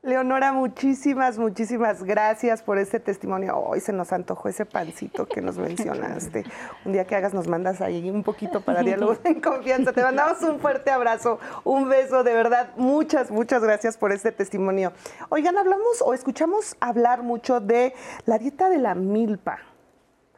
Leonora, 0.03 0.55
muchísimas, 0.55 1.37
muchísimas 1.37 2.03
gracias 2.03 2.63
por 2.63 2.79
este 2.79 3.01
testimonio. 3.01 3.59
Hoy 3.59 3.81
se 3.81 3.93
nos 3.93 4.15
antojó 4.15 4.49
ese 4.49 4.65
pancito 4.65 5.27
que 5.27 5.43
nos 5.43 5.59
mencionaste. 5.59 6.45
Un 6.87 6.93
día 6.93 7.05
que 7.07 7.17
hagas 7.17 7.35
nos 7.35 7.49
mandas 7.49 7.83
ahí 7.83 8.09
un 8.09 8.23
poquito 8.23 8.63
para 8.63 8.83
diálogos 8.83 9.19
en 9.25 9.43
confianza. 9.43 9.93
Te 9.93 10.03
mandamos 10.03 10.41
un 10.41 10.59
fuerte 10.59 10.91
abrazo, 10.91 11.39
un 11.65 11.91
beso, 11.91 12.25
de 12.25 12.33
verdad. 12.33 12.71
Muchas, 12.79 13.31
muchas 13.31 13.63
gracias 13.63 13.99
por 13.99 14.11
este 14.11 14.33
testimonio. 14.33 14.95
Oigan, 15.29 15.59
hablamos 15.59 16.01
o 16.03 16.15
escuchamos 16.15 16.77
hablar 16.81 17.23
mucho 17.23 17.61
de 17.61 17.93
la 18.25 18.39
dieta 18.39 18.71
de 18.71 18.79
la 18.79 18.95
milpa. 18.95 19.59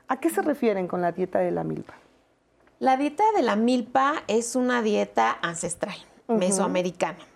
¿A 0.09 0.19
qué 0.19 0.29
se 0.31 0.43
refieren 0.43 0.89
con 0.89 1.01
la 1.03 1.13
dieta 1.13 1.39
de 1.39 1.53
la 1.53 1.63
milpa? 1.63 1.95
La 2.81 2.97
dieta 2.97 3.23
de 3.37 3.43
la 3.43 3.55
milpa 3.55 4.25
es 4.27 4.57
una 4.57 4.83
dieta 4.83 5.39
ancestral, 5.41 5.95
mesoamericana 6.27 7.32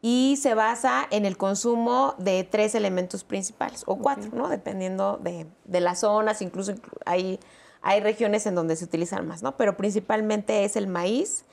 y 0.00 0.38
se 0.40 0.54
basa 0.54 1.06
en 1.10 1.24
el 1.24 1.36
consumo 1.36 2.14
de 2.18 2.44
tres 2.44 2.74
elementos 2.74 3.24
principales, 3.24 3.82
o 3.86 3.96
cuatro, 3.96 4.30
¿no? 4.32 4.48
Dependiendo 4.48 5.18
de, 5.22 5.46
las 5.80 6.00
zonas, 6.00 6.40
incluso 6.40 6.74
hay, 7.04 7.40
hay 7.82 8.00
regiones 8.00 8.46
en 8.46 8.54
donde 8.54 8.76
se 8.76 8.84
utilizan 8.84 9.26
más, 9.26 9.42
¿no? 9.42 9.56
Pero 9.56 9.76
principalmente 9.76 10.64
es 10.64 10.76
el 10.76 10.86
maíz, 10.86 11.44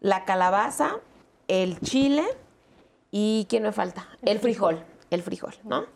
la 0.00 0.24
calabaza, 0.24 0.96
el 1.46 1.78
chile 1.80 2.24
y, 3.12 3.46
¿quién 3.48 3.62
me 3.62 3.72
falta? 3.72 4.08
El 4.22 4.40
frijol, 4.40 4.82
el 5.10 5.22
frijol, 5.22 5.54
¿no? 5.62 5.86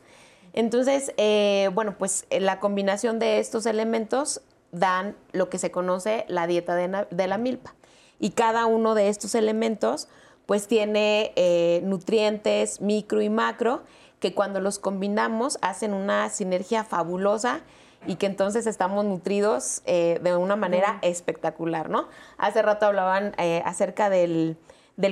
Entonces, 0.53 1.13
eh, 1.17 1.71
bueno, 1.75 1.97
pues 1.99 2.27
eh, 2.31 2.41
la 2.41 2.61
combinación 2.61 3.19
de 3.19 3.39
estos 3.39 3.67
elementos 3.67 4.41
dan 4.71 5.17
lo 5.33 5.51
que 5.51 5.59
se 5.59 5.71
conoce 5.71 6.25
la 6.29 6.47
dieta 6.47 6.75
de, 6.77 7.07
de 7.11 7.27
la 7.27 7.39
milpa. 7.39 7.75
Y 8.21 8.31
cada 8.31 8.67
uno 8.67 8.95
de 8.95 9.09
estos 9.09 9.35
elementos 9.35 10.09
pues 10.49 10.67
tiene 10.67 11.33
eh, 11.37 11.83
nutrientes 11.85 12.81
micro 12.81 13.21
y 13.21 13.29
macro 13.29 13.83
que 14.19 14.33
cuando 14.33 14.63
los 14.63 14.79
combinamos 14.79 15.59
hacen 15.61 15.93
una 15.93 16.31
sinergia 16.31 16.85
fabulosa 16.85 17.61
y 18.07 18.15
que 18.15 18.25
entonces 18.25 18.67
estamos 18.67 19.05
nutridos 19.05 19.83
eh, 19.85 20.19
de 20.23 20.35
una 20.37 20.57
manera 20.57 21.01
espectacular, 21.03 21.91
¿no? 21.91 22.09
Hace 22.39 22.63
rato 22.63 22.87
hablaban 22.87 23.35
eh, 23.37 23.61
acerca 23.67 24.09
del, 24.09 24.57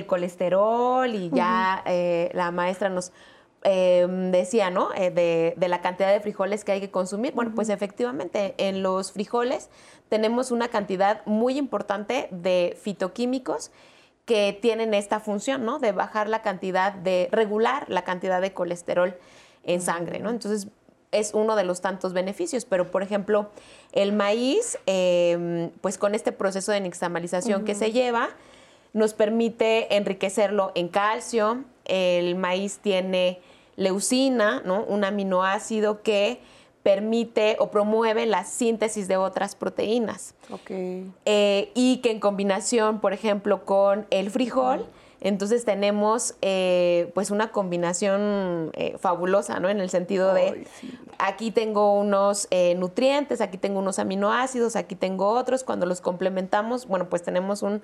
colesterol 0.07 1.07
y 1.13 1.29
ya 1.29 1.83
la 2.33 2.49
maestra 2.49 2.89
nos 2.89 3.11
em, 3.61 4.31
decía, 4.31 4.71
¿no? 4.71 4.89
De, 4.89 5.53
de, 5.55 5.67
la 5.67 5.81
cantidad 5.81 6.11
de 6.11 6.19
frijoles 6.19 6.63
que 6.63 6.71
hay 6.71 6.79
que 6.79 6.89
consumir. 6.89 7.33
Bueno, 7.35 7.51
pues 7.53 7.69
efectivamente, 7.69 8.55
en 8.57 8.81
los 8.81 9.11
frijoles 9.11 9.69
tenemos 10.09 10.49
una 10.49 10.69
cantidad 10.69 11.23
muy 11.27 11.59
importante 11.59 12.27
de 12.31 12.75
fitoquímicos 12.81 13.69
que 14.27 14.51
tienen 14.61 14.93
esta 14.93 15.21
función, 15.21 15.63
¿no? 15.63 15.79
De 15.79 15.93
bajar 15.93 16.27
la 16.27 16.41
cantidad 16.41 16.91
de, 16.91 17.29
regular 17.31 17.85
la 17.87 18.03
cantidad 18.03 18.41
de 18.41 18.51
colesterol 18.51 19.15
en 19.63 19.81
sangre, 19.81 20.19
¿no? 20.19 20.29
Entonces, 20.29 20.67
es 21.13 21.33
uno 21.33 21.55
de 21.55 21.63
los 21.63 21.79
tantos 21.79 22.11
beneficios, 22.11 22.65
pero 22.65 22.91
por 22.91 23.03
ejemplo, 23.03 23.49
el 23.93 24.11
maíz, 24.11 24.77
em, 24.85 25.69
pues 25.79 25.97
con 25.97 26.13
este 26.13 26.33
proceso 26.33 26.73
de 26.73 26.81
nixtamalización 26.81 27.63
que 27.63 27.73
se 27.73 27.93
lleva, 27.93 28.27
nos 28.91 29.13
permite 29.13 29.95
enriquecerlo 29.95 30.73
en 30.75 30.89
calcio. 30.89 31.63
El 31.85 32.35
maíz 32.35 32.79
tiene 32.79 33.39
leucina, 33.77 34.61
¿no? 34.65 34.83
Un 34.83 35.05
aminoácido 35.05 36.01
que 36.01 36.41
permite 36.87 37.57
o 37.59 37.69
promueve 37.69 38.25
la 38.25 38.45
síntesis 38.45 39.09
de 39.09 39.17
otras 39.17 39.55
proteínas. 39.55 40.35
Eh, 40.69 41.69
y 41.75 41.97
que 41.97 42.11
en 42.11 42.21
combinación, 42.21 43.01
por 43.01 43.11
ejemplo, 43.11 43.65
con 43.65 44.07
el 44.09 44.31
frijol, 44.31 44.85
entonces 45.19 45.65
tenemos 45.65 46.35
eh, 46.41 47.11
pues 47.13 47.29
una 47.29 47.51
combinación 47.51 48.71
eh, 48.71 48.95
fabulosa, 48.99 49.59
¿no? 49.59 49.67
En 49.67 49.81
el 49.81 49.89
sentido 49.89 50.33
de 50.33 50.65
aquí 51.17 51.51
tengo 51.51 51.93
unos 51.99 52.47
nutrientes, 52.77 53.41
aquí 53.41 53.57
tengo 53.57 53.79
unos 53.79 53.99
aminoácidos, 53.99 54.77
aquí 54.77 54.95
tengo 54.95 55.27
otros. 55.27 55.65
Cuando 55.65 55.85
los 55.85 55.99
complementamos, 55.99 56.87
bueno, 56.87 57.09
pues 57.09 57.21
tenemos 57.21 57.63
un 57.63 57.81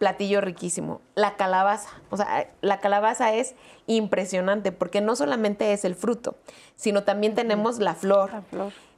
platillo 0.00 0.40
riquísimo. 0.40 1.02
La 1.14 1.36
calabaza, 1.36 1.90
o 2.08 2.16
sea, 2.16 2.50
la 2.62 2.80
calabaza 2.80 3.34
es 3.34 3.54
impresionante 3.86 4.72
porque 4.72 5.02
no 5.02 5.14
solamente 5.14 5.74
es 5.74 5.84
el 5.84 5.94
fruto, 5.94 6.36
sino 6.74 7.04
también 7.04 7.34
tenemos 7.34 7.78
la 7.78 7.94
flor, 7.94 8.30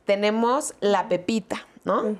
tenemos 0.06 0.74
la 0.78 1.08
pepita, 1.08 1.66
¿no? 1.84 2.14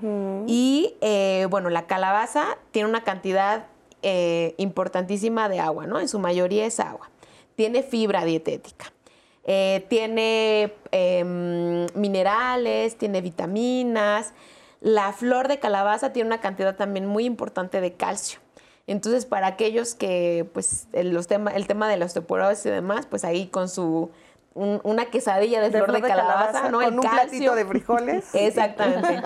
Y 0.49 0.97
eh, 1.01 1.47
bueno, 1.49 1.71
la 1.71 1.87
calabaza 1.87 2.59
tiene 2.73 2.89
una 2.89 3.05
cantidad 3.05 3.67
eh, 4.03 4.57
importantísima 4.59 5.49
de 5.49 5.61
agua, 5.61 5.87
¿no? 5.87 6.01
En 6.01 6.09
su 6.09 6.19
mayoría 6.19 6.67
es 6.67 6.81
agua. 6.81 7.09
Tiene 7.55 7.85
fibra 7.85 8.25
dietética. 8.25 8.93
Eh, 9.45 9.87
tiene 9.89 10.75
em, 10.91 11.87
minerales, 11.95 12.99
tiene 12.99 13.21
vitaminas. 13.21 14.35
La 14.81 15.13
flor 15.13 15.47
de 15.47 15.61
calabaza 15.61 16.13
tiene 16.13 16.27
una 16.27 16.41
cantidad 16.41 16.75
también 16.75 17.07
muy 17.07 17.27
importante 17.27 17.81
de 17.81 17.93
calcio. 17.93 18.42
Entonces, 18.87 19.27
para 19.27 19.47
aquellos 19.47 19.95
que, 19.95 20.49
pues, 20.53 20.89
el, 20.93 21.11
los 21.11 21.27
tema, 21.27 21.53
el 21.53 21.67
tema 21.67 21.89
de 21.89 21.97
la 21.97 22.07
osteoporosis 22.07 22.67
y 22.67 22.71
demás, 22.71 23.07
pues 23.07 23.25
ahí 23.25 23.47
con 23.47 23.69
su 23.69 24.11
una 24.55 25.07
quesadilla 25.07 25.63
de, 25.63 25.71
flor, 25.71 25.93
de, 25.93 26.03
calabaza, 26.03 26.69
¿no? 26.69 26.81
Con 26.81 26.95
un 26.95 27.01
platito 27.01 27.55
de 27.55 27.65
frijoles. 27.65 28.27
Exactamente. 28.35 29.23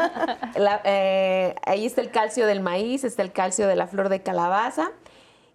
Eh, 0.84 1.54
ahí 1.64 1.84
está 1.84 2.00
el 2.00 2.10
calcio 2.10 2.46
del 2.46 2.60
maíz, 2.60 3.02
está 3.02 3.22
el 3.22 3.32
calcio 3.32 3.66
de 3.66 3.74
la 3.74 3.88
flor 3.88 4.08
de 4.08 4.22
calabaza. 4.22 4.92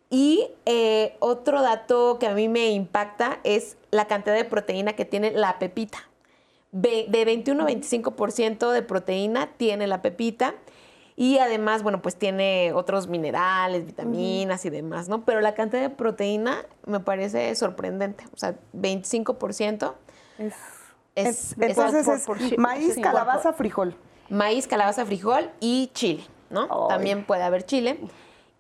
Y 0.10 0.50
eh, 0.66 1.16
otro 1.20 1.62
dato 1.62 2.20
que 2.20 2.28
a 2.28 2.34
mí 2.34 2.50
me 2.50 2.72
impacta 2.72 3.40
es 3.46 3.78
la 3.92 4.08
cantidad 4.08 4.36
de 4.36 4.44
proteína 4.44 4.94
que 4.94 5.06
tiene 5.06 5.32
la 5.32 5.58
pepita. 5.58 6.00
De 6.74 7.24
21 7.26 7.64
a 7.64 7.68
25% 7.68 8.72
de 8.72 8.82
proteína 8.82 9.52
tiene 9.58 9.88
la 9.88 10.02
pepita 10.02 10.56
y 11.16 11.38
además, 11.40 11.84
bueno, 11.84 12.02
pues 12.02 12.16
tiene 12.16 12.72
otros 12.74 13.08
minerales, 13.08 13.86
vitaminas 13.86 14.66
y 14.66 14.70
demás, 14.70 15.10
¿no? 15.10 15.24
Pero 15.26 15.42
la 15.42 15.54
cantidad 15.54 15.82
de 15.82 15.90
proteína 15.90 16.66
me 16.86 17.00
parece 17.00 17.54
sorprendente. 17.56 18.24
O 18.34 18.38
sea, 18.38 18.56
25% 18.74 19.94
es... 20.38 20.54
es 21.16 21.56
entonces 21.60 22.08
es, 22.08 22.58
maíz, 22.58 22.98
calabaza, 23.02 23.54
frijol. 23.54 23.96
Maíz, 24.30 24.68
calabaza, 24.68 25.06
frijol 25.06 25.50
y 25.60 25.92
chile, 25.94 26.24
¿no? 26.50 26.88
También 26.88 27.26
puede 27.26 27.44
haber 27.44 27.66
chile. 27.66 28.00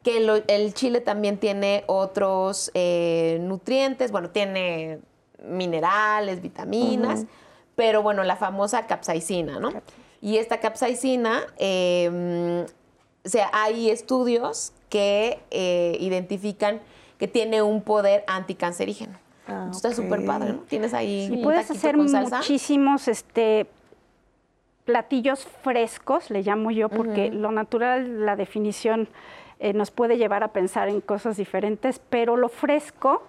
Que 0.04 0.18
el 0.47 0.74
chile 0.74 0.99
también 0.99 1.38
tiene 1.38 1.84
otros 1.86 2.72
eh, 2.74 3.38
nutrientes, 3.41 4.12
bueno, 4.12 4.32
tiene 4.32 4.99
minerales, 5.45 6.41
vitaminas, 6.41 7.26
pero 7.76 8.02
bueno, 8.02 8.24
la 8.24 8.36
famosa 8.36 8.88
capsaicina, 8.88 9.60
¿no? 9.60 9.72
Y 10.22 10.38
esta 10.38 10.59
capsaicina, 10.59 11.41
em, 11.57 12.63
o 12.63 13.30
sea, 13.30 13.49
hay 13.53 13.89
estudios 13.89 14.74
que 14.89 15.39
eh, 15.49 15.97
identifican 15.99 16.80
que 17.17 17.28
tiene 17.28 17.61
un 17.61 17.82
poder 17.82 18.24
anticancerígeno. 18.28 19.17
Ah, 19.47 19.69
está 19.72 19.93
súper 19.93 20.26
padre, 20.26 20.53
¿no? 20.53 20.59
Tienes 20.61 20.93
ahí. 20.93 21.30
Y 21.32 21.43
puedes 21.43 21.69
hacer 21.69 21.97
muchísimos, 21.97 23.07
este, 23.07 23.67
platillos 24.86 25.47
frescos, 25.63 26.30
le 26.30 26.41
llamo 26.41 26.72
yo, 26.72 26.89
porque 26.89 27.32
lo 27.32 27.51
natural, 27.51 28.26
la 28.26 28.36
definición 28.36 29.07
eh, 29.59 29.74
nos 29.74 29.91
puede 29.91 30.17
llevar 30.17 30.43
a 30.43 30.49
pensar 30.49 30.89
en 30.89 31.01
cosas 31.01 31.38
diferentes, 31.38 32.01
pero 32.09 32.38
lo 32.38 32.49
fresco 32.49 33.24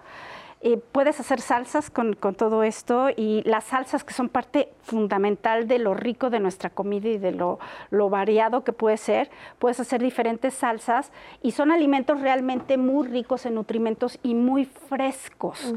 puedes 0.91 1.19
hacer 1.19 1.41
salsas 1.41 1.89
con, 1.89 2.15
todo 2.15 2.63
esto 2.63 3.09
y 3.15 3.41
las 3.45 3.65
salsas 3.65 4.03
que 4.03 4.13
son 4.13 4.29
parte 4.29 4.69
fundamental 4.81 5.67
de 5.67 5.77
lo 5.77 5.93
rico 5.93 6.29
de 6.29 6.39
nuestra 6.39 6.69
comida 6.69 7.09
y 7.09 7.17
de 7.17 7.31
lo, 7.33 7.59
variado 8.09 8.63
que 8.63 8.71
puede 8.71 8.97
ser. 8.97 9.29
Puedes 9.59 9.79
hacer 9.79 10.01
diferentes 10.01 10.53
salsas 10.53 11.11
y 11.41 11.51
son 11.51 11.71
alimentos 11.71 12.21
realmente 12.21 12.77
muy 12.77 13.07
ricos 13.07 13.45
en 13.45 13.55
nutrimentos 13.55 14.19
y 14.23 14.35
muy 14.35 14.65
frescos. 14.65 15.73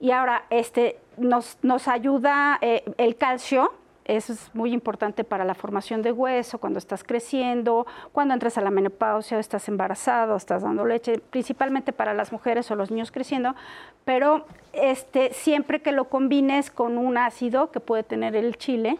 Y 0.00 0.10
ahora, 0.10 0.44
este, 0.50 0.98
nos, 1.16 1.58
nos 1.62 1.88
ayuda 1.88 2.58
eh, 2.60 2.84
el 2.98 3.16
calcio, 3.16 3.72
eso 4.06 4.32
es 4.32 4.50
muy 4.54 4.72
importante 4.72 5.24
para 5.24 5.44
la 5.44 5.54
formación 5.54 6.02
de 6.02 6.12
hueso, 6.12 6.58
cuando 6.58 6.78
estás 6.78 7.02
creciendo, 7.02 7.86
cuando 8.12 8.34
entras 8.34 8.56
a 8.56 8.60
la 8.60 8.70
menopausia, 8.70 9.38
estás 9.38 9.68
embarazado, 9.68 10.36
estás 10.36 10.62
dando 10.62 10.84
leche, 10.86 11.18
principalmente 11.30 11.92
para 11.92 12.14
las 12.14 12.32
mujeres 12.32 12.70
o 12.70 12.76
los 12.76 12.90
niños 12.90 13.10
creciendo, 13.10 13.54
pero 14.04 14.46
este, 14.72 15.32
siempre 15.32 15.82
que 15.82 15.92
lo 15.92 16.08
combines 16.08 16.70
con 16.70 16.98
un 16.98 17.18
ácido 17.18 17.70
que 17.70 17.80
puede 17.80 18.04
tener 18.04 18.36
el 18.36 18.56
chile, 18.56 18.98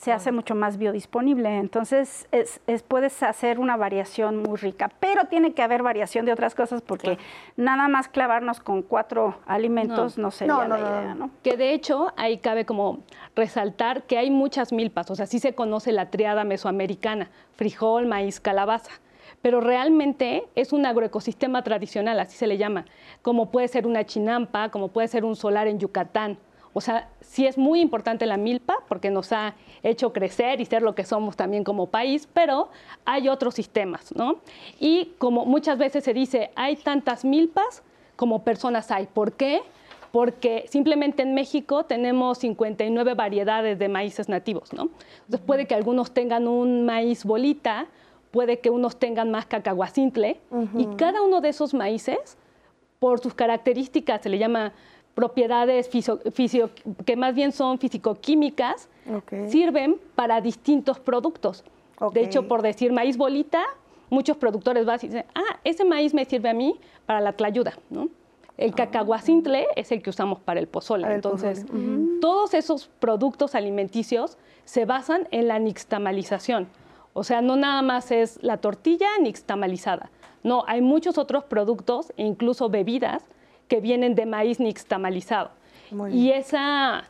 se 0.00 0.12
hace 0.12 0.32
mucho 0.32 0.54
más 0.54 0.78
biodisponible. 0.78 1.58
Entonces, 1.58 2.26
es, 2.32 2.58
puedes 2.88 3.22
hacer 3.22 3.58
una 3.58 3.76
variación 3.76 4.38
muy 4.38 4.56
rica, 4.56 4.90
pero 4.98 5.26
tiene 5.26 5.52
que 5.52 5.60
haber 5.60 5.82
variación 5.82 6.24
de 6.24 6.32
otras 6.32 6.54
cosas 6.54 6.80
porque 6.80 7.18
nada 7.56 7.86
más 7.86 8.08
clavarnos 8.08 8.60
con 8.60 8.80
cuatro 8.80 9.36
alimentos 9.44 10.16
no, 10.16 10.30
sería 10.30 10.66
la 10.66 10.78
idea, 10.78 11.14
¿no? 11.14 11.30
Que 11.42 11.58
de 11.58 11.74
hecho, 11.74 12.14
ahí 12.16 12.38
cabe 12.38 12.64
como 12.64 13.00
resaltar 13.36 14.04
que 14.04 14.16
hay 14.16 14.30
muchas 14.30 14.72
milpas, 14.72 15.10
o 15.10 15.14
sea, 15.14 15.26
sí 15.26 15.38
se 15.38 15.54
conoce 15.54 15.92
la 15.92 16.08
triada 16.08 16.44
mesoamericana, 16.44 17.30
frijol, 17.52 18.06
maíz, 18.06 18.40
calabaza 18.40 18.92
pero 19.42 19.62
realmente 19.62 20.44
es 20.54 20.74
un 20.74 20.84
agroecosistema 20.84 21.62
tradicional, 21.62 22.20
así 22.20 22.36
se 22.36 22.46
le 22.46 22.58
llama, 22.58 22.84
como 23.22 23.50
puede 23.50 23.68
ser 23.68 23.86
una 23.86 24.04
chinampa, 24.04 24.68
como 24.70 24.88
puede 24.88 25.08
ser 25.08 25.24
un 25.24 25.34
solar 25.34 25.66
en 25.66 25.78
Yucatán, 25.78 26.36
o 26.72 26.80
sea, 26.80 27.08
sí 27.20 27.46
es 27.46 27.58
muy 27.58 27.80
importante 27.80 28.26
la 28.26 28.36
milpa 28.36 28.78
porque 28.88 29.10
nos 29.10 29.32
ha 29.32 29.54
hecho 29.82 30.12
crecer 30.12 30.60
y 30.60 30.64
ser 30.64 30.82
lo 30.82 30.94
que 30.94 31.04
somos 31.04 31.36
también 31.36 31.64
como 31.64 31.86
país, 31.86 32.28
pero 32.32 32.68
hay 33.04 33.28
otros 33.28 33.54
sistemas, 33.54 34.14
¿no? 34.14 34.40
Y 34.78 35.12
como 35.18 35.46
muchas 35.46 35.78
veces 35.78 36.04
se 36.04 36.14
dice, 36.14 36.50
hay 36.54 36.76
tantas 36.76 37.24
milpas 37.24 37.82
como 38.16 38.44
personas 38.44 38.90
hay. 38.90 39.06
¿Por 39.06 39.32
qué? 39.32 39.62
Porque 40.12 40.66
simplemente 40.68 41.22
en 41.22 41.34
México 41.34 41.84
tenemos 41.84 42.38
59 42.38 43.14
variedades 43.14 43.78
de 43.78 43.88
maíces 43.88 44.28
nativos, 44.28 44.72
¿no? 44.72 44.90
Entonces 45.24 45.40
puede 45.46 45.66
que 45.66 45.74
algunos 45.74 46.12
tengan 46.12 46.46
un 46.46 46.84
maíz 46.84 47.24
bolita, 47.24 47.86
puede 48.30 48.60
que 48.60 48.70
unos 48.70 48.98
tengan 48.98 49.30
más 49.30 49.46
cacahuacintle, 49.46 50.40
y 50.76 50.86
cada 50.96 51.22
uno 51.22 51.40
de 51.40 51.48
esos 51.48 51.74
maíces, 51.74 52.36
por 52.98 53.20
sus 53.20 53.34
características, 53.34 54.20
se 54.22 54.28
le 54.28 54.38
llama 54.38 54.72
propiedades 55.20 55.90
que 57.04 57.16
más 57.16 57.34
bien 57.34 57.52
son 57.52 57.78
fisicoquímicas, 57.78 58.88
sirven 59.48 60.00
para 60.14 60.40
distintos 60.40 60.98
productos. 60.98 61.62
De 62.14 62.22
hecho, 62.22 62.48
por 62.48 62.62
decir 62.62 62.90
maíz 62.90 63.18
bolita, 63.18 63.62
muchos 64.08 64.38
productores 64.38 64.86
van 64.86 64.98
y 65.02 65.08
dicen, 65.08 65.26
ah, 65.34 65.58
ese 65.62 65.84
maíz 65.84 66.14
me 66.14 66.24
sirve 66.24 66.48
a 66.48 66.54
mí 66.54 66.80
para 67.04 67.20
la 67.20 67.34
tlayuda, 67.34 67.74
¿no? 67.90 68.08
El 68.56 68.70
ah. 68.70 68.76
cacahuacintle 68.76 69.66
es 69.76 69.92
el 69.92 70.00
que 70.00 70.08
usamos 70.08 70.40
para 70.40 70.58
el 70.58 70.68
pozole. 70.68 71.12
Entonces, 71.12 71.66
todos 72.22 72.54
esos 72.54 72.88
productos 72.98 73.54
alimenticios 73.54 74.38
se 74.64 74.86
basan 74.86 75.28
en 75.32 75.48
la 75.48 75.58
nixtamalización. 75.58 76.66
O 77.12 77.24
sea, 77.24 77.42
no 77.42 77.56
nada 77.56 77.82
más 77.82 78.10
es 78.10 78.38
la 78.42 78.56
tortilla 78.56 79.08
nixtamalizada. 79.20 80.10
No, 80.42 80.64
hay 80.66 80.80
muchos 80.80 81.18
otros 81.18 81.44
productos 81.44 82.10
e 82.16 82.22
incluso 82.24 82.70
bebidas 82.70 83.22
que 83.70 83.80
vienen 83.80 84.16
de 84.16 84.26
maíz 84.26 84.58
nixtamalizado. 84.58 85.52
y 86.12 86.32
esa, 86.32 87.04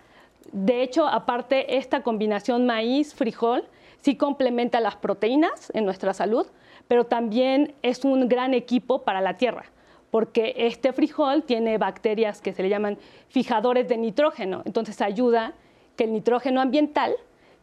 de 0.52 0.82
hecho, 0.82 1.08
aparte, 1.08 1.78
esta 1.78 2.02
combinación 2.02 2.66
maíz-frijol 2.66 3.64
sí 4.00 4.16
complementa 4.16 4.78
las 4.78 4.94
proteínas 4.96 5.72
en 5.74 5.86
nuestra 5.86 6.12
salud, 6.12 6.46
pero 6.86 7.04
también 7.04 7.74
es 7.82 8.04
un 8.04 8.28
gran 8.28 8.52
equipo 8.52 9.02
para 9.02 9.22
la 9.22 9.38
tierra, 9.38 9.64
porque 10.10 10.54
este 10.56 10.92
frijol 10.92 11.44
tiene 11.44 11.78
bacterias 11.78 12.42
que 12.42 12.52
se 12.52 12.62
le 12.62 12.68
llaman 12.68 12.98
fijadores 13.28 13.88
de 13.88 13.96
nitrógeno, 13.96 14.62
entonces 14.66 15.00
ayuda 15.00 15.54
que 15.96 16.04
el 16.04 16.12
nitrógeno 16.12 16.60
ambiental 16.60 17.14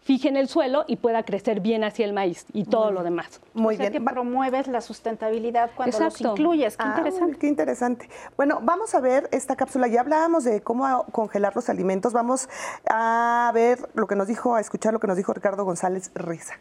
fije 0.08 0.30
en 0.30 0.38
el 0.38 0.48
suelo 0.48 0.86
y 0.88 0.96
pueda 0.96 1.24
crecer 1.24 1.60
bien 1.60 1.84
hacia 1.84 2.06
el 2.06 2.14
maíz 2.14 2.46
y 2.54 2.64
todo 2.64 2.92
lo 2.92 3.04
demás. 3.04 3.42
Muy 3.54 3.76
o 3.76 3.78
sea 3.78 3.90
bien. 3.90 4.06
que 4.06 4.10
promueves 4.10 4.68
la 4.68 4.80
sustentabilidad 4.80 5.70
cuando 5.76 6.00
los 6.00 6.22
incluyes. 6.22 6.78
Qué 6.78 6.86
ah, 6.86 6.94
interesante. 6.96 7.38
Qué 7.38 7.48
interesante. 7.48 8.10
Bueno, 8.38 8.62
vamos 8.64 8.96
a 8.96 9.02
ver 9.02 9.28
esta 9.34 9.58
cápsula. 9.58 9.90
Ya 9.90 10.00
hablábamos 10.00 10.46
de 10.46 10.62
cómo 10.62 11.04
congelar 11.12 11.54
los 11.58 11.70
alimentos. 11.70 12.14
Vamos 12.14 12.48
a 12.90 13.52
ver 13.54 13.80
lo 13.96 14.08
que 14.08 14.16
nos 14.16 14.28
dijo, 14.28 14.56
a 14.56 14.62
escuchar 14.62 14.94
lo 14.94 15.02
que 15.02 15.08
nos 15.08 15.18
dijo 15.18 15.34
Ricardo 15.34 15.66
González 15.66 16.10
Reza. 16.16 16.54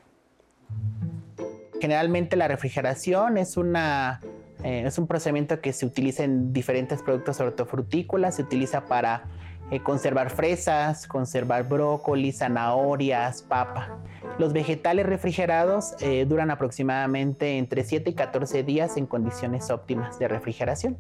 Generalmente 1.81 2.35
la 2.35 2.49
refrigeración 2.49 3.39
es 3.39 3.57
una 3.57 4.21
eh, 4.65 4.83
es 4.87 4.99
un 4.99 5.07
procedimiento 5.07 5.61
que 5.61 5.73
se 5.73 5.87
utiliza 5.87 6.25
en 6.25 6.53
diferentes 6.53 7.01
productos 7.01 7.39
hortofrutícolas, 7.41 8.35
se 8.35 8.43
utiliza 8.43 8.87
para 8.87 9.23
eh, 9.69 9.81
conservar 9.81 10.31
fresas, 10.31 11.09
conservar 11.09 11.69
brócoli, 11.69 12.31
zanahorias, 12.31 13.43
papa. 13.43 13.99
Los 14.39 14.53
vegetales 14.53 15.07
refrigerados 15.07 15.97
eh, 15.99 16.25
duran 16.25 16.53
aproximadamente 16.53 17.59
entre 17.59 17.83
7 17.83 18.11
y 18.11 18.15
14 18.15 18.63
días 18.63 18.97
en 18.97 19.07
condiciones 19.07 19.71
óptimas 19.71 20.21
de 20.21 20.29
refrigeración. 20.29 20.99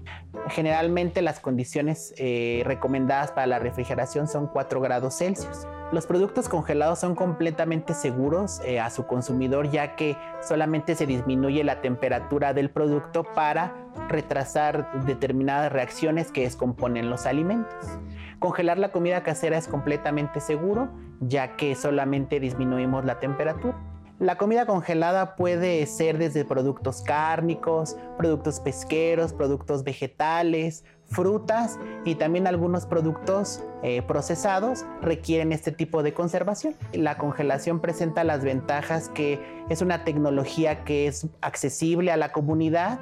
Generalmente 0.48 1.22
las 1.22 1.38
condiciones 1.38 2.12
eh, 2.18 2.62
recomendadas 2.66 3.30
para 3.30 3.46
la 3.46 3.60
refrigeración 3.60 4.26
son 4.26 4.48
4 4.48 4.80
grados 4.80 5.18
Celsius. 5.18 5.68
Los 5.92 6.06
productos 6.06 6.48
congelados 6.48 6.98
son 6.98 7.14
completamente 7.14 7.94
seguros 7.94 8.60
a 8.82 8.90
su 8.90 9.06
consumidor 9.06 9.70
ya 9.70 9.94
que 9.94 10.16
solamente 10.42 10.96
se 10.96 11.06
disminuye 11.06 11.62
la 11.62 11.80
temperatura 11.80 12.52
del 12.52 12.70
producto 12.70 13.22
para 13.22 13.72
retrasar 14.08 15.04
determinadas 15.04 15.70
reacciones 15.70 16.32
que 16.32 16.42
descomponen 16.42 17.08
los 17.08 17.26
alimentos. 17.26 17.98
Congelar 18.38 18.78
la 18.78 18.92
comida 18.92 19.22
casera 19.22 19.56
es 19.56 19.66
completamente 19.66 20.40
seguro, 20.40 20.90
ya 21.20 21.56
que 21.56 21.74
solamente 21.74 22.38
disminuimos 22.38 23.04
la 23.04 23.18
temperatura. 23.18 23.76
La 24.18 24.38
comida 24.38 24.64
congelada 24.64 25.36
puede 25.36 25.84
ser 25.84 26.16
desde 26.16 26.46
productos 26.46 27.02
cárnicos, 27.02 27.96
productos 28.16 28.60
pesqueros, 28.60 29.34
productos 29.34 29.84
vegetales, 29.84 30.84
frutas 31.04 31.78
y 32.04 32.14
también 32.14 32.46
algunos 32.46 32.86
productos 32.86 33.62
eh, 33.82 34.00
procesados 34.00 34.86
requieren 35.02 35.52
este 35.52 35.70
tipo 35.70 36.02
de 36.02 36.14
conservación. 36.14 36.74
La 36.94 37.18
congelación 37.18 37.80
presenta 37.80 38.24
las 38.24 38.42
ventajas 38.42 39.10
que 39.10 39.38
es 39.68 39.82
una 39.82 40.04
tecnología 40.04 40.82
que 40.84 41.08
es 41.08 41.28
accesible 41.42 42.10
a 42.10 42.16
la 42.16 42.32
comunidad 42.32 42.98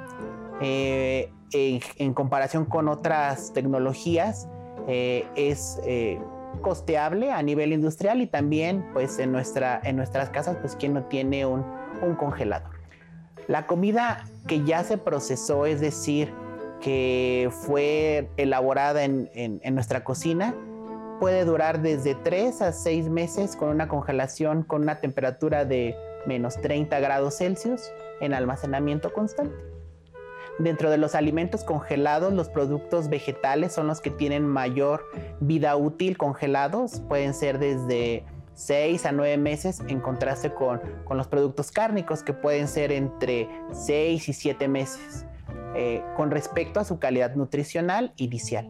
eh, 0.59 1.31
en 1.53 2.13
comparación 2.13 2.65
con 2.65 2.89
otras 2.89 3.53
tecnologías 3.53 4.49
eh, 4.87 5.27
es 5.35 5.79
eh, 5.85 6.19
costeable 6.61 7.31
a 7.31 7.41
nivel 7.41 7.73
industrial 7.73 8.21
y 8.21 8.27
también 8.27 8.85
pues 8.93 9.19
en, 9.19 9.31
nuestra, 9.31 9.79
en 9.83 9.95
nuestras 9.95 10.29
casas 10.29 10.57
pues 10.61 10.75
quien 10.75 10.93
no 10.93 11.03
tiene 11.05 11.45
un, 11.45 11.63
congelador. 12.19 12.69
La 13.47 13.65
comida 13.65 14.25
que 14.47 14.63
ya 14.63 14.83
se 14.83 14.97
procesó, 14.97 15.65
es 15.65 15.79
decir, 15.79 16.31
que 16.81 17.49
fue 17.51 18.29
elaborada 18.37 19.05
en, 19.05 19.29
en, 19.33 19.75
nuestra 19.75 20.03
cocina, 20.03 20.53
puede 21.19 21.45
durar 21.45 21.81
desde 21.81 22.15
3 22.15 22.61
a 22.61 22.73
6 22.73 23.09
meses 23.09 23.55
con 23.55 23.69
una 23.69 23.87
congelación 23.87 24.63
con 24.63 24.83
una 24.83 24.99
temperatura 24.99 25.65
de 25.65 25.95
menos 26.27 26.59
30 26.61 26.99
grados 26.99 27.37
Celsius 27.37 27.81
en 28.19 28.33
almacenamiento 28.33 29.13
constante. 29.13 29.55
Dentro 30.57 30.89
de 30.89 30.97
los 30.97 31.15
alimentos 31.15 31.63
congelados, 31.63 32.33
los 32.33 32.47
productos 32.47 33.09
vegetales 33.09 33.73
son 33.73 33.87
los 33.87 33.99
que 33.99 34.09
tienen 34.09 34.47
mayor 34.47 35.05
vida 35.41 35.75
útil 35.75 36.17
congelados. 36.17 37.01
Pueden 37.09 37.33
ser 37.33 37.59
desde 37.59 38.23
6 38.53 39.05
a 39.05 39.11
9 39.11 39.37
meses 39.37 39.81
en 39.87 39.99
contraste 39.99 40.53
con, 40.53 40.81
los 41.09 41.27
productos 41.27 41.71
cárnicos 41.71 42.23
que 42.23 42.31
pueden 42.31 42.69
ser 42.69 42.93
entre 42.93 43.49
6 43.73 44.29
y 44.29 44.33
7 44.33 44.67
meses 44.69 45.25
eh, 45.75 46.01
con 46.15 46.31
respecto 46.31 46.79
a 46.79 46.85
su 46.85 46.99
calidad 46.99 47.35
nutricional 47.35 48.13
inicial. 48.15 48.69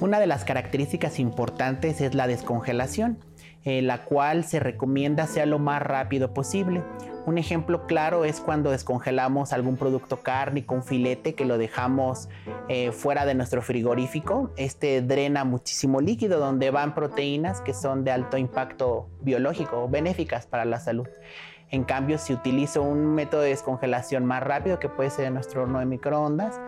Una 0.00 0.20
de 0.20 0.26
las 0.26 0.44
características 0.44 1.18
importantes 1.18 2.00
es 2.02 2.14
la 2.14 2.26
descongelación, 2.26 3.18
la 3.64 4.04
cual 4.04 4.44
se 4.44 4.60
recomienda 4.60 5.26
sea 5.26 5.44
lo 5.44 5.58
más 5.58 5.82
rápido 5.82 6.32
posible. 6.32 6.82
Un 7.28 7.36
ejemplo 7.36 7.86
claro 7.86 8.24
es 8.24 8.40
cuando 8.40 8.70
descongelamos 8.70 9.52
algún 9.52 9.76
producto 9.76 10.22
cárnico, 10.22 10.74
un 10.74 10.82
filete 10.82 11.34
que 11.34 11.44
lo 11.44 11.58
dejamos 11.58 12.30
eh, 12.68 12.90
fuera 12.90 13.26
de 13.26 13.34
nuestro 13.34 13.60
frigorífico. 13.60 14.50
Este 14.56 15.02
drena 15.02 15.44
muchísimo 15.44 16.00
líquido 16.00 16.40
donde 16.40 16.70
van 16.70 16.94
proteínas 16.94 17.60
que 17.60 17.74
son 17.74 18.02
de 18.02 18.12
alto 18.12 18.38
impacto 18.38 19.10
biológico 19.20 19.82
o 19.82 19.88
benéficas 19.90 20.46
para 20.46 20.64
la 20.64 20.80
salud. 20.80 21.06
En 21.68 21.84
cambio, 21.84 22.16
si 22.16 22.32
utilizo 22.32 22.80
un 22.80 23.14
método 23.14 23.42
de 23.42 23.50
descongelación 23.50 24.24
más 24.24 24.42
rápido, 24.42 24.78
que 24.78 24.88
puede 24.88 25.10
ser 25.10 25.30
nuestro 25.30 25.64
horno 25.64 25.80
de 25.80 25.84
microondas, 25.84 26.58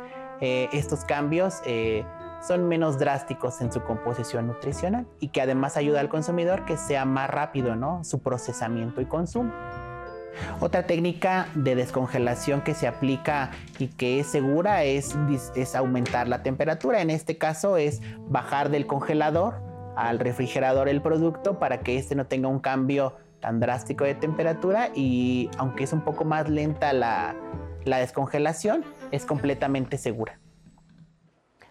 eh, 0.43 0.69
estos 0.75 1.07
cambios 1.07 1.63
eh, 1.65 2.05
son 2.47 2.69
menos 2.69 2.99
drásticos 2.99 3.63
en 3.63 3.73
su 3.73 3.83
composición 3.83 4.47
nutricional 4.47 5.07
y 5.21 5.29
que 5.29 5.41
además 5.41 5.79
ayuda 5.79 6.01
al 6.01 6.11
consumidor 6.11 6.67
que 6.67 6.77
sea 6.77 7.07
más 7.07 7.31
rápido 7.31 7.77
¿no? 7.77 8.05
su 8.05 8.21
procesamiento 8.21 9.01
y 9.01 9.07
consumo. 9.07 9.53
Otra 10.61 10.87
técnica 10.87 11.49
de 11.55 11.74
descongelación 11.74 12.62
que 12.62 12.74
se 12.74 12.87
aplica 12.87 13.51
y 13.78 13.89
que 13.89 14.20
es 14.20 14.26
segura 14.26 14.85
es, 14.85 15.16
es 15.55 15.74
aumentar 15.74 16.28
la 16.28 16.43
temperatura. 16.43 17.01
En 17.01 17.11
este 17.11 17.39
caso 17.39 17.76
es 17.76 18.01
bajar 18.28 18.70
del 18.70 18.87
congelador 18.87 19.62
al 19.97 20.18
refrigerador 20.18 20.89
el 20.89 21.03
producto 21.03 21.59
para 21.59 21.81
que 21.81 21.97
este 21.97 22.14
no 22.14 22.26
tenga 22.26 22.49
un 22.49 22.61
cambio 22.61 23.16
tan 23.41 23.61
drástico 23.61 24.05
de 24.05 24.14
temperatura 24.14 24.91
y 24.95 25.51
aunque 25.59 25.85
es 25.85 25.93
un 25.93 26.03
poco 26.03 26.24
más 26.24 26.49
lenta 26.49 26.93
la, 26.93 27.35
la 27.85 27.99
descongelación, 27.99 28.85
es 29.11 29.24
completamente 29.24 29.99
segura. 29.99 30.39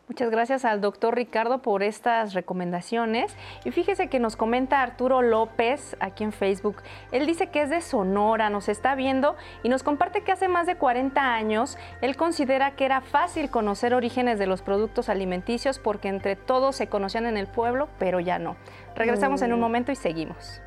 Muchas 0.10 0.32
gracias 0.32 0.66
al 0.66 0.82
doctor 0.82 1.16
Ricardo 1.16 1.62
por 1.62 1.84
estas 1.84 2.34
recomendaciones. 2.34 3.38
Y 3.64 3.70
fíjese 3.70 4.08
que 4.08 4.20
nos 4.20 4.36
comenta 4.36 4.82
Arturo 4.82 5.22
López 5.22 5.96
aquí 6.00 6.24
en 6.24 6.32
Facebook. 6.32 6.78
Él 7.12 7.28
dice 7.28 7.52
que 7.52 7.62
es 7.62 7.70
de 7.70 7.80
Sonora, 7.80 8.50
nos 8.50 8.70
está 8.70 8.96
viendo 8.96 9.36
y 9.62 9.70
nos 9.70 9.84
comparte 9.84 10.22
que 10.22 10.32
hace 10.32 10.48
más 10.48 10.66
de 10.66 10.78
40 10.78 11.36
años 11.36 11.78
él 12.02 12.18
considera 12.18 12.72
que 12.72 12.86
era 12.86 13.02
fácil 13.02 13.52
conocer 13.52 13.94
orígenes 13.94 14.40
de 14.40 14.48
los 14.48 14.64
productos 14.64 15.10
alimenticios 15.10 15.78
porque 15.78 16.08
entre 16.08 16.36
todos 16.36 16.76
se 16.76 16.88
conocían 16.88 17.28
en 17.28 17.38
el 17.38 17.46
pueblo, 17.46 17.88
pero 18.00 18.20
ya 18.20 18.40
no. 18.40 18.56
Regresamos 18.96 19.44
en 19.44 19.54
un 19.54 19.60
mm. 19.60 19.62
momento 19.62 19.92
y 19.92 19.96
seguimos. 19.96 20.60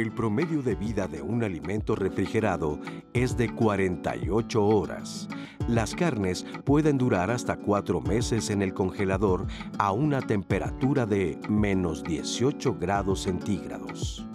El 0.00 0.12
promedio 0.12 0.62
de 0.62 0.76
vida 0.76 1.06
de 1.08 1.20
un 1.20 1.44
alimento 1.44 1.94
refrigerado 1.94 2.78
es 3.12 3.36
de 3.36 3.54
48 3.54 4.66
horas. 4.66 5.28
Las 5.68 5.94
carnes 5.94 6.46
pueden 6.64 6.96
durar 6.96 7.30
hasta 7.30 7.56
cuatro 7.56 8.00
meses 8.00 8.48
en 8.48 8.62
el 8.62 8.72
congelador 8.72 9.46
a 9.76 9.92
una 9.92 10.22
temperatura 10.22 11.04
de 11.04 11.38
menos 11.50 12.02
18 12.02 12.78
grados 12.80 13.24
centígrados. 13.24 14.26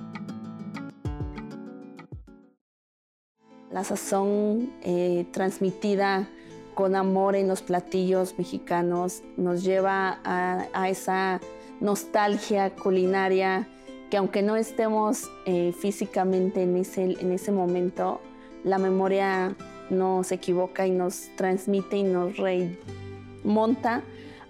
La 3.71 3.83
sazón 3.83 4.71
eh, 4.83 5.25
transmitida 5.31 6.29
con 6.75 6.95
amor 6.95 7.35
en 7.35 7.47
los 7.47 7.63
platillos 7.63 8.37
mexicanos 8.37 9.23
nos 9.35 9.63
lleva 9.63 10.19
a 10.23 10.89
esa 10.89 11.41
nostalgia 11.81 12.69
culinaria 12.75 13.67
que 14.09 14.17
aunque 14.17 14.41
no 14.41 14.55
estemos 14.55 15.29
eh, 15.45 15.73
físicamente 15.77 16.63
en 16.63 16.77
ese, 16.77 17.03
en 17.03 17.31
ese 17.31 17.51
momento, 17.51 18.21
la 18.63 18.77
memoria 18.77 19.55
nos 19.89 20.31
equivoca 20.31 20.87
y 20.87 20.91
nos 20.91 21.29
transmite 21.35 21.97
y 21.97 22.03
nos 22.03 22.37
remonta 22.37 24.03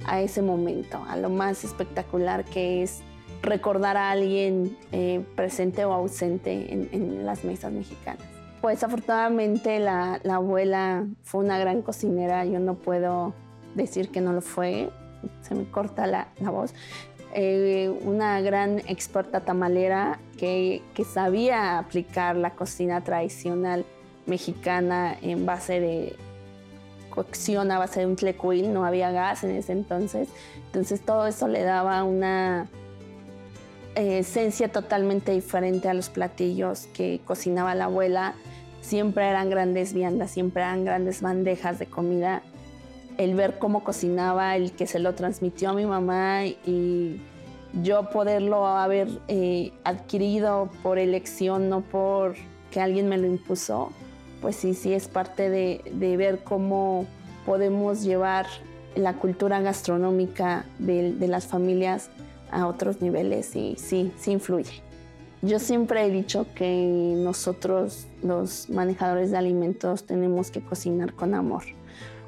a 0.06 0.22
ese 0.22 0.42
momento, 0.42 1.04
a 1.08 1.18
lo 1.18 1.30
más 1.30 1.64
espectacular 1.64 2.46
que 2.46 2.84
es 2.84 3.02
recordar 3.42 3.98
a 3.98 4.12
alguien 4.12 4.78
eh, 4.92 5.24
presente 5.36 5.86
o 5.86 5.94
ausente 5.94 6.74
en, 6.74 7.26
las 7.26 7.44
mesas 7.44 7.72
mexicanas. 7.72 8.24
Pues 8.62 8.84
afortunadamente 8.84 9.80
la, 9.80 10.20
abuela 10.30 11.06
fue 11.24 11.44
una 11.44 11.60
gran 11.60 11.82
cocinera, 11.82 12.46
yo 12.46 12.60
no 12.60 12.76
puedo 12.76 13.34
decir 13.76 14.10
que 14.10 14.22
no 14.22 14.34
lo 14.34 14.42
fue, 14.42 14.90
se 15.42 15.54
me 15.54 15.66
corta 15.70 16.08
la, 16.08 16.30
la 16.40 16.50
voz, 16.50 16.74
eh, 17.38 17.90
una 17.90 18.40
gran 18.40 18.80
experta 18.88 19.42
tamalera 19.42 20.20
que, 20.38 20.82
sabía 21.04 21.78
aplicar 21.78 22.38
la 22.38 22.52
cocina 22.52 23.02
tradicional 23.02 23.86
mexicana 24.26 25.18
en 25.22 25.46
base 25.46 25.82
de 25.82 26.16
cocción 27.10 27.72
a 27.72 27.78
base 27.78 28.00
de 28.00 28.06
un 28.06 28.16
tlecuil, 28.16 28.72
no 28.72 28.86
había 28.86 29.12
gas 29.12 29.44
en 29.44 29.52
ese 29.52 29.74
entonces, 29.74 30.30
entonces 30.68 31.02
todo 31.02 31.28
eso 31.28 31.50
le 31.50 31.64
daba 31.64 32.06
una 32.06 32.70
eh, 33.96 34.20
esencia 34.20 34.72
totalmente 34.72 35.34
diferente 35.34 35.90
a 35.90 35.94
los 35.94 36.08
platillos 36.08 36.88
que 36.94 37.20
cocinaba 37.26 37.76
la 37.76 37.86
abuela. 37.86 38.36
Siempre 38.80 39.28
eran 39.28 39.50
grandes 39.50 39.94
viandas, 39.94 40.32
siempre 40.32 40.62
eran 40.62 40.86
grandes 40.86 41.22
bandejas 41.22 41.80
de 41.80 41.88
comida 41.88 42.44
el 43.18 43.36
ver 43.36 43.58
cómo 43.60 43.84
cocinaba, 43.84 44.56
el 44.56 44.72
que 44.72 44.88
se 44.88 45.00
lo 45.00 45.14
transmitió 45.16 45.70
a 45.70 45.74
mi 45.74 45.86
mamá 45.86 46.46
y 46.46 47.22
yo 47.84 48.10
poderlo 48.10 48.68
haber 48.68 49.10
eh, 49.28 49.72
adquirido 49.84 50.70
por 50.82 50.98
elección, 50.98 51.70
no 51.70 51.82
por 51.82 52.36
que 52.72 52.80
alguien 52.80 53.10
me 53.10 53.18
lo 53.18 53.28
impuso, 53.28 53.92
pues 54.42 54.56
sí, 54.56 54.74
sí 54.74 54.94
es 54.94 55.08
parte 55.08 55.50
de, 55.50 56.18
ver 56.18 56.44
cómo 56.44 57.06
podemos 57.46 58.04
llevar 58.04 58.46
la 58.96 59.14
cultura 59.14 59.60
gastronómica 59.62 60.66
de, 60.80 61.14
de, 61.14 61.28
las 61.28 61.48
familias 61.48 62.10
a 62.52 62.68
otros 62.68 63.02
niveles 63.02 63.56
y 63.56 63.76
sí, 63.78 64.12
sí 64.18 64.32
influye. 64.32 64.82
Yo 65.42 65.60
siempre 65.60 66.06
he 66.06 66.10
dicho 66.10 66.48
que 66.56 67.14
nosotros, 67.18 68.08
los 68.24 68.70
manejadores 68.70 69.32
de 69.32 69.38
alimentos, 69.38 70.06
tenemos 70.06 70.50
que 70.50 70.62
cocinar 70.62 71.14
con 71.14 71.36
amor 71.36 71.64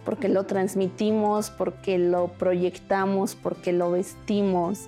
porque 0.07 0.29
lo 0.29 0.45
transmitimos, 0.45 1.49
porque 1.49 1.97
lo 1.97 2.29
proyectamos, 2.29 3.35
porque 3.35 3.73
lo 3.73 3.91
vestimos 3.91 4.85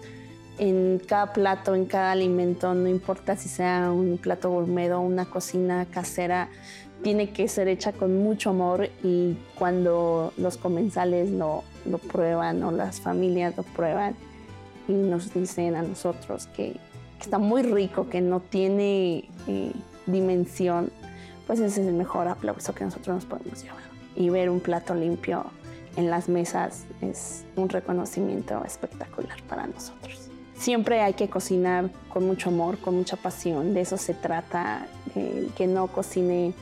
en 0.60 1.02
cada 1.06 1.34
plato, 1.34 1.76
en 1.76 1.88
cada 1.88 2.14
alimento, 2.14 2.74
no 2.74 2.88
importa 2.88 3.36
si 3.36 3.50
sea 3.50 3.92
un 3.92 4.18
plato 4.18 4.50
gourmet 4.50 4.90
o 4.94 5.02
una 5.02 5.26
cocina 5.26 5.86
casera, 5.92 6.48
tiene 7.04 7.32
que 7.32 7.50
ser 7.50 7.68
hecha 7.68 7.92
con 7.92 8.24
mucho 8.24 8.52
amor 8.52 8.88
y 9.04 9.36
cuando 9.56 10.32
los 10.38 10.56
comensales 10.56 11.30
lo, 11.30 11.66
prueban 12.10 12.64
o 12.64 12.72
las 12.72 13.02
familias 13.02 13.58
lo 13.58 13.64
prueban 13.64 14.16
y 14.88 14.94
nos 14.94 15.34
dicen 15.34 15.76
a 15.76 15.82
nosotros 15.82 16.48
que, 16.56 16.78
está 17.20 17.40
muy 17.40 17.64
rico, 17.64 18.10
que 18.10 18.22
no 18.22 18.40
tiene 18.40 19.30
eh, 19.48 19.74
dimensión, 20.06 20.90
pues 21.46 21.60
ese 21.60 21.82
es 21.82 21.88
el 21.90 21.96
mejor 21.96 22.30
aplauso 22.30 22.74
que 22.74 22.86
nosotros 22.86 23.16
nos 23.16 23.26
podemos 23.26 23.62
llevar 23.62 23.89
y 24.20 24.30
ver 24.30 24.50
un 24.50 24.60
plato 24.60 24.94
limpio 24.94 25.46
en 25.96 26.12
las 26.12 26.30
mesas 26.30 26.86
es 27.02 27.46
un 27.56 27.70
reconocimiento 27.70 28.64
espectacular 28.66 29.42
para 29.44 29.66
nosotros. 29.66 30.30
Siempre 30.56 31.00
hay 31.00 31.14
que 31.14 31.30
cocinar 31.30 31.90
con 32.10 32.28
mucho 32.28 32.50
amor, 32.50 32.78
con 32.80 32.96
mucha 32.96 33.16
pasión, 33.16 33.74
de 33.74 33.82
eso 33.82 33.98
se 33.98 34.14
trata, 34.14 34.86
que 35.56 35.68
no 35.68 35.88
cocine 35.88 36.54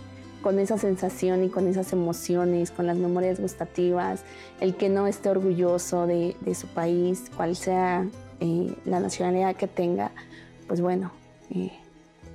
con 0.44 0.60
esa 0.60 0.78
sensación 0.78 1.44
y 1.44 1.50
con 1.50 1.68
esas 1.68 1.92
emociones, 1.94 2.70
con 2.70 2.86
las 2.86 2.98
memorias 2.98 3.40
gustativas, 3.40 4.24
el 4.62 4.76
que 4.76 4.88
no 4.88 5.08
esté 5.08 5.30
orgulloso 5.30 6.06
de, 6.06 6.36
su 6.54 6.68
país, 6.68 7.32
cual 7.36 7.56
sea 7.56 8.08
eh, 8.40 8.72
la 8.86 9.00
nacionalidad 9.00 9.56
que 9.56 9.68
tenga, 9.68 10.12
pues 10.68 10.80
bueno, 10.80 11.12
eh, 11.50 11.72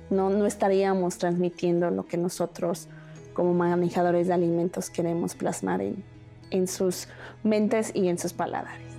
no 0.09 0.45
estaríamos 0.45 1.17
transmitiendo 1.17 1.89
lo 1.91 2.05
que 2.05 2.17
nosotros 2.17 2.89
como 3.33 3.53
manejadores 3.53 4.27
de 4.27 4.33
alimentos 4.33 4.89
queremos 4.89 5.35
plasmar 5.35 5.81
en, 5.81 6.03
en 6.51 6.67
sus 6.67 7.07
mentes 7.43 7.91
y 7.93 8.07
en 8.07 8.17
sus 8.17 8.33
paladares. 8.33 8.93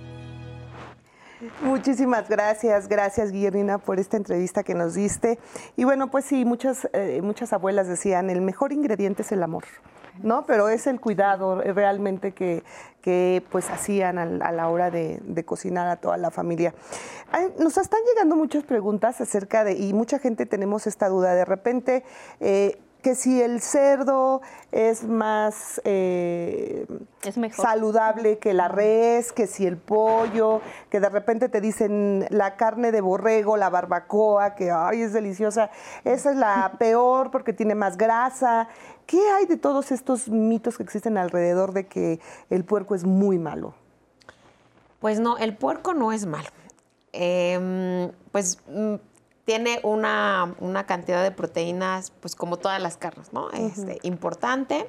Muchísimas 1.61 2.29
gracias, 2.29 2.87
gracias 2.87 3.31
Guillermina 3.31 3.77
por 3.77 3.99
esta 3.99 4.17
entrevista 4.17 4.63
que 4.63 4.73
nos 4.73 4.93
diste. 4.93 5.37
Y 5.75 5.83
bueno, 5.83 6.09
pues 6.09 6.25
sí, 6.25 6.45
muchas, 6.45 6.87
eh, 6.93 7.21
muchas 7.21 7.53
abuelas 7.53 7.87
decían, 7.87 8.29
el 8.29 8.41
mejor 8.41 8.71
ingrediente 8.71 9.21
es 9.21 9.31
el 9.31 9.43
amor, 9.43 9.65
¿no? 10.23 10.45
Pero 10.45 10.69
es 10.69 10.87
el 10.87 10.99
cuidado 10.99 11.61
realmente 11.61 12.31
que, 12.33 12.63
que 13.01 13.43
pues 13.51 13.69
hacían 13.69 14.17
a, 14.17 14.51
la 14.51 14.69
hora 14.69 14.91
de, 14.91 15.43
cocinar 15.45 15.87
a 15.87 15.97
toda 15.97 16.17
la 16.17 16.31
familia. 16.31 16.73
nos 17.59 17.77
están 17.77 17.99
llegando 18.07 18.35
muchas 18.35 18.63
preguntas 18.63 19.19
acerca 19.21 19.63
de, 19.63 19.73
y 19.73 19.93
mucha 19.93 20.19
gente 20.19 20.45
tenemos 20.45 20.87
esta 20.87 21.09
duda, 21.09 21.33
de 21.35 21.45
repente... 21.45 22.03
Eh, 22.39 22.79
que 23.05 23.13
si 23.13 23.39
el 23.39 23.61
cerdo 23.61 24.41
es 24.71 25.03
más 25.03 25.79
eh, 25.83 26.87
saludable 27.51 28.39
que 28.39 28.51
la 28.55 28.67
res, 28.67 29.31
que 29.31 29.45
si 29.45 29.67
el 29.67 29.77
pollo, 29.77 30.59
que 30.89 30.99
de 30.99 31.09
repente 31.09 31.47
te 31.47 31.61
dicen 31.61 32.25
la 32.31 32.55
carne 32.55 32.91
de 32.91 33.01
borrego, 33.01 33.57
la 33.57 33.69
barbacoa, 33.69 34.55
que 34.55 34.71
ay, 34.71 35.03
es 35.03 35.13
deliciosa, 35.13 35.69
esa 36.03 36.31
es 36.31 36.35
la 36.35 36.73
peor 36.79 37.29
porque 37.29 37.53
tiene 37.53 37.75
más 37.75 37.95
grasa. 37.95 38.69
¿Qué 39.05 39.21
hay 39.37 39.45
de 39.45 39.57
todos 39.57 39.91
estos 39.91 40.27
mitos 40.27 40.77
que 40.77 40.81
existen 40.81 41.19
alrededor 41.19 41.73
de 41.73 41.85
que 41.85 42.19
el 42.49 42.65
puerco 42.65 42.95
es 42.95 43.03
muy 43.03 43.37
malo? 43.37 43.75
Pues 44.99 45.19
no, 45.19 45.37
el 45.37 45.55
puerco 45.55 45.93
no 45.93 46.11
es 46.11 46.25
malo. 46.25 46.49
Em, 47.13 48.11
pues 48.31 48.57
mm, 48.67 48.95
tiene 49.45 49.79
una, 49.83 50.55
cantidad 50.87 51.23
de 51.23 51.31
proteínas, 51.31 52.11
pues 52.19 52.35
como 52.35 52.57
todas 52.57 52.81
las 52.81 52.97
carnes, 52.97 53.31
¿no? 53.31 53.51
Este, 53.51 53.99
importante. 54.01 54.87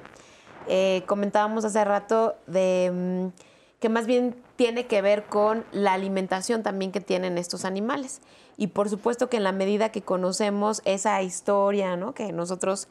Eh, 0.67 1.03
comentábamos 1.05 1.63
hace 1.63 1.85
rato 1.85 2.35
de 2.47 2.91
mm, 2.91 3.39
que 3.79 3.89
más 3.89 4.07
bien 4.07 4.35
tiene 4.55 4.87
que 4.87 5.01
ver 5.01 5.25
con 5.25 5.63
la 5.71 5.93
alimentación 5.93 6.63
también 6.63 6.91
que 6.91 6.99
tienen 6.99 7.37
estos 7.37 7.63
animales. 7.63 8.21
Y 8.57 8.67
por 8.67 8.89
supuesto 8.89 9.29
que 9.29 9.37
en 9.37 9.43
la 9.43 9.51
medida 9.51 9.89
que 9.89 10.01
conocemos 10.01 10.81
esa 10.83 11.21
historia, 11.21 11.95
¿no? 11.95 12.13
Que 12.15 12.33
nosotros 12.33 12.87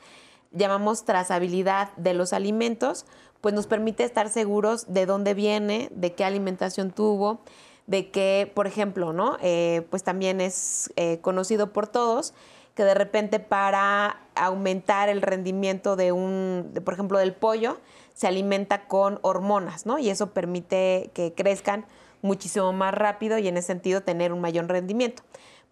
llamamos 0.53 1.05
trazabilidad 1.05 1.91
de 1.97 2.15
los 2.15 2.33
alimentos, 2.33 3.05
pues 3.41 3.55
nos 3.55 3.67
permite 3.67 4.05
estar 4.05 4.29
seguros 4.29 4.93
de 4.93 5.05
dónde 5.07 5.35
viene, 5.35 5.89
de 5.91 6.15
qué 6.15 6.25
alimentación 6.25 6.93
tuvo, 6.93 7.41
de 7.87 8.11
que, 8.11 8.51
por 8.55 8.67
ejemplo, 8.67 9.13
¿no? 9.13 9.37
Eh, 9.41 9.87
pues 9.91 10.03
también 10.03 10.41
es 10.41 10.93
eh, 10.97 11.19
conocido 11.21 11.73
por 11.73 11.87
todos 11.87 12.35
que 12.75 12.85
de 12.85 12.95
repente 12.95 13.41
para 13.41 14.21
aumentar 14.35 15.09
el 15.09 15.23
rendimiento 15.23 15.97
de 15.97 16.13
un, 16.13 16.75
por 16.85 16.93
ejemplo, 16.93 17.19
del 17.19 17.33
pollo, 17.33 17.79
se 18.13 18.27
alimenta 18.27 18.87
con 18.87 19.19
hormonas, 19.23 19.87
¿no? 19.87 19.99
Y 19.99 20.11
eso 20.11 20.33
permite 20.33 21.11
que 21.15 21.33
crezcan 21.33 21.87
muchísimo 22.21 22.75
más 22.75 22.93
rápido 22.93 23.39
y 23.39 23.49
en 23.49 23.57
ese 23.57 23.69
sentido 23.69 24.03
tener 24.03 24.31
un 24.31 24.43
mayor 24.43 24.67
rendimiento. 24.67 25.23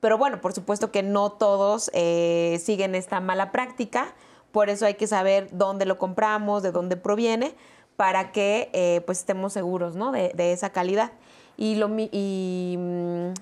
Pero 0.01 0.17
bueno, 0.17 0.41
por 0.41 0.55
supuesto 0.55 0.91
que 0.91 1.03
no 1.03 1.33
todos 1.33 1.91
eh, 1.93 2.59
siguen 2.63 2.95
esta 2.95 3.21
mala 3.21 3.53
práctica, 3.53 4.15
por 4.51 4.71
eso 4.71 4.87
hay 4.87 4.95
que 4.95 5.07
saber 5.07 5.49
dónde 5.53 5.85
lo 5.85 5.99
compramos, 5.99 6.63
de 6.63 6.73
dónde 6.73 6.97
proviene, 6.97 7.55
para 7.97 8.33
que 8.33 9.03
pues 9.07 9.19
estemos 9.19 9.53
seguros 9.53 9.95
¿no? 9.95 10.11
de, 10.11 10.33
de 10.35 10.53
esa 10.53 10.71
calidad. 10.71 11.13
Y, 11.57 11.77
lo, 11.77 11.89
y 11.99 12.77
mm, 12.79 13.33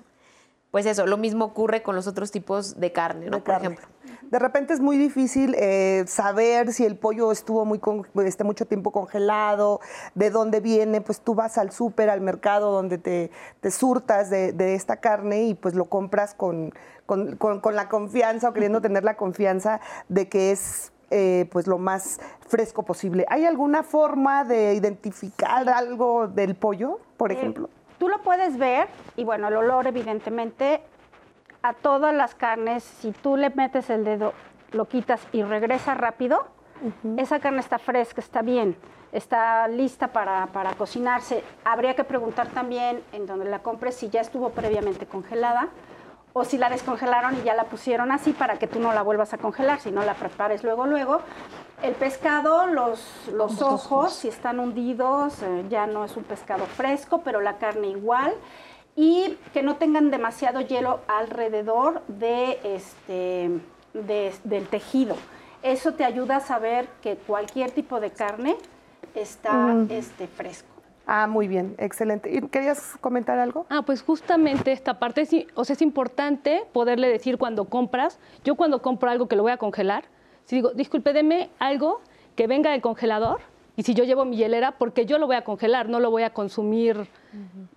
pues 0.71 0.87
eso, 0.87 1.07
lo 1.07 1.19
mismo 1.19 1.45
ocurre 1.45 1.83
con 1.83 1.95
los 1.95 2.07
otros 2.07 2.31
tipos 2.31 2.81
de 2.81 2.93
carne, 2.93 3.27
¿no? 3.27 3.45
Por 3.45 3.55
ejemplo. 3.57 3.87
De 4.33 4.39
repente 4.39 4.73
es 4.73 4.81
muy 4.81 4.97
difícil 4.97 5.55
eh, 5.59 6.05
saber 6.07 6.73
si 6.73 6.87
el 6.87 6.97
pollo 6.97 7.31
estuvo 7.31 7.67
muy 7.67 7.79
este, 8.25 8.45
mucho 8.45 8.65
tiempo 8.65 8.91
congelado, 8.91 9.81
de 10.15 10.31
dónde 10.31 10.61
viene, 10.61 11.03
pues 11.03 11.21
tú 11.21 11.35
vas 11.35 11.59
al 11.59 11.71
súper, 11.71 12.09
al 12.09 12.23
mercado 12.23 12.73
donde 12.73 12.97
te, 12.97 13.31
surtas 13.71 14.31
de, 14.31 14.75
esta 14.75 14.97
carne 14.97 15.43
y 15.43 15.55
pues 15.55 15.75
lo 15.75 15.85
compras 15.85 16.33
con, 16.33 16.73
con, 17.05 17.37
la 17.75 17.91
confianza 17.91 18.49
o 18.49 18.53
queriendo 18.55 18.81
tener 18.81 19.05
la 19.05 19.19
confianza 19.19 19.83
de 20.09 20.31
que 20.31 20.53
es 20.53 20.93
eh, 21.11 21.47
pues 21.53 21.67
lo 21.67 21.77
más 21.77 22.19
fresco 22.49 22.85
posible. 22.85 23.27
¿Hay 23.29 23.45
alguna 23.45 23.83
forma 23.83 24.45
de 24.45 24.73
identificar 24.73 25.69
algo 25.69 26.27
del 26.27 26.55
pollo, 26.55 27.01
por 27.19 27.33
eh, 27.33 27.35
ejemplo? 27.35 27.69
Tú 28.03 28.09
lo 28.09 28.21
puedes 28.21 28.59
ver 28.59 28.89
y 29.17 29.23
bueno, 29.23 29.47
el 29.47 29.55
olor 29.55 29.87
evidentemente 29.87 30.83
a 31.63 31.73
todas 31.73 32.13
las 32.13 32.35
carnes, 32.35 32.83
si 32.83 33.13
tú 33.13 33.37
le 33.37 33.51
metes 33.51 33.91
el 33.91 34.03
dedo, 34.05 34.33
lo 34.73 34.87
quitas 34.87 35.25
y 35.31 35.45
regresa 35.45 35.95
rápido, 35.95 36.49
esa 37.17 37.39
carne 37.39 37.61
está 37.61 37.79
fresca, 37.79 38.21
está 38.21 38.43
bien, 38.43 38.77
está 39.13 39.69
lista 39.69 40.09
para, 40.09 40.49
para, 40.49 40.73
cocinarse. 40.73 41.45
Habría 41.65 41.95
que 41.95 42.03
preguntar 42.03 42.49
también 42.49 43.05
en 43.13 43.25
donde 43.25 43.45
la 43.45 43.61
compres 43.61 43.95
si 43.95 44.09
ya 44.09 44.21
estuvo 44.21 44.51
previamente 44.51 45.07
congelada 45.07 45.69
o 46.33 46.45
si 46.45 46.59
la 46.59 46.71
descongelaron 46.71 47.37
y 47.39 47.43
ya 47.43 47.55
la 47.55 47.65
pusieron 47.65 48.11
así 48.11 48.33
para 48.33 48.59
que 48.59 48.67
tú 48.67 48.81
no 48.81 48.93
la 48.93 49.03
vuelvas 49.03 49.35
a 49.35 49.39
congelar, 49.39 49.81
si 49.81 49.91
no 49.91 50.03
la 50.03 50.15
prepares 50.15 50.65
luego, 50.65 50.87
luego. 50.87 51.21
El 51.83 51.95
pescado, 51.95 52.67
los, 52.67 53.29
los 53.33 53.61
ojos, 53.61 54.13
si 54.15 54.29
están 54.29 54.61
hundidos, 54.61 55.43
eh, 55.43 55.65
ya 55.69 55.87
no 55.87 56.05
es 56.05 56.17
un 56.17 56.25
pescado 56.25 56.65
fresco, 56.67 57.23
pero 57.23 57.41
la 57.41 57.59
carne 57.59 57.89
igual. 57.89 58.33
Y 58.95 59.39
que 59.53 59.63
no 59.63 59.77
tengan 59.77 60.11
demasiado 60.11 60.61
hielo 60.61 61.01
alrededor 61.09 62.03
de 62.09 62.61
este, 62.63 63.51
del 63.95 64.69
tejido. 64.69 65.17
Eso 65.63 65.95
te 65.95 66.05
ayuda 66.05 66.37
a 66.37 66.41
saber 66.41 66.89
que 67.01 67.17
cualquier 67.17 67.71
tipo 67.71 68.01
de 68.01 68.11
carne 68.11 68.57
está 69.15 69.53
mm. 69.53 69.91
este, 69.91 70.27
fresco. 70.27 70.72
Ah, 71.07 71.27
muy 71.27 71.49
bien, 71.49 71.75
excelente. 71.79 72.33
¿Y 72.33 72.41
querías 72.49 72.97
comentar 73.01 73.39
algo? 73.39 73.67
Ah, 73.71 73.83
pues 73.83 74.03
justamente 74.03 74.73
esta 74.73 74.99
parte, 74.99 75.27
o 75.55 75.65
sea, 75.65 75.75
es 75.75 75.83
importante 75.83 76.65
poderle 76.73 77.09
decir 77.09 77.39
cuando 77.39 77.65
compras, 77.65 78.19
yo 78.45 78.55
cuando 78.55 78.83
compro 78.83 79.11
algo 79.11 79.27
que 79.27 79.37
lo 79.37 79.43
voy 79.43 79.53
a 79.53 79.57
congelar, 79.57 80.05
si 80.45 80.57
digo, 80.57 80.71
disculpe, 80.73 81.13
deme 81.13 81.51
algo 81.59 82.01
que 82.37 82.47
venga 82.47 82.71
del 82.71 82.81
congelador, 82.81 83.41
y 83.75 83.85
si 83.85 83.95
yo 83.95 84.05
llevo 84.05 84.25
mi 84.25 84.37
hielera, 84.37 84.73
porque 84.73 85.07
yo 85.07 85.19
lo 85.19 85.27
voy 85.27 85.37
a 85.37 85.45
congelar, 85.45 85.89
no 85.89 85.99
lo 85.99 86.11
voy 86.11 86.25
a 86.25 86.31
consumir 86.31 87.07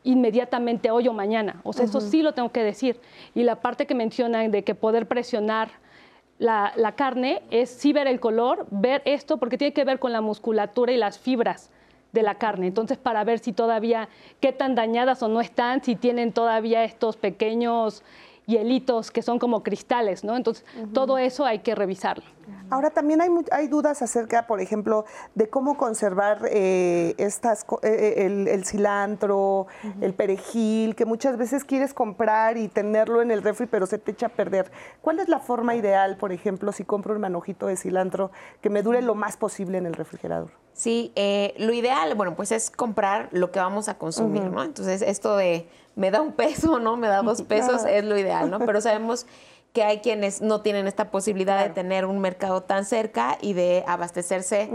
inmediatamente 0.03 0.91
hoy 0.91 1.07
o 1.07 1.13
mañana. 1.13 1.61
O 1.63 1.71
sea, 1.71 1.85
eso 1.85 2.01
sí 2.01 2.21
lo 2.21 2.33
tengo 2.33 2.51
que 2.51 2.63
decir. 2.63 2.99
Y 3.33 3.43
la 3.43 3.61
parte 3.61 3.85
que 3.85 3.95
mencionan 3.95 4.51
de 4.51 4.65
que 4.65 4.75
poder 4.75 5.07
presionar 5.07 5.69
la, 6.37 6.73
la, 6.75 6.95
carne 6.95 7.43
es 7.49 7.69
sí 7.69 7.93
ver 7.93 8.07
el 8.07 8.19
color, 8.19 8.67
ver 8.71 9.03
esto, 9.05 9.37
porque 9.37 9.57
tiene 9.57 9.73
que 9.73 9.85
ver 9.85 9.99
con 9.99 10.11
la 10.11 10.19
musculatura 10.19 10.91
y 10.91 10.97
las 10.97 11.17
fibras 11.17 11.71
de 12.15 12.23
la 12.23 12.35
carne. 12.35 12.65
Entonces, 12.65 12.97
para 12.97 13.23
ver 13.23 13.37
si 13.37 13.53
todavía, 13.53 14.09
qué 14.39 14.51
tan 14.51 14.73
dañadas 14.73 15.21
o 15.21 15.27
no 15.27 15.41
están, 15.41 15.83
si 15.83 15.95
tienen 15.95 16.33
todavía 16.33 16.83
estos 16.83 17.17
pequeños 17.17 18.03
hielitos 18.45 19.11
que 19.11 19.21
son 19.21 19.39
como 19.39 19.63
cristales, 19.63 20.23
¿no? 20.23 20.35
Entonces, 20.35 20.65
todo 20.93 21.17
eso 21.17 21.45
hay 21.45 21.59
que 21.59 21.75
revisarlo. 21.75 22.23
Ahora 22.69 22.89
también 22.89 23.21
hay, 23.21 23.29
hay 23.51 23.67
dudas 23.67 24.01
acerca, 24.01 24.47
por 24.47 24.59
ejemplo, 24.59 25.05
de 25.35 25.49
cómo 25.49 25.77
conservar 25.77 26.41
eh, 26.49 27.13
estas, 27.17 27.63
eh, 27.83 28.15
eh, 28.17 28.47
el, 28.51 28.65
cilantro, 28.65 29.67
el 30.01 30.13
perejil, 30.13 30.95
que 30.95 31.05
muchas 31.05 31.37
veces 31.37 31.63
quieres 31.63 31.93
comprar 31.93 32.57
y 32.57 32.67
tenerlo 32.67 33.21
en 33.21 33.31
el 33.31 33.43
refri, 33.43 33.67
pero 33.67 33.85
se 33.85 33.97
te 33.97 34.11
echa 34.11 34.27
a 34.27 34.29
perder. 34.29 34.71
¿Cuál 35.01 35.19
es 35.19 35.29
la 35.29 35.39
forma 35.39 35.75
ideal, 35.75 36.17
por 36.17 36.31
ejemplo, 36.31 36.71
si 36.71 36.83
compro 36.83 37.13
un 37.13 37.21
manojito 37.21 37.67
de 37.67 37.77
cilantro 37.77 38.31
que 38.61 38.69
me 38.69 38.81
dure 38.81 39.01
lo 39.01 39.15
más 39.15 39.37
posible 39.37 39.77
en 39.77 39.85
el 39.85 39.93
refrigerador? 39.93 40.51
Sí, 40.73 41.13
lo 41.57 41.71
ideal, 41.71 42.15
bueno, 42.15 42.35
pues 42.35 42.51
es 42.51 42.69
comprar 42.69 43.29
lo 43.31 43.51
que 43.51 43.59
vamos 43.59 43.87
a 43.87 43.97
consumir, 43.97 44.43
¿no? 44.43 44.61
Entonces, 44.61 45.01
esto 45.01 45.37
de 45.37 45.69
me 45.95 46.11
da 46.11 46.21
un 46.21 46.33
peso, 46.33 46.79
¿no? 46.79 46.97
Me 46.97 47.07
da 47.07 47.21
dos 47.21 47.41
pesos, 47.43 47.83
es 47.85 48.03
lo 48.03 48.17
ideal, 48.17 48.49
¿no? 48.49 48.59
Pero 48.59 48.81
sabemos 48.81 49.25
que 49.73 49.83
hay 49.83 49.99
quienes 49.99 50.41
no 50.41 50.61
tienen 50.61 50.87
esta 50.87 51.11
posibilidad 51.11 51.61
de 51.61 51.69
tener 51.69 52.05
un 52.05 52.19
mercado 52.19 52.61
tan 52.61 52.85
cerca 52.85 53.37
y 53.41 53.53
de 53.53 53.83
abastecerse 53.87 54.69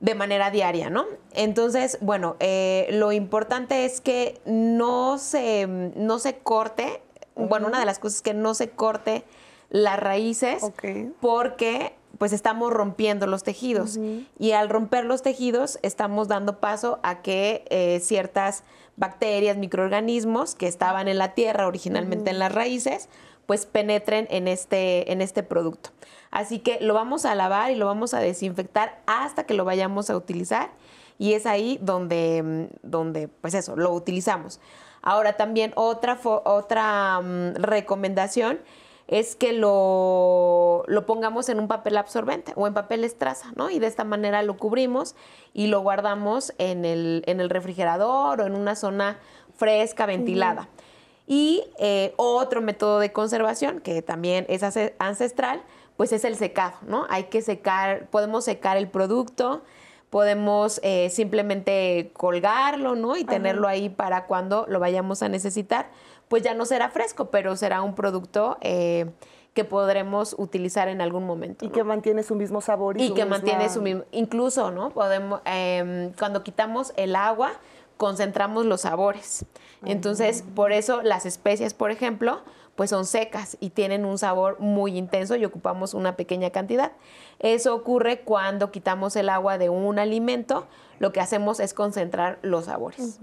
de 0.00 0.14
manera 0.14 0.50
diaria, 0.50 0.90
¿no? 0.90 1.06
Entonces, 1.32 1.98
bueno, 2.00 2.36
eh, 2.40 2.88
lo 2.90 3.12
importante 3.12 3.84
es 3.84 4.00
que 4.00 4.40
no 4.44 5.18
se, 5.18 5.66
no 5.68 6.18
se 6.18 6.38
corte, 6.38 7.00
bueno, 7.36 7.68
una 7.68 7.78
de 7.78 7.86
las 7.86 8.00
cosas 8.00 8.16
es 8.16 8.22
que 8.22 8.34
no 8.34 8.54
se 8.54 8.70
corte 8.70 9.24
las 9.70 9.98
raíces 9.98 10.62
porque 11.20 11.94
pues 12.18 12.32
estamos 12.32 12.72
rompiendo 12.72 13.26
los 13.26 13.42
tejidos. 13.42 13.98
Y 14.38 14.52
al 14.52 14.68
romper 14.68 15.04
los 15.04 15.22
tejidos 15.22 15.78
estamos 15.82 16.28
dando 16.28 16.60
paso 16.60 17.00
a 17.02 17.22
que 17.22 17.64
eh, 17.70 18.00
ciertas 18.00 18.62
bacterias, 18.96 19.56
microorganismos 19.56 20.54
que 20.54 20.66
estaban 20.66 21.08
en 21.08 21.18
la 21.18 21.34
tierra 21.34 21.66
originalmente 21.66 22.30
en 22.30 22.38
las 22.38 22.52
raíces, 22.52 23.08
pues 23.46 23.66
penetren 23.66 24.26
en 24.30 24.48
este, 24.48 25.12
en 25.12 25.20
este 25.20 25.42
producto. 25.42 25.90
Así 26.30 26.58
que 26.58 26.78
lo 26.80 26.94
vamos 26.94 27.24
a 27.24 27.34
lavar 27.34 27.70
y 27.70 27.76
lo 27.76 27.86
vamos 27.86 28.14
a 28.14 28.20
desinfectar 28.20 29.00
hasta 29.06 29.44
que 29.44 29.54
lo 29.54 29.64
vayamos 29.64 30.10
a 30.10 30.16
utilizar 30.16 30.70
y 31.18 31.34
es 31.34 31.46
ahí 31.46 31.78
donde, 31.80 32.42
mm, 32.42 32.76
donde 32.82 33.28
pues 33.28 33.54
eso, 33.54 33.76
lo 33.76 33.92
utilizamos. 33.92 34.60
Ahora 35.02 35.34
también 35.34 35.72
otra, 35.76 36.18
otra 36.24 37.20
mm, 37.20 37.54
recomendación 37.56 38.60
es 39.06 39.36
que 39.36 39.52
lo, 39.52 40.84
lo, 40.86 41.06
pongamos 41.06 41.48
en 41.48 41.60
un 41.60 41.68
papel 41.68 41.96
absorbente 41.96 42.52
o 42.56 42.66
en 42.66 42.74
papel 42.74 43.04
estraza, 43.04 43.52
¿no? 43.54 43.70
Y 43.70 43.78
de 43.78 43.86
esta 43.86 44.04
manera 44.04 44.42
lo 44.42 44.56
cubrimos 44.56 45.14
y 45.52 45.66
lo 45.66 45.80
guardamos 45.80 46.54
en 46.58 46.84
el, 46.84 47.22
en 47.26 47.40
el 47.40 47.50
refrigerador 47.50 48.40
o 48.40 48.46
en 48.46 48.54
una 48.54 48.76
zona 48.76 49.18
fresca, 49.56 50.06
ventilada. 50.06 50.68
Y 51.26 51.64
eh, 51.78 52.12
otro 52.16 52.60
método 52.60 52.98
de 52.98 53.12
conservación, 53.12 53.80
que 53.80 54.02
también 54.02 54.46
es 54.48 54.62
ancestral, 54.98 55.62
pues 55.96 56.12
es 56.12 56.24
el 56.24 56.36
secado, 56.36 56.76
¿no? 56.86 57.06
Hay 57.08 57.24
que 57.24 57.40
secar, 57.40 58.06
podemos 58.08 58.44
secar 58.44 58.76
el 58.76 58.88
producto, 58.88 59.62
podemos 60.10 60.80
eh, 60.82 61.08
simplemente 61.10 62.10
colgarlo, 62.14 62.94
¿no? 62.94 63.16
Y 63.16 63.24
tenerlo 63.24 63.68
ahí 63.68 63.88
para 63.88 64.26
cuando 64.26 64.66
lo 64.68 64.80
vayamos 64.80 65.22
a 65.22 65.28
necesitar, 65.28 65.88
pues 66.28 66.42
ya 66.42 66.54
no 66.54 66.64
será 66.64 66.90
fresco, 66.90 67.30
pero 67.30 67.56
será 67.56 67.82
un 67.82 67.94
producto 67.94 68.58
eh, 68.60 69.10
que 69.54 69.64
podremos 69.64 70.34
utilizar 70.38 70.88
en 70.88 71.00
algún 71.00 71.24
momento. 71.24 71.64
Y 71.64 71.68
que 71.68 71.84
mantiene 71.84 72.22
su 72.22 72.34
mismo 72.34 72.60
sabor. 72.60 73.00
Y, 73.00 73.12
que 73.14 73.24
mantiene 73.24 73.68
su 73.68 73.80
mismo, 73.80 74.04
incluso, 74.10 74.70
¿no? 74.70 74.90
Podemos, 74.90 75.40
em, 75.44 76.12
cuando 76.12 76.42
quitamos 76.42 76.92
el 76.96 77.14
agua, 77.14 77.52
concentramos 77.96 78.66
los 78.66 78.82
sabores. 78.82 79.46
Entonces, 79.84 80.44
por 80.54 80.72
eso 80.72 81.02
las 81.02 81.26
especias, 81.26 81.74
por 81.74 81.90
ejemplo, 81.90 82.40
pues 82.74 82.90
son 82.90 83.06
secas 83.06 83.56
y 83.60 83.70
tienen 83.70 84.04
un 84.04 84.18
sabor 84.18 84.58
muy 84.58 84.96
intenso 84.96 85.36
y 85.36 85.44
ocupamos 85.44 85.94
una 85.94 86.16
pequeña 86.16 86.50
cantidad. 86.50 86.92
Eso 87.38 87.74
ocurre 87.74 88.20
cuando 88.20 88.70
quitamos 88.70 89.14
el 89.16 89.28
agua 89.28 89.58
de 89.58 89.68
un 89.68 89.98
alimento, 89.98 90.66
lo 90.98 91.12
que 91.12 91.20
hacemos 91.20 91.60
es 91.60 91.74
concentrar 91.74 92.38
los 92.42 92.66
sabores. 92.66 93.20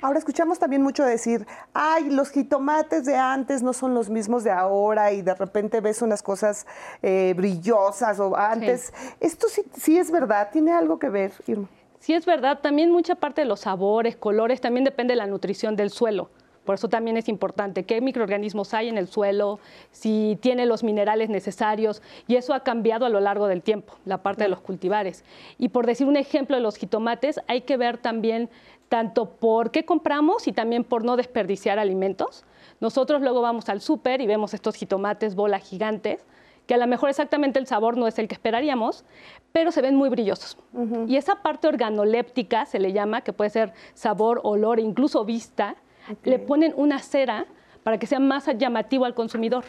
Ahora 0.00 0.18
escuchamos 0.18 0.58
también 0.58 0.82
mucho 0.82 1.04
decir, 1.04 1.46
ay, 1.72 2.10
los 2.10 2.30
jitomates 2.30 3.04
de 3.04 3.16
antes 3.16 3.62
no 3.62 3.72
son 3.72 3.94
los 3.94 4.10
mismos 4.10 4.44
de 4.44 4.50
ahora 4.50 5.12
y 5.12 5.22
de 5.22 5.34
repente 5.34 5.80
ves 5.80 6.02
unas 6.02 6.22
cosas 6.22 6.66
eh, 7.02 7.34
brillosas 7.36 8.18
o 8.20 8.36
antes. 8.36 8.92
¿Esto 9.20 9.48
sí, 9.48 9.62
sí 9.76 9.98
es 9.98 10.10
verdad? 10.10 10.50
¿Tiene 10.52 10.72
algo 10.72 10.98
que 10.98 11.08
ver, 11.08 11.32
Irma? 11.46 11.68
Sí 12.00 12.14
es 12.14 12.26
verdad, 12.26 12.58
también 12.60 12.90
mucha 12.90 13.14
parte 13.14 13.42
de 13.42 13.46
los 13.46 13.60
sabores, 13.60 14.16
colores, 14.16 14.60
también 14.60 14.84
depende 14.84 15.12
de 15.12 15.18
la 15.18 15.26
nutrición 15.26 15.76
del 15.76 15.90
suelo. 15.90 16.30
Por 16.64 16.76
eso 16.76 16.88
también 16.88 17.16
es 17.16 17.28
importante 17.28 17.84
qué 17.84 18.00
microorganismos 18.00 18.72
hay 18.74 18.88
en 18.88 18.98
el 18.98 19.08
suelo, 19.08 19.58
si 19.90 20.38
tiene 20.40 20.66
los 20.66 20.84
minerales 20.84 21.28
necesarios, 21.28 22.02
y 22.28 22.36
eso 22.36 22.54
ha 22.54 22.60
cambiado 22.60 23.04
a 23.04 23.08
lo 23.08 23.20
largo 23.20 23.48
del 23.48 23.62
tiempo, 23.62 23.94
la 24.04 24.22
parte 24.22 24.44
de 24.44 24.48
los 24.48 24.60
cultivares. 24.60 25.24
Y 25.58 25.68
por 25.68 25.86
decir 25.86 26.06
un 26.06 26.16
ejemplo 26.16 26.56
de 26.56 26.62
los 26.62 26.76
jitomates, 26.76 27.40
hay 27.48 27.62
que 27.62 27.76
ver 27.76 27.98
también 27.98 28.48
tanto 28.88 29.30
por 29.30 29.70
qué 29.70 29.84
compramos 29.84 30.46
y 30.46 30.52
también 30.52 30.84
por 30.84 31.02
no 31.02 31.16
desperdiciar 31.16 31.78
alimentos. 31.78 32.44
Nosotros 32.78 33.22
luego 33.22 33.40
vamos 33.40 33.68
al 33.68 33.80
súper 33.80 34.20
y 34.20 34.26
vemos 34.26 34.54
estos 34.54 34.74
jitomates 34.76 35.34
bola 35.34 35.58
gigantes, 35.58 36.26
que 36.66 36.74
a 36.74 36.76
lo 36.76 36.86
mejor 36.86 37.08
exactamente 37.08 37.58
el 37.58 37.66
sabor 37.66 37.96
no 37.96 38.06
es 38.06 38.18
el 38.18 38.28
que 38.28 38.34
esperaríamos, 38.34 39.04
pero 39.50 39.72
se 39.72 39.82
ven 39.82 39.96
muy 39.96 40.10
brillosos. 40.10 40.58
Y 41.06 41.16
esa 41.16 41.42
parte 41.42 41.68
organoléptica 41.68 42.66
se 42.66 42.78
le 42.78 42.92
llama, 42.92 43.22
que 43.22 43.32
puede 43.32 43.50
ser 43.50 43.72
sabor, 43.94 44.40
olor 44.44 44.78
e 44.78 44.82
incluso 44.82 45.24
vista, 45.24 45.76
le 46.24 46.38
ponen 46.38 46.72
una 46.76 46.98
cera 46.98 47.46
para 47.82 47.98
que 47.98 48.06
sea 48.06 48.20
más 48.20 48.46
llamativo 48.58 49.04
al 49.04 49.14
consumidor, 49.14 49.64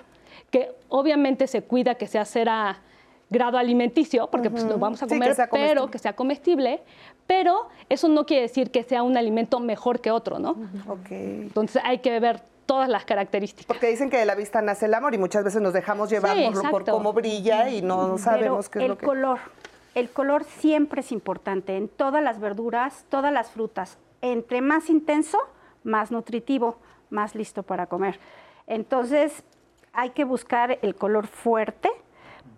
que 0.51 0.71
obviamente 0.89 1.47
se 1.47 1.63
cuida 1.63 1.95
que 1.95 2.07
sea 2.07 2.25
cera 2.25 2.81
grado 3.29 3.57
alimenticio, 3.57 4.27
porque 4.27 4.49
pues 4.49 4.63
nos 4.63 4.79
vamos 4.79 5.01
a 5.01 5.07
comer, 5.07 5.35
pero 5.51 5.89
que 5.89 5.97
sea 5.97 6.15
comestible, 6.15 6.81
pero 7.25 7.67
eso 7.89 8.07
no 8.07 8.25
quiere 8.25 8.43
decir 8.43 8.69
que 8.69 8.83
sea 8.83 9.01
un 9.03 9.17
alimento 9.17 9.59
mejor 9.59 9.99
que 9.99 10.11
otro, 10.11 10.39
¿no? 10.39 10.55
Entonces 11.09 11.81
hay 11.83 11.99
que 11.99 12.19
ver 12.19 12.41
todas 12.65 12.87
las 12.87 13.05
características. 13.05 13.65
Porque 13.65 13.87
dicen 13.87 14.09
que 14.09 14.17
de 14.17 14.25
la 14.25 14.35
vista 14.35 14.61
nace 14.61 14.85
el 14.85 14.93
amor 14.93 15.13
y 15.13 15.17
muchas 15.17 15.43
veces 15.43 15.61
nos 15.61 15.73
dejamos 15.73 16.09
llevar 16.09 16.37
por, 16.71 16.85
cómo 16.85 17.11
brilla 17.11 17.69
y 17.69 17.81
no 17.81 18.17
sabemos 18.17 18.69
qué 18.69 18.83
es 18.83 18.87
lo 18.87 18.97
que... 18.97 19.05
El 19.05 19.09
color, 19.09 19.39
el 19.95 20.09
color 20.09 20.43
siempre 20.43 21.01
es 21.01 21.11
importante 21.11 21.75
en 21.75 21.89
todas 21.89 22.23
las 22.23 22.39
verduras, 22.39 23.05
todas 23.09 23.33
las 23.33 23.49
frutas. 23.49 23.97
Entre 24.21 24.61
más 24.61 24.89
intenso, 24.89 25.39
más 25.83 26.11
nutritivo, 26.11 26.77
más 27.09 27.35
listo 27.35 27.63
para 27.63 27.87
comer. 27.87 28.19
Entonces, 28.67 29.43
hay 29.93 30.11
que 30.11 30.23
buscar 30.23 30.79
el 30.81 30.95
color 30.95 31.27
fuerte, 31.27 31.89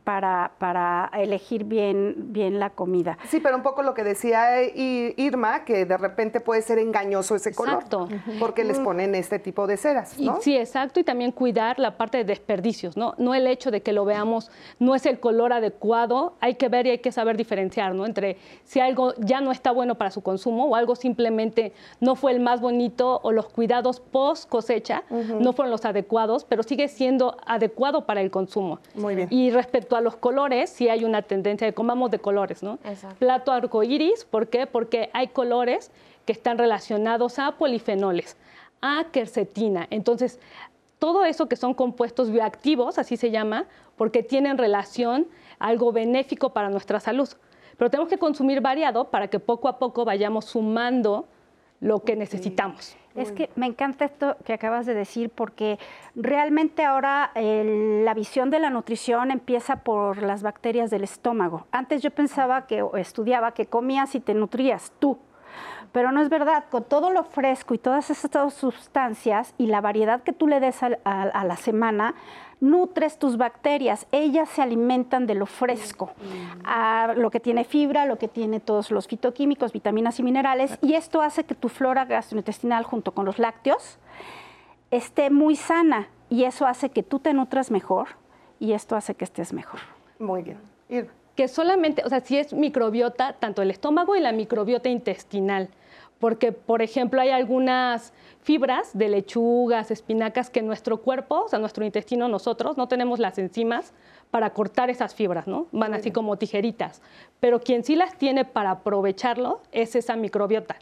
para, 0.05 0.53
para, 0.59 1.09
elegir 1.17 1.65
bien, 1.65 2.15
bien 2.31 2.59
la 2.59 2.69
comida. 2.69 3.17
Sí, 3.27 3.41
pero 3.41 3.57
un 3.57 3.63
poco 3.63 3.83
lo 3.83 3.93
que 3.93 4.03
decía 4.03 4.63
Irma, 4.63 5.65
que 5.65 5.85
de 5.85 5.97
repente 5.97 6.39
puede 6.39 6.61
ser 6.61 6.79
engañoso 6.79 7.35
ese 7.35 7.53
color. 7.53 7.75
Exacto. 7.75 8.07
Porque 8.39 8.63
les 8.63 8.79
ponen 8.79 9.15
este 9.15 9.39
tipo 9.39 9.67
de 9.67 9.75
ceras, 9.75 10.17
¿no? 10.19 10.39
sí, 10.41 10.55
exacto, 10.55 10.99
y 10.99 11.03
también 11.03 11.31
cuidar 11.31 11.79
la 11.79 11.97
parte 11.97 12.19
de 12.19 12.23
desperdicios, 12.23 12.95
¿no? 12.95 13.15
No 13.17 13.33
el 13.33 13.47
hecho 13.47 13.71
de 13.71 13.81
que 13.81 13.91
lo 13.91 14.05
veamos, 14.05 14.51
no 14.79 14.95
es 14.95 15.05
el 15.05 15.19
color 15.19 15.51
adecuado, 15.51 16.35
hay 16.39 16.55
que 16.55 16.69
ver 16.69 16.85
y 16.87 16.91
hay 16.91 16.99
que 16.99 17.11
saber 17.11 17.35
diferenciar, 17.35 17.95
¿no? 17.95 18.05
Entre 18.05 18.37
si 18.63 18.79
algo 18.79 19.13
ya 19.17 19.41
no 19.41 19.51
está 19.51 19.71
bueno 19.71 19.95
para 19.95 20.11
su 20.11 20.21
consumo 20.21 20.65
o 20.65 20.75
algo 20.75 20.95
simplemente 20.95 21.73
no 21.99 22.15
fue 22.15 22.31
el 22.31 22.39
más 22.39 22.61
bonito 22.61 23.19
o 23.23 23.31
los 23.31 23.49
cuidados 23.49 23.99
post 23.99 24.47
cosecha 24.49 25.03
no 25.09 25.53
fueron 25.53 25.71
los 25.71 25.85
adecuados, 25.85 26.45
pero 26.45 26.63
sigue 26.63 26.87
siendo 26.87 27.37
adecuado 27.45 28.05
para 28.05 28.21
el 28.21 28.31
consumo. 28.31 28.79
Muy 28.93 29.15
bien. 29.15 29.27
Y 29.31 29.49
respecto 29.49 29.94
a 29.95 30.01
los 30.01 30.15
colores, 30.15 30.69
sí 30.69 30.89
hay 30.89 31.03
una 31.03 31.21
tendencia 31.21 31.65
de 31.67 31.73
comamos 31.73 32.11
de 32.11 32.19
colores, 32.19 32.63
¿no? 32.63 32.79
Plato 33.19 33.51
arcoíris, 33.51 34.25
¿por 34.25 34.47
qué? 34.47 34.67
Porque 34.67 35.09
hay 35.13 35.27
colores 35.27 35.91
que 36.25 36.31
están 36.31 36.57
relacionados 36.57 37.39
a 37.39 37.53
polifenoles, 37.53 38.37
a 38.81 39.05
quercetina. 39.11 39.87
Entonces, 39.89 40.39
todo 40.99 41.25
eso 41.25 41.47
que 41.47 41.55
son 41.55 41.73
compuestos 41.73 42.31
bioactivos, 42.31 42.97
así 42.97 43.17
se 43.17 43.31
llama, 43.31 43.65
porque 43.95 44.23
tienen 44.23 44.57
relación 44.57 45.27
a 45.59 45.67
algo 45.67 45.91
benéfico 45.91 46.49
para 46.49 46.69
nuestra 46.69 46.99
salud. 46.99 47.29
Pero 47.77 47.91
tenemos 47.91 48.09
que 48.09 48.17
consumir 48.17 48.61
variado 48.61 49.09
para 49.09 49.27
que 49.27 49.39
poco 49.39 49.67
a 49.67 49.77
poco 49.77 50.05
vayamos 50.05 50.45
sumando 50.45 51.27
lo 51.79 51.99
que 51.99 52.15
necesitamos. 52.15 52.95
Es 53.15 53.31
que 53.31 53.49
me 53.55 53.65
encanta 53.65 54.05
esto 54.05 54.35
que 54.43 54.53
acabas 54.53 54.85
de 54.85 54.93
decir 54.93 55.29
porque 55.29 55.79
realmente 56.15 56.83
ahora 56.83 57.31
la 57.35 58.13
visión 58.13 58.49
de 58.49 58.59
la 58.59 58.69
nutrición 58.69 59.31
empieza 59.31 59.77
por 59.77 60.21
las 60.21 60.43
bacterias 60.43 60.89
del 60.89 61.03
estómago. 61.03 61.65
Antes 61.71 62.01
yo 62.01 62.11
pensaba 62.11 62.67
que 62.67 62.81
o 62.81 62.97
estudiaba 62.97 63.53
que 63.53 63.67
comías 63.67 64.15
y 64.15 64.19
te 64.19 64.33
nutrías 64.33 64.91
tú. 64.99 65.17
Pero 65.93 66.11
no 66.11 66.21
es 66.21 66.27
verdad, 66.27 66.65
con 66.69 66.83
todo 66.83 67.09
lo 67.09 67.23
fresco 67.23 67.73
y 67.73 67.77
todas 67.77 68.09
esas 68.09 68.53
sustancias 68.53 69.53
y 69.57 69.67
la 69.67 69.79
variedad 69.79 70.21
que 70.23 70.33
tú 70.33 70.45
le 70.45 70.59
des 70.59 70.83
a 70.83 70.89
la 71.45 71.55
semana, 71.55 72.15
nutres 72.59 73.19
tus 73.19 73.37
bacterias, 73.37 74.07
ellas 74.11 74.49
se 74.49 74.61
alimentan 74.61 75.27
de 75.27 75.35
lo 75.35 75.45
fresco, 75.45 76.11
lo 77.15 77.31
que 77.31 77.39
tiene 77.39 77.63
fibra, 77.63 78.05
lo 78.05 78.17
que 78.17 78.27
tiene 78.27 78.59
todos 78.59 78.91
los 78.91 79.07
fitoquímicos, 79.07 79.71
vitaminas 79.73 80.19
y 80.19 80.23
minerales, 80.23 80.77
y 80.81 80.93
esto 80.93 81.21
hace 81.21 81.43
que 81.43 81.55
tu 81.55 81.69
flora 81.69 82.05
gastrointestinal 82.05 82.83
junto 82.83 83.11
con 83.11 83.25
los 83.25 83.39
lácteos 83.39 83.99
esté 84.91 85.29
muy 85.29 85.55
sana 85.55 86.07
y 86.29 86.43
eso 86.45 86.65
hace 86.65 86.89
que 86.89 87.03
tú 87.03 87.19
te 87.19 87.33
nutras 87.33 87.71
mejor 87.71 88.07
y 88.59 88.73
esto 88.73 88.95
hace 88.95 89.15
que 89.15 89.25
estés 89.25 89.53
mejor. 89.53 89.79
Muy 90.19 90.41
bien. 90.41 90.57
Que 91.35 91.47
solamente, 91.47 92.03
o 92.05 92.09
sea, 92.09 92.21
si 92.21 92.37
es 92.37 92.53
microbiota, 92.53 93.33
tanto 93.33 93.61
el 93.61 93.69
estómago 93.69 94.15
y 94.15 94.21
la 94.21 94.31
microbiota 94.31 94.87
intestinal 94.87 95.69
porque, 96.25 96.51
por 96.51 96.81
ejemplo, 96.81 97.21
hay 97.21 97.29
algunas 97.29 98.11
fibras 98.41 98.97
de 98.97 99.09
lechugas, 99.09 99.91
espinacas 99.91 100.49
que 100.49 100.63
nuestro 100.63 101.03
cuerpo, 101.03 101.43
o 101.45 101.49
sea, 101.49 101.59
nuestro 101.59 101.85
intestino, 101.85 102.27
nosotros, 102.27 102.77
no 102.77 102.87
tenemos 102.87 103.19
las 103.19 103.37
enzimas 103.37 103.93
para 104.31 104.49
cortar 104.49 104.89
esas 104.89 105.13
fibras, 105.13 105.45
¿no? 105.45 105.67
Van 105.71 105.93
así 105.93 106.09
como 106.09 106.35
tijeritas. 106.37 107.03
Pero 107.39 107.59
quien 107.59 107.83
sí 107.83 107.95
las 107.95 108.17
tiene 108.17 108.43
para 108.43 108.71
aprovecharlo 108.71 109.61
es 109.71 109.95
esa 109.95 110.15
microbiota. 110.15 110.77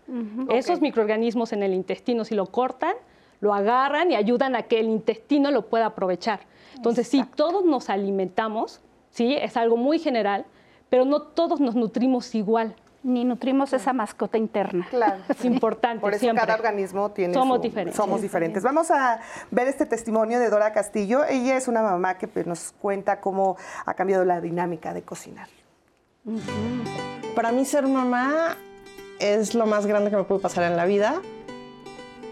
Esos 0.48 0.80
microorganismos 0.80 1.52
en 1.52 1.62
el 1.64 1.74
intestino, 1.74 2.24
si 2.24 2.36
lo 2.36 2.46
cortan, 2.46 2.94
lo 3.42 3.54
agarran 3.54 4.14
y 4.14 4.16
ayudan 4.16 4.56
a 4.56 4.62
que 4.62 4.80
el 4.80 4.88
intestino 4.88 5.52
lo 5.52 5.64
pueda 5.64 5.88
aprovechar. 5.88 6.40
Entonces, 6.74 7.10
si 7.10 7.22
todos 7.26 7.66
nos 7.66 7.90
alimentamos, 7.90 8.80
sí, 9.10 9.36
es 9.36 9.58
algo 9.58 9.76
muy 9.76 10.00
general, 10.00 10.46
pero 10.90 11.04
no 11.04 11.22
todos 11.22 11.60
nos 11.60 11.76
nutrimos 11.76 12.34
igual 12.34 12.78
ni 13.04 13.26
nutrimos 13.26 13.74
esa 13.74 13.94
mascota 13.94 14.38
interna. 14.38 14.88
Claro. 14.90 15.22
Es 15.30 15.46
importante. 15.46 16.02
Por 16.02 16.14
eso 16.14 16.28
cada 16.34 16.56
organismo 16.56 17.12
tiene. 17.12 17.34
Somos 17.34 17.62
diferentes. 17.62 17.96
Somos 17.96 18.22
diferentes. 18.22 18.64
Vamos 18.64 18.90
a 18.92 19.20
ver 19.52 19.68
este 19.68 19.86
testimonio 19.86 20.40
de 20.40 20.50
Dora 20.50 20.72
Castillo. 20.74 21.24
Ella 21.26 21.58
es 21.58 21.68
una 21.68 21.82
mamá 21.82 22.18
que 22.18 22.28
pues, 22.28 22.48
nos 22.48 22.74
cuenta 22.80 23.20
cómo 23.20 23.58
ha 23.86 23.94
cambiado 23.94 24.26
la 24.26 24.42
dinámica 24.42 24.94
de 24.94 25.02
cocinar. 25.02 25.48
Para 27.36 27.52
mí, 27.52 27.66
ser 27.66 27.86
mamá 27.88 28.56
es 29.20 29.54
lo 29.54 29.66
más 29.66 29.86
grande 29.86 30.10
que 30.10 30.16
me 30.16 30.24
puede 30.24 30.42
pasar 30.42 30.64
en 30.64 30.78
la 30.78 30.86
vida. 30.86 31.22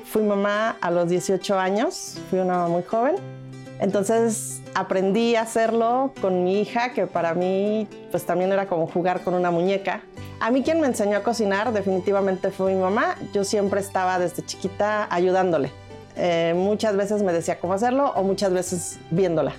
Fui 0.05 0.23
mamá 0.23 0.77
a 0.81 0.91
los 0.91 1.09
18 1.09 1.59
años, 1.59 2.19
fui 2.29 2.39
una 2.39 2.53
mamá 2.53 2.67
muy 2.69 2.83
joven. 2.83 3.40
Entonces 3.81 4.61
aprendí 4.75 5.35
a 5.35 5.41
hacerlo 5.41 6.13
con 6.21 6.43
mi 6.43 6.61
hija, 6.61 6.93
que 6.93 7.07
para 7.07 7.33
mí 7.33 7.87
pues 8.11 8.25
también 8.25 8.51
era 8.51 8.67
como 8.67 8.85
jugar 8.85 9.23
con 9.23 9.33
una 9.33 9.49
muñeca. 9.49 10.03
A 10.39 10.51
mí 10.51 10.61
quien 10.61 10.79
me 10.79 10.87
enseñó 10.87 11.17
a 11.17 11.23
cocinar 11.23 11.73
definitivamente 11.73 12.51
fue 12.51 12.75
mi 12.75 12.79
mamá. 12.79 13.15
Yo 13.33 13.43
siempre 13.43 13.81
estaba 13.81 14.19
desde 14.19 14.45
chiquita 14.45 15.07
ayudándole. 15.13 15.71
Eh, 16.15 16.53
muchas 16.55 16.95
veces 16.95 17.23
me 17.23 17.33
decía 17.33 17.59
cómo 17.59 17.73
hacerlo 17.73 18.13
o 18.15 18.23
muchas 18.23 18.53
veces 18.53 18.99
viéndola. 19.09 19.53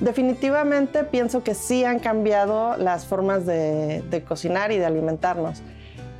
Definitivamente 0.00 1.04
pienso 1.04 1.44
que 1.44 1.54
sí 1.54 1.84
han 1.84 2.00
cambiado 2.00 2.76
las 2.76 3.06
formas 3.06 3.46
de, 3.46 4.24
cocinar 4.26 4.72
y 4.72 4.78
de 4.78 4.86
alimentarnos. 4.86 5.62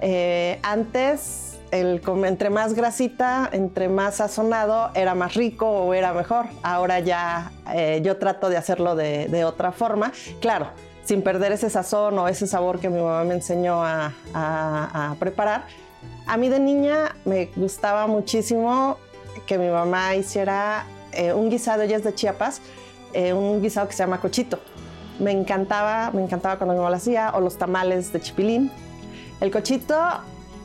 Eh, 0.00 0.60
antes, 0.62 1.51
el, 1.72 2.02
entre 2.26 2.50
más 2.50 2.74
grasita, 2.74 3.48
entre 3.50 3.88
más 3.88 4.16
sazonado, 4.16 4.90
era 4.94 5.14
más 5.14 5.34
rico 5.34 5.66
o 5.66 5.94
era 5.94 6.12
mejor. 6.12 6.46
Ahora 6.62 7.00
ya 7.00 7.50
eh, 7.72 8.00
yo 8.04 8.18
trato 8.18 8.50
de 8.50 8.58
hacerlo 8.58 8.94
de, 8.94 9.44
otra 9.44 9.72
forma. 9.72 10.12
Claro, 10.40 10.68
sin 11.02 11.22
perder 11.22 11.50
ese 11.52 11.70
sazón 11.70 12.18
o 12.18 12.28
ese 12.28 12.46
sabor 12.46 12.78
que 12.78 12.90
mi 12.90 13.00
mamá 13.00 13.24
me 13.24 13.34
enseñó 13.34 13.82
a, 13.82 15.16
preparar. 15.18 15.64
A 16.26 16.36
mí 16.36 16.50
de 16.50 16.60
niña 16.60 17.16
me 17.24 17.46
gustaba 17.56 18.06
muchísimo 18.06 18.98
que 19.46 19.56
mi 19.56 19.68
mamá 19.68 20.14
hiciera 20.14 20.84
eh, 21.12 21.32
un 21.32 21.48
guisado, 21.48 21.82
ella 21.82 21.96
es 21.96 22.04
de 22.04 22.14
Chiapas, 22.14 22.60
eh, 23.14 23.32
un 23.32 23.62
guisado 23.62 23.88
que 23.88 23.94
se 23.94 24.02
llama 24.02 24.20
cochito. 24.20 24.58
Me 25.18 25.30
encantaba, 25.30 26.10
me 26.12 26.22
encantaba 26.22 26.58
cuando 26.58 26.74
mi 26.74 26.78
mamá 26.78 26.90
lo 26.90 26.96
hacía, 26.96 27.32
o 27.34 27.40
los 27.40 27.56
tamales 27.56 28.12
de 28.12 28.20
chipilín. 28.20 28.70
El 29.40 29.50
cochito 29.50 29.96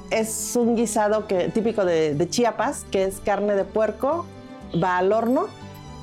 es 0.10 0.55
un 0.55 0.76
guisado 0.76 1.28
que, 1.28 1.49
típico 1.49 1.86
de, 1.86 2.28
Chiapas, 2.30 2.86
que 2.91 3.03
es 3.03 3.20
carne 3.20 3.55
de 3.55 3.64
puerco, 3.64 4.26
va 4.82 4.97
al 4.97 5.12
horno 5.12 5.47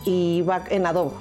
y 0.05 0.43
va 0.43 0.63
en 0.71 0.87
adobo, 0.87 1.15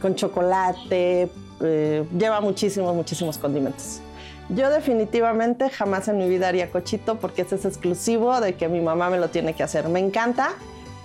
con 0.00 0.14
chocolate, 0.14 1.30
eh, 1.60 2.04
lleva 2.16 2.40
muchísimos, 2.40 2.94
muchísimos 2.94 3.38
condimentos. 3.38 4.00
Yo 4.48 4.68
definitivamente 4.68 5.70
jamás 5.70 6.08
en 6.08 6.18
mi 6.18 6.28
vida 6.28 6.48
haría 6.48 6.70
cochito 6.70 7.16
porque 7.16 7.42
ese 7.42 7.54
es 7.54 7.64
exclusivo 7.64 8.40
de 8.40 8.54
que 8.54 8.68
mi 8.68 8.80
mamá 8.80 9.08
me 9.08 9.18
lo 9.18 9.28
tiene 9.28 9.54
que 9.54 9.62
hacer. 9.62 9.88
Me 9.88 10.00
encanta, 10.00 10.50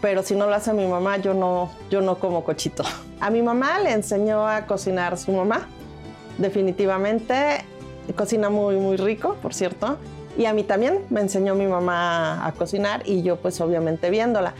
pero 0.01 0.23
si 0.23 0.35
no 0.35 0.47
lo 0.47 0.55
hace 0.55 0.73
mi 0.73 0.87
mamá, 0.87 1.17
yo 1.17 1.35
no, 1.35 1.69
yo 1.91 2.01
no 2.01 2.17
como 2.17 2.43
cochito. 2.43 2.83
A 3.19 3.29
mi 3.29 3.43
mamá 3.43 3.79
le 3.79 3.91
enseñó 3.91 4.47
a 4.47 4.65
cocinar 4.65 5.17
su 5.17 5.31
mamá, 5.31 5.67
definitivamente. 6.39 7.63
Cocina 8.15 8.49
muy, 8.49 8.77
muy 8.77 8.97
rico, 8.97 9.35
por 9.41 9.53
cierto. 9.53 9.97
Y 10.37 10.45
a 10.45 10.53
mí 10.53 10.63
también 10.63 11.05
me 11.09 11.21
enseñó 11.21 11.55
mi 11.55 11.65
mamá 11.65 12.45
a 12.45 12.51
cocinar 12.51 13.03
y 13.05 13.23
yo 13.23 13.37
pues 13.37 13.61
obviamente 13.61 14.09
viéndola. 14.09 14.53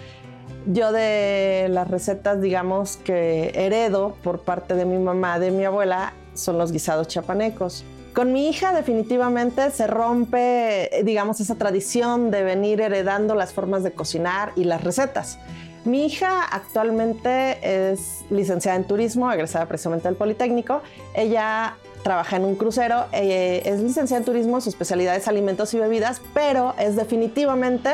Yo 0.68 0.92
de 0.92 1.68
las 1.70 1.88
recetas, 1.88 2.42
digamos, 2.42 2.98
que 2.98 3.52
heredo 3.54 4.16
por 4.24 4.40
parte 4.40 4.74
de 4.74 4.86
mi 4.86 4.98
mamá, 4.98 5.38
de 5.38 5.52
mi 5.52 5.64
abuela, 5.64 6.14
son 6.34 6.58
los 6.58 6.72
guisados 6.72 7.08
chapanecos. 7.08 7.84
Con 8.16 8.32
mi 8.32 8.48
hija 8.48 8.74
definitivamente 8.74 9.70
se 9.72 9.88
rompe, 9.88 10.90
digamos, 11.04 11.40
esa 11.42 11.56
tradición 11.56 12.32
de 12.32 12.44
venir 12.44 12.80
heredando 12.82 13.36
las 13.36 13.54
formas 13.54 13.84
de 13.84 13.92
cocinar 13.92 14.54
y 14.56 14.64
las 14.64 14.84
recetas. 14.84 15.38
Mi 15.84 16.06
hija 16.06 16.44
actualmente 16.44 17.60
es 17.62 18.26
licenciada 18.32 18.78
en 18.78 18.86
turismo, 18.86 19.32
egresada 19.32 19.68
precisamente 19.68 20.08
del 20.08 20.16
Politécnico. 20.16 20.82
Ella 21.14 21.76
trabaja 22.06 22.36
en 22.36 22.46
un 22.46 22.54
crucero, 22.54 23.06
eh, 23.14 23.64
es 23.66 23.82
licenciada 23.82 24.20
en 24.20 24.26
turismo, 24.26 24.62
su 24.62 24.70
especialidad 24.70 25.16
es 25.16 25.28
alimentos 25.28 25.74
y 25.74 25.80
bebidas, 25.80 26.22
pero 26.36 26.76
es 26.78 26.96
definitivamente 26.96 27.94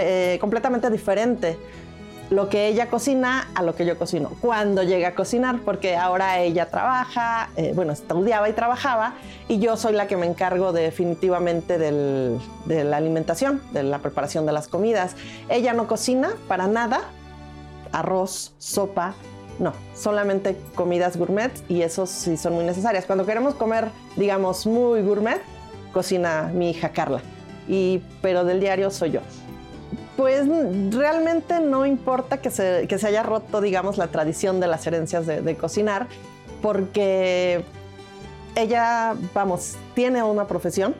eh, 0.00 0.36
completamente 0.40 0.90
diferente 0.90 1.56
lo 2.30 2.48
que 2.48 2.66
ella 2.66 2.90
cocina 2.90 3.46
a 3.54 3.62
lo 3.62 3.76
que 3.76 3.86
yo 3.86 3.96
cocino. 3.96 4.32
Cuando 4.40 4.82
llega 4.82 5.08
a 5.08 5.14
cocinar, 5.14 5.60
porque 5.64 5.94
ahora 5.94 6.40
ella 6.40 6.70
trabaja, 6.70 7.50
eh, 7.54 7.70
bueno, 7.72 7.92
estudiaba 7.92 8.48
y 8.48 8.52
trabajaba, 8.52 9.14
y 9.46 9.60
yo 9.60 9.76
soy 9.76 9.92
la 9.92 10.08
que 10.08 10.16
me 10.16 10.26
encargo 10.26 10.72
definitivamente 10.72 11.78
de 11.78 12.84
la 12.84 12.96
alimentación, 12.96 13.62
de 13.70 13.84
la 13.84 14.00
preparación 14.00 14.44
de 14.44 14.50
las 14.50 14.66
comidas. 14.66 15.14
Ella 15.48 15.72
no 15.72 15.86
cocina 15.86 16.30
para 16.48 16.66
nada, 16.66 17.02
arroz, 17.92 18.54
sopa, 18.58 19.14
no, 19.60 19.74
solamente 19.94 20.56
comidas 20.74 21.16
gourmet 21.16 21.52
y 21.68 21.82
eso 21.82 22.06
sí 22.06 22.36
son 22.36 22.54
muy 22.54 22.64
necesarias. 22.64 23.04
Cuando 23.04 23.26
queremos 23.26 23.54
comer, 23.54 23.90
digamos, 24.16 24.66
muy 24.66 25.02
gourmet, 25.02 25.40
cocina 25.92 26.50
mi 26.52 26.70
hija 26.70 26.88
Carla, 26.88 27.20
y, 27.68 28.02
pero 28.22 28.44
del 28.44 28.58
diario 28.58 28.90
soy 28.90 29.12
yo. 29.12 29.20
Pues 30.16 30.46
realmente 30.90 31.60
no 31.60 31.86
importa 31.86 32.38
que 32.38 32.50
se, 32.50 33.06
haya 33.06 33.22
roto, 33.22 33.60
digamos, 33.60 33.98
la 33.98 34.08
tradición 34.08 34.60
de 34.60 34.66
las 34.66 34.86
herencias 34.86 35.26
de, 35.26 35.56
cocinar, 35.56 36.08
porque 36.62 37.62
ella, 38.54 39.14
vamos, 39.34 39.76
tiene 39.94 40.22
una 40.22 40.46
profesión, 40.46 40.94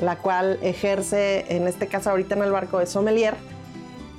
la 0.00 0.16
cual 0.16 0.58
ejerce, 0.60 1.46
en 1.56 1.66
este 1.68 1.86
caso 1.86 2.10
ahorita 2.10 2.34
en 2.34 2.42
el 2.42 2.50
barco, 2.50 2.78
de 2.80 2.86
sommelier, 2.86 3.34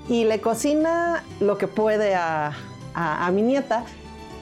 y 0.09 0.23
le 0.23 0.39
cocina 0.39 1.23
lo 1.39 1.57
que 1.57 1.67
puede 1.67 2.15
a, 2.15 2.53
mi 3.31 3.41
nieta, 3.41 3.83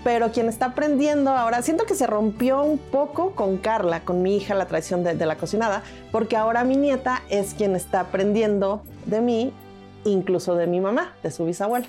pero 0.03 0.31
quien 0.31 0.47
está 0.47 0.67
aprendiendo 0.67 1.31
ahora, 1.31 1.61
siento 1.61 1.85
que 1.85 1.95
se 1.95 2.05
rompió 2.07 2.63
un 2.63 2.77
poco 2.77 3.31
con 3.31 3.57
Carla, 3.57 4.01
con 4.01 4.21
mi 4.21 4.37
hija, 4.37 4.53
la 4.53 4.67
tradición 4.67 5.03
de, 5.03 5.15
de, 5.15 5.25
la 5.25 5.35
cocinada, 5.35 5.83
porque 6.11 6.37
ahora 6.37 6.63
mi 6.63 6.77
nieta 6.77 7.23
es 7.29 7.53
quien 7.53 7.75
está 7.75 8.01
aprendiendo 8.01 8.83
de 9.05 9.21
mí 9.21 9.53
incluso 10.05 10.55
de 10.55 10.67
mi 10.67 10.79
mamá, 10.79 11.13
de 11.23 11.31
su 11.31 11.45
bisabuela. 11.45 11.87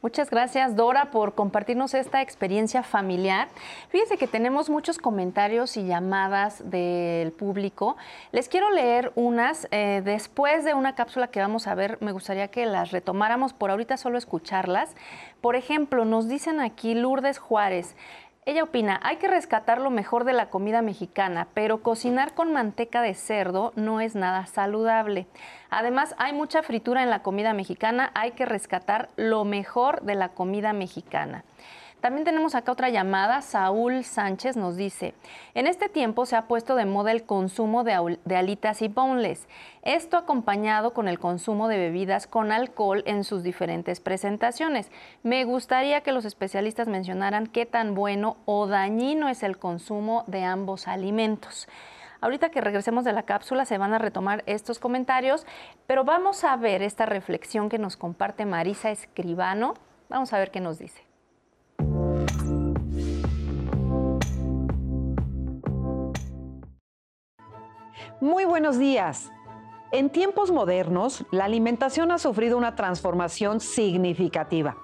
Muchas 0.00 0.30
gracias, 0.30 0.76
Dora, 0.76 1.10
por 1.10 1.34
compartirnos 1.34 1.92
esta 1.92 2.22
experiencia 2.22 2.84
familiar. 2.84 3.48
Fíjense 3.88 4.16
que 4.16 4.28
tenemos 4.28 4.70
muchos 4.70 4.96
comentarios 4.96 5.76
y 5.76 5.86
llamadas 5.86 6.70
del 6.70 7.32
público. 7.32 7.96
Les 8.30 8.48
quiero 8.48 8.70
leer 8.70 9.10
unas. 9.16 9.66
Eh, 9.72 10.00
después 10.04 10.64
de 10.64 10.74
una 10.74 10.94
cápsula 10.94 11.32
que 11.32 11.40
vamos 11.40 11.66
a 11.66 11.74
ver, 11.74 11.98
me 12.00 12.12
gustaría 12.12 12.46
que 12.46 12.64
las 12.64 12.92
retomáramos. 12.92 13.54
Por 13.54 13.72
ahorita 13.72 13.96
solo 13.96 14.18
escucharlas. 14.18 14.94
Por 15.40 15.56
ejemplo, 15.56 16.04
nos 16.04 16.28
dicen 16.28 16.60
aquí 16.60 16.94
Lourdes 16.94 17.38
Juárez. 17.38 17.96
Ella 18.48 18.62
opina, 18.62 19.00
hay 19.02 19.16
que 19.16 19.26
rescatar 19.26 19.80
lo 19.80 19.90
mejor 19.90 20.22
de 20.22 20.32
la 20.32 20.48
comida 20.48 20.80
mexicana, 20.80 21.48
pero 21.52 21.82
cocinar 21.82 22.34
con 22.34 22.52
manteca 22.52 23.02
de 23.02 23.14
cerdo 23.14 23.72
no 23.74 24.00
es 24.00 24.14
nada 24.14 24.46
saludable. 24.46 25.26
Además, 25.70 26.14
hay 26.18 26.32
mucha 26.32 26.62
fritura 26.62 27.02
en 27.02 27.10
la 27.10 27.22
comida 27.22 27.52
mexicana, 27.52 28.10
hay 28.14 28.32
que 28.32 28.46
rescatar 28.46 29.10
lo 29.16 29.44
mejor 29.44 30.02
de 30.02 30.14
la 30.14 30.30
comida 30.30 30.72
mexicana. 30.72 31.44
También 32.00 32.24
tenemos 32.24 32.54
acá 32.54 32.70
otra 32.70 32.90
llamada. 32.90 33.42
Saúl 33.42 34.04
Sánchez 34.04 34.56
nos 34.56 34.76
dice, 34.76 35.14
en 35.54 35.66
este 35.66 35.88
tiempo 35.88 36.26
se 36.26 36.36
ha 36.36 36.46
puesto 36.46 36.76
de 36.76 36.84
moda 36.84 37.10
el 37.10 37.24
consumo 37.24 37.82
de, 37.82 38.18
alitas 38.36 38.82
y 38.82 38.88
boneless. 38.88 39.48
Esto 39.82 40.16
acompañado 40.16 40.94
con 40.94 41.08
el 41.08 41.18
consumo 41.18 41.66
de 41.66 41.76
bebidas 41.76 42.28
con 42.28 42.52
alcohol 42.52 43.02
en 43.06 43.24
sus 43.24 43.42
diferentes 43.42 43.98
presentaciones. 43.98 44.92
Me 45.24 45.44
gustaría 45.44 46.02
que 46.02 46.12
los 46.12 46.24
especialistas 46.24 46.86
mencionaran 46.86 47.48
qué 47.48 47.66
tan 47.66 47.94
bueno 47.96 48.36
o 48.44 48.68
dañino 48.68 49.28
es 49.28 49.42
el 49.42 49.58
consumo 49.58 50.22
de 50.28 50.44
ambos 50.44 50.86
alimentos. 50.86 51.66
Ahorita 52.20 52.50
que 52.50 52.60
regresemos 52.60 53.04
de 53.04 53.12
la 53.12 53.22
cápsula 53.22 53.64
se 53.64 53.78
van 53.78 53.92
a 53.94 53.98
retomar 53.98 54.42
estos 54.46 54.78
comentarios, 54.78 55.46
pero 55.86 56.04
vamos 56.04 56.42
a 56.44 56.56
ver 56.56 56.82
esta 56.82 57.06
reflexión 57.06 57.68
que 57.68 57.78
nos 57.78 57.96
comparte 57.96 58.44
Marisa 58.44 58.90
Escribano. 58.90 59.74
Vamos 60.08 60.32
a 60.32 60.38
ver 60.38 60.50
qué 60.50 60.60
nos 60.60 60.78
dice. 60.78 61.02
Muy 68.20 68.44
buenos 68.44 68.78
días. 68.78 69.30
En 69.90 70.10
tiempos 70.10 70.50
modernos, 70.50 71.24
la 71.30 71.46
alimentación 71.46 72.10
ha 72.10 72.18
sufrido 72.18 72.58
una 72.58 72.76
transformación 72.76 73.58
significativa. 73.58 74.76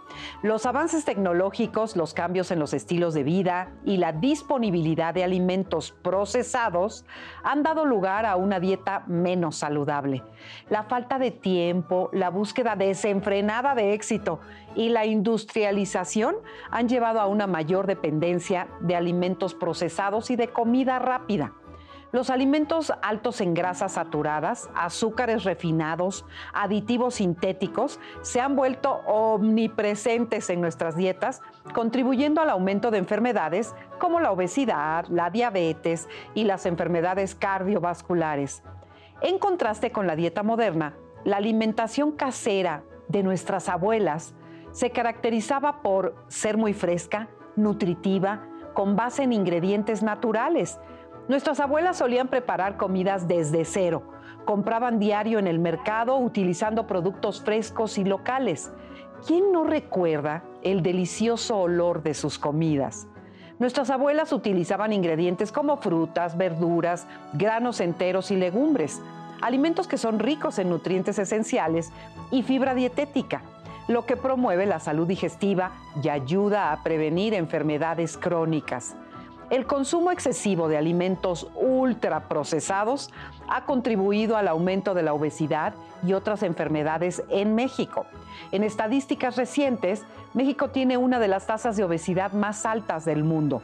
Los 0.43 0.65
avances 0.65 1.05
tecnológicos, 1.05 1.95
los 1.95 2.15
cambios 2.15 2.51
en 2.51 2.59
los 2.59 2.73
estilos 2.73 3.13
de 3.13 3.23
vida 3.23 3.71
y 3.85 3.99
la 3.99 4.13
disponibilidad 4.13 5.13
de 5.13 5.23
alimentos 5.23 5.95
procesados 6.03 7.05
han 7.43 7.63
dado 7.63 7.85
lugar 7.85 8.25
a 8.25 8.37
una 8.37 8.61
dieta 8.61 9.05
menos 9.07 9.57
saludable. 9.57 10.23
La 10.71 10.85
falta 10.85 11.19
de 11.19 11.33
tiempo, 11.33 12.09
la 12.15 12.31
búsqueda 12.31 12.75
desenfrenada 12.75 13.75
de 13.75 13.93
éxito 13.93 14.41
y 14.75 14.89
la 14.89 15.05
industrialización 15.05 16.37
han 16.71 16.89
llevado 16.89 17.21
a 17.21 17.27
una 17.27 17.47
mayor 17.47 17.87
dependencia 17.87 18.69
de 18.81 18.97
alimentos 18.97 19.53
procesados 19.53 20.31
y 20.31 20.37
de 20.37 20.49
comida 20.49 20.99
rápida. 20.99 21.53
Los 22.15 22.31
alimentos 22.31 22.93
altos 23.03 23.41
en 23.41 23.55
grasas 23.55 23.95
saturadas, 23.95 24.71
azúcares 24.77 25.43
refinados, 25.43 26.25
aditivos 26.53 27.17
sintéticos 27.17 27.99
se 28.21 28.41
han 28.41 28.55
vuelto 28.55 29.01
omnipresentes 29.05 30.49
en 30.49 30.61
nuestras 30.61 30.95
dietas, 30.95 31.43
contribuyendo 31.75 32.41
al 32.41 32.51
aumento 32.51 32.93
de 32.93 32.99
enfermedades 32.99 33.75
como 33.99 34.21
la 34.21 34.31
obesidad, 34.31 35.07
la 35.09 35.31
diabetes 35.31 36.07
y 36.35 36.45
las 36.45 36.67
enfermedades 36.67 37.35
cardiovasculares. 37.35 38.63
En 39.21 39.41
contraste 39.41 39.91
con 39.91 40.07
la 40.07 40.15
dieta 40.15 40.45
moderna, 40.45 40.95
la 41.25 41.39
alimentación 41.39 42.13
casera 42.13 42.85
de 43.09 43.25
nuestras 43.25 43.69
abuelas 43.69 44.37
se 44.71 44.91
caracterizaba 44.91 45.83
por 45.83 46.15
ser 46.29 46.59
muy 46.59 46.75
fresca, 46.75 47.29
nutritiva, 47.57 48.47
con 48.73 48.95
base 48.95 49.25
en 49.25 49.33
ingredientes 49.33 50.03
naturales, 50.05 50.79
Nuestras 51.27 51.59
abuelas 51.59 51.97
solían 51.97 52.29
preparar 52.29 52.77
comidas 52.77 53.27
desde 53.27 53.65
cero. 53.65 54.03
Compraban 54.45 54.99
diario 54.99 55.39
en 55.39 55.47
el 55.47 55.59
mercado 55.59 56.19
utilizando 56.19 56.87
productos 56.87 57.41
frescos 57.41 57.97
y 57.97 58.05
locales. 58.05 58.71
¿Quién 59.27 59.51
no 59.51 59.65
recuerda 59.65 60.45
el 60.63 60.83
delicioso 60.83 61.57
olor 61.57 62.03
de 62.03 62.13
sus 62.13 62.39
comidas? 62.39 63.07
Nuestras 63.59 63.89
abuelas 63.89 64.35
utilizaban 64.35 64.93
ingredientes 64.93 65.51
como 65.51 65.79
frutas, 65.79 66.37
verduras, 66.37 67.07
granos 67.33 67.81
enteros 67.81 68.31
y 68.31 68.37
legumbres, 68.37 69.01
alimentos 69.41 69.89
que 69.89 69.97
son 69.97 70.19
ricos 70.19 70.59
en 70.59 70.69
nutrientes 70.69 71.19
esenciales 71.19 71.91
y 72.31 72.43
fibra 72.43 72.75
dietética, 72.75 73.41
lo 73.89 74.05
que 74.05 74.19
promueve 74.19 74.67
la 74.67 74.79
salud 74.79 75.07
digestiva 75.07 75.71
y 76.03 76.11
ayuda 76.11 76.71
a 76.71 76.83
prevenir 76.83 77.33
enfermedades 77.33 78.19
crónicas. 78.19 78.95
El 79.51 79.67
consumo 79.67 80.11
excesivo 80.11 80.69
de 80.69 80.79
alimentos 80.79 81.49
ultraprocesados 81.55 83.11
ha 83.49 83.67
contribuido 83.67 84.39
al 84.39 84.49
aumento 84.49 84.95
de 84.95 85.03
la 85.03 85.13
obesidad 85.13 85.75
y 86.07 86.15
otras 86.15 86.43
enfermedades 86.43 87.23
en 87.29 87.55
México. 87.55 88.07
En 88.53 88.63
estadísticas 88.63 89.37
recientes, 89.37 90.03
México 90.33 90.71
tiene 90.71 90.97
una 90.97 91.19
de 91.19 91.29
las 91.29 91.47
tasas 91.47 91.77
de 91.77 91.85
obesidad 91.85 92.33
más 92.33 92.65
altas 92.65 93.05
del 93.05 93.23
mundo. 93.23 93.61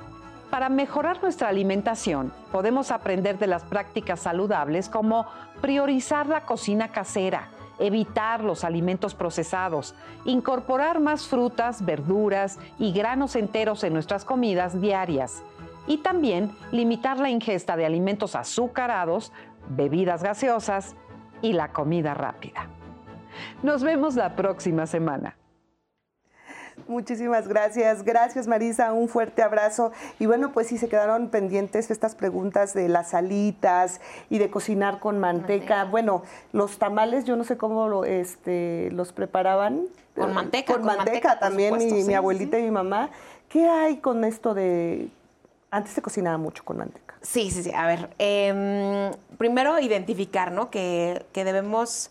Para 0.50 0.68
mejorar 0.68 1.22
nuestra 1.22 1.48
alimentación, 1.48 2.30
podemos 2.52 2.90
aprender 2.90 3.38
de 3.38 3.46
las 3.46 3.62
prácticas 3.62 4.20
saludables 4.20 4.88
como 4.88 5.26
priorizar 5.62 6.26
la 6.26 6.44
cocina 6.44 6.88
casera, 6.88 7.48
evitar 7.78 8.44
los 8.44 8.64
alimentos 8.64 9.14
procesados, 9.14 9.94
incorporar 10.26 11.00
más 11.00 11.26
frutas, 11.26 11.84
verduras 11.84 12.58
y 12.78 12.92
granos 12.92 13.34
enteros 13.34 13.82
en 13.84 13.94
nuestras 13.94 14.26
comidas 14.26 14.78
diarias 14.80 15.42
y 15.90 15.98
también 15.98 16.52
limitar 16.70 17.18
la 17.18 17.30
ingesta 17.30 17.76
de 17.76 17.84
alimentos 17.84 18.36
azucarados, 18.36 19.32
bebidas 19.70 20.22
gaseosas 20.22 20.94
y 21.42 21.52
la 21.52 21.72
comida 21.72 22.14
rápida. 22.14 22.68
Nos 23.64 23.82
vemos 23.82 24.14
la 24.14 24.36
próxima 24.36 24.86
semana. 24.86 25.36
Muchísimas 26.86 27.48
gracias. 27.48 28.04
Gracias, 28.04 28.46
Marisa. 28.46 28.92
Un 28.92 29.08
fuerte 29.08 29.42
abrazo. 29.42 29.90
Y 30.20 30.26
bueno, 30.26 30.52
pues 30.52 30.68
sí, 30.68 30.78
se 30.78 30.88
quedaron 30.88 31.28
pendientes 31.28 31.90
estas 31.90 32.14
preguntas 32.14 32.72
de 32.72 32.88
las 32.88 33.12
alitas 33.12 34.00
y 34.30 34.38
de 34.38 34.48
cocinar 34.48 35.00
con 35.00 35.18
manteca. 35.18 35.86
Bueno, 35.86 36.22
los 36.52 36.78
tamales, 36.78 37.24
yo 37.24 37.34
no 37.34 37.42
sé 37.42 37.56
cómo 37.56 37.88
lo, 37.88 38.04
este, 38.04 38.90
los 38.92 39.12
preparaban. 39.12 39.86
Con 40.14 40.34
manteca. 40.34 40.74
Con, 40.74 40.84
manteca, 40.84 41.40
también, 41.40 41.76
mi, 41.76 42.14
abuelita 42.14 42.60
y 42.60 42.62
mi 42.62 42.70
mamá. 42.70 43.10
¿Qué 43.48 43.68
hay 43.68 43.96
con 43.96 44.22
esto 44.22 44.54
de... 44.54 45.10
Antes 45.70 45.92
se 45.92 46.02
cocinaba 46.02 46.38
mucho 46.38 46.64
con 46.64 46.78
manteca. 46.78 47.14
Sí, 47.22 47.50
sí, 47.50 47.62
sí. 47.62 47.72
A 47.74 47.86
ver, 47.86 48.10
em, 48.18 49.12
primero 49.38 49.78
identificar, 49.78 50.50
¿no? 50.52 50.70
Que, 50.70 51.26
que 51.32 51.44
debemos 51.44 52.10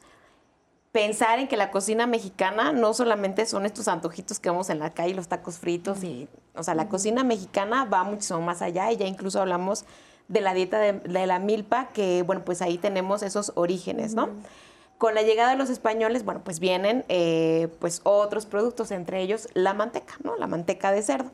pensar 0.92 1.40
en 1.40 1.48
que 1.48 1.58
la 1.58 1.72
cocina 1.72 2.08
mexicana 2.08 2.72
no 2.72 2.94
solamente 2.94 3.46
son 3.46 3.66
estos 3.66 3.88
antojitos 3.88 4.40
que 4.40 4.50
vemos 4.50 4.70
en 4.70 4.80
la 4.80 4.92
calle, 4.92 5.14
los 5.14 5.28
tacos 5.28 5.60
fritos, 5.60 6.04
y, 6.04 6.28
o 6.56 6.64
sea, 6.64 6.74
la 6.74 6.88
cocina 6.90 7.24
mexicana 7.24 7.86
va 7.86 8.04
muchísimo 8.04 8.42
más 8.42 8.62
allá 8.62 8.92
y 8.92 8.98
ya 8.98 9.06
incluso 9.06 9.40
hablamos 9.40 9.86
de 10.28 10.42
la 10.42 10.54
dieta 10.54 10.80
de, 10.80 11.28
la 11.28 11.40
milpa, 11.40 11.90
que 11.90 12.24
bueno, 12.24 12.44
pues 12.46 12.62
ahí 12.62 12.78
tenemos 12.78 13.24
esos 13.24 13.52
orígenes, 13.56 14.14
¿no? 14.14 14.30
Con 14.98 15.16
la 15.16 15.22
llegada 15.22 15.52
de 15.52 15.58
los 15.58 15.70
españoles, 15.70 16.26
bueno, 16.26 16.42
pues 16.44 16.60
vienen 16.60 17.06
eh, 17.08 17.70
pues 17.80 18.02
otros 18.04 18.46
productos, 18.46 18.92
entre 18.92 19.22
ellos 19.22 19.48
la 19.54 19.74
manteca, 19.74 20.16
¿no? 20.24 20.36
La 20.38 20.46
manteca 20.46 20.92
de 20.92 21.02
cerdo, 21.02 21.32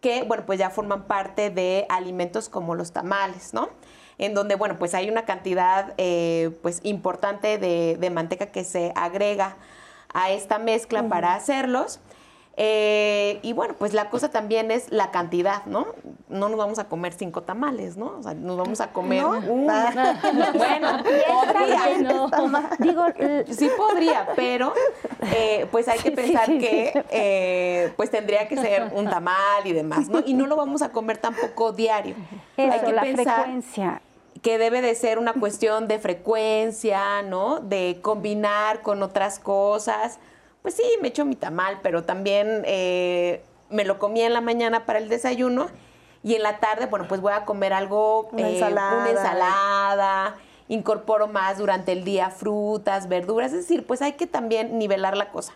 que 0.00 0.22
bueno, 0.22 0.44
pues 0.46 0.58
ya 0.58 0.70
forman 0.70 1.04
parte 1.04 1.50
de 1.50 1.86
alimentos 1.88 2.48
como 2.48 2.74
los 2.74 2.92
tamales, 2.92 3.54
¿no? 3.54 3.70
en 4.18 4.34
donde, 4.34 4.56
bueno, 4.56 4.76
pues 4.78 4.94
hay 4.94 5.08
una 5.08 5.24
cantidad 5.24 5.94
eh, 5.96 6.50
pues 6.60 6.80
importante 6.82 7.56
de, 7.56 8.10
manteca 8.10 8.46
que 8.46 8.64
se 8.64 8.92
agrega 8.96 9.56
a 10.12 10.30
esta 10.30 10.58
mezcla 10.58 11.08
para 11.08 11.34
hacerlos. 11.34 12.00
Eh, 12.60 13.38
y 13.42 13.52
bueno, 13.52 13.74
pues 13.78 13.94
la 13.94 14.10
cosa 14.10 14.32
también 14.32 14.72
es 14.72 14.90
la 14.90 15.12
cantidad, 15.12 15.64
¿no? 15.66 15.86
No 16.28 16.48
nos 16.48 16.58
vamos 16.58 16.80
a 16.80 16.88
comer 16.88 17.12
cinco 17.12 17.44
tamales, 17.44 17.96
¿no? 17.96 18.16
O 18.18 18.22
sea, 18.24 18.34
nos 18.34 18.56
vamos 18.56 18.80
a 18.80 18.92
comer 18.92 19.24
una. 19.24 20.18
bueno, 20.54 20.88
podría. 21.28 22.66
Digo, 22.80 23.06
sí 23.48 23.70
podría, 23.76 24.26
pero 24.34 24.72
eh, 25.32 25.68
pues 25.70 25.86
hay 25.86 26.00
que 26.00 26.10
pensar 26.10 26.46
que 26.46 27.92
pues 27.96 28.10
tendría 28.10 28.48
que 28.48 28.56
ser 28.56 28.90
un 28.92 29.08
tamal 29.08 29.64
y 29.64 29.72
demás, 29.72 30.08
¿no? 30.08 30.20
Y 30.26 30.34
no 30.34 30.46
lo 30.46 30.56
vamos 30.56 30.82
a 30.82 30.88
comer 30.88 31.18
tampoco 31.18 31.70
diario. 31.70 32.16
hay 32.56 32.80
que 32.80 32.92
la 32.92 33.02
pensar 33.02 33.42
frecuencia 33.42 34.02
que 34.42 34.58
debe 34.58 34.80
de 34.82 34.94
ser 34.94 35.18
una 35.18 35.32
cuestión 35.32 35.88
de 35.88 35.98
frecuencia, 35.98 37.22
¿no? 37.22 37.60
De 37.60 37.98
combinar 38.02 38.82
con 38.82 39.02
otras 39.02 39.38
cosas. 39.38 40.18
Pues 40.62 40.74
sí, 40.74 40.84
me 41.00 41.08
echo 41.08 41.24
mi 41.24 41.36
tamal, 41.36 41.80
pero 41.82 42.04
también 42.04 42.62
eh, 42.66 43.42
me 43.70 43.84
lo 43.84 43.98
comí 43.98 44.22
en 44.22 44.32
la 44.32 44.40
mañana 44.40 44.86
para 44.86 44.98
el 44.98 45.08
desayuno 45.08 45.68
y 46.22 46.34
en 46.34 46.42
la 46.42 46.58
tarde, 46.58 46.86
bueno, 46.86 47.06
pues 47.08 47.20
voy 47.20 47.32
a 47.32 47.44
comer 47.44 47.72
algo, 47.72 48.28
una, 48.32 48.48
ensalada. 48.48 49.02
una 49.02 49.10
ensalada, 49.10 50.36
incorporo 50.68 51.28
más 51.28 51.58
durante 51.58 51.92
el 51.92 52.04
día 52.04 52.30
frutas, 52.30 53.08
verduras, 53.08 53.52
es 53.52 53.60
decir, 53.60 53.86
pues 53.86 54.02
hay 54.02 54.12
que 54.12 54.26
también 54.26 54.78
nivelar 54.78 55.16
la 55.16 55.30
cosa. 55.30 55.54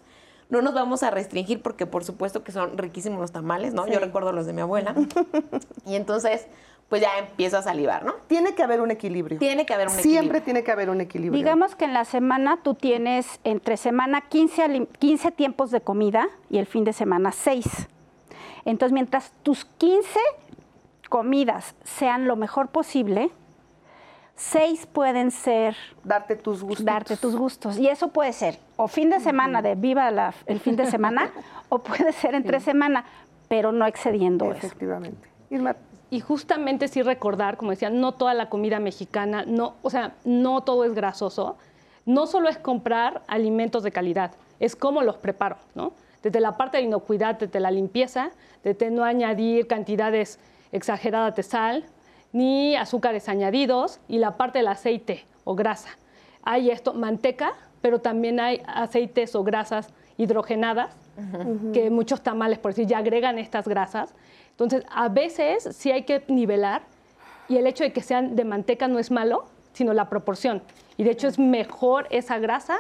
No 0.49 0.61
nos 0.61 0.75
vamos 0.75 1.03
a 1.03 1.11
restringir 1.11 1.63
porque 1.63 1.87
por 1.87 2.05
supuesto 2.05 2.45
que 2.45 2.53
son 2.53 2.77
riquísimos 2.77 3.21
los 3.21 3.33
tamales, 3.33 3.73
¿no? 3.73 3.87
Yo 3.87 3.99
recuerdo 3.99 4.33
los 4.33 4.45
de 4.45 4.53
mi 4.53 4.61
abuela. 4.61 4.95
y 5.87 5.95
entonces, 5.95 6.47
pues 6.93 7.01
ya 7.01 7.17
empiezo 7.19 7.57
a 7.57 7.63
salivar, 7.63 8.05
¿no? 8.05 8.13
Tiene 8.27 8.55
que 8.55 8.63
haber 8.63 8.83
un 8.83 8.91
equilibrio. 8.91 9.39
Tiene 9.39 9.65
que 9.65 9.73
haber 9.73 9.87
un 9.87 9.95
equilibrio. 9.95 10.21
Siempre 10.21 10.41
tiene 10.43 10.63
que 10.63 10.73
haber 10.73 10.91
un 10.91 11.01
equilibrio. 11.01 11.39
Digamos 11.39 11.75
que 11.75 11.87
en 11.87 11.95
la 11.95 12.05
semana 12.05 12.59
tú 12.63 12.75
tienes 12.75 13.41
entre 13.45 13.79
semana 13.79 14.21
15, 14.21 14.89
15 14.99 15.31
tiempos 15.31 15.71
de 15.71 15.81
comida 15.81 16.29
y 16.51 16.59
el 16.59 16.67
fin 16.67 16.85
de 16.85 16.93
semana 16.93 17.33
6. 17.33 17.89
Entonces, 18.67 18.93
mientras 18.93 19.33
tus 19.43 19.65
15 19.65 20.21
comidas 21.09 21.75
sean 21.83 22.27
lo 22.27 22.37
mejor 22.37 22.69
posible, 22.69 23.31
seis 24.35 24.85
pueden 24.85 25.31
ser 25.31 25.75
darte 26.05 26.37
tus 26.37 26.63
gustos. 26.63 26.85
Darte 26.85 27.17
tus 27.17 27.35
gustos. 27.35 27.79
Y 27.79 27.89
eso 27.89 28.09
puede 28.09 28.35
ser 28.35 28.59
o 28.77 28.87
fin 28.87 29.09
de 29.09 29.19
semana 29.21 29.63
de 29.63 29.77
viva 29.77 30.11
el 30.45 30.61
fin 30.61 30.77
de 30.77 30.85
semana 30.91 31.31
o 31.71 31.79
puede 31.79 32.13
ser 32.13 32.35
entre 32.35 32.61
semana, 32.61 33.07
pero 33.49 33.73
no 33.73 33.87
excediendo 33.87 34.53
eso. 34.53 34.67
Efectivamente. 34.67 35.27
Y 36.13 36.21
justamente 36.21 36.89
sí 36.89 37.01
recordar, 37.01 37.57
como 37.57 37.71
decía, 37.71 37.89
no 37.89 38.13
toda 38.13 38.35
la 38.35 38.51
comida 38.51 38.79
mexicana, 38.79 39.45
no, 39.47 39.77
o 39.81 39.89
sea, 39.89 40.13
no 40.27 40.61
todo 40.61 40.85
es 40.85 40.93
grasoso. 40.93 41.57
No 42.05 42.27
solo 42.27 42.51
es 42.51 42.59
comprar 42.59 43.23
alimentos 43.29 43.83
de 43.83 43.93
calidad, 43.93 44.33
es 44.61 44.77
cómo 44.77 45.01
los 45.01 45.17
preparo, 45.17 45.57
¿no? 45.75 45.95
Desde 46.23 46.41
la 46.41 46.59
parte 46.59 46.77
de 46.77 46.83
inocuidad, 46.83 47.39
desde 47.39 47.61
la 47.61 47.71
limpieza, 47.71 48.33
desde 48.63 48.91
no 48.91 49.05
añadir 49.05 49.67
cantidades 49.67 50.39
exageradas 50.71 51.35
de 51.35 51.45
sal, 51.45 51.87
ni 52.35 52.77
azúcares 52.77 53.31
añadidos, 53.31 53.99
y 54.07 54.19
la 54.19 54.37
parte 54.37 54.59
del 54.59 54.69
aceite 54.69 55.25
o 55.45 55.55
grasa. 55.55 55.97
Hay 56.43 56.71
esto, 56.71 56.93
manteca, 56.93 57.55
pero 57.81 58.03
también 58.03 58.39
hay 58.39 58.61
aceites 58.67 59.35
o 59.35 59.45
grasas 59.45 59.89
hidrogenadas, 60.19 60.95
que 61.73 61.91
muchos 61.91 62.23
tamales, 62.23 62.59
por 62.59 62.73
decir, 62.73 62.87
ya 62.87 62.99
agregan 62.99 63.39
estas 63.39 63.69
grasas. 63.69 64.15
Entonces, 64.51 64.85
a 64.91 65.09
veces 65.09 65.69
sí 65.73 65.91
hay 65.91 66.05
que 66.05 66.25
nivelar 66.29 66.83
y 67.49 67.57
el 67.57 67.67
hecho 67.67 67.85
de 67.85 67.93
que 67.93 68.01
sean 68.01 68.37
de 68.37 68.45
manteca 68.45 68.89
no 68.89 68.99
es 68.99 69.11
malo, 69.11 69.47
sino 69.73 69.93
la 69.93 70.09
proporción. 70.09 70.63
Y 70.97 71.05
de 71.05 71.11
hecho 71.11 71.29
es 71.29 71.39
mejor 71.39 72.07
esa 72.11 72.39
grasa 72.39 72.79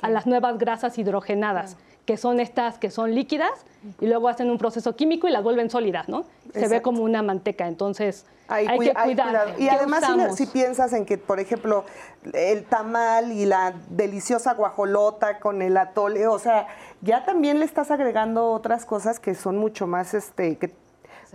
a 0.00 0.08
las 0.08 0.26
nuevas 0.26 0.58
grasas 0.58 0.98
hidrogenadas, 0.98 1.76
que 2.04 2.16
son 2.16 2.40
estas 2.40 2.78
que 2.78 2.90
son 2.90 3.14
líquidas 3.14 3.52
y 4.00 4.06
luego 4.06 4.28
hacen 4.28 4.50
un 4.50 4.58
proceso 4.58 4.96
químico 4.96 5.28
y 5.28 5.30
las 5.30 5.42
vuelven 5.42 5.70
sólidas, 5.70 6.08
¿no? 6.08 6.24
Se 6.52 6.68
ve 6.68 6.82
como 6.82 7.02
una 7.02 7.22
manteca, 7.22 7.66
entonces 7.66 8.26
hay, 8.48 8.66
que 8.78 8.92
cuidar. 8.92 9.54
Y 9.58 9.68
además 9.68 10.04
si, 10.36 10.46
piensas 10.46 10.92
en 10.92 11.06
que, 11.06 11.18
por 11.18 11.40
ejemplo, 11.40 11.84
el 12.32 12.64
tamal 12.64 13.32
y 13.32 13.46
la 13.46 13.74
deliciosa 13.88 14.54
guajolota 14.54 15.38
con 15.38 15.62
el 15.62 15.76
atole, 15.76 16.26
o 16.26 16.38
sea, 16.38 16.66
ya 17.00 17.24
también 17.24 17.58
le 17.58 17.64
estás 17.64 17.90
agregando 17.90 18.50
otras 18.50 18.84
cosas 18.84 19.18
que 19.18 19.34
son 19.34 19.58
mucho 19.58 19.86
más, 19.86 20.14
este, 20.14 20.56
que 20.56 20.74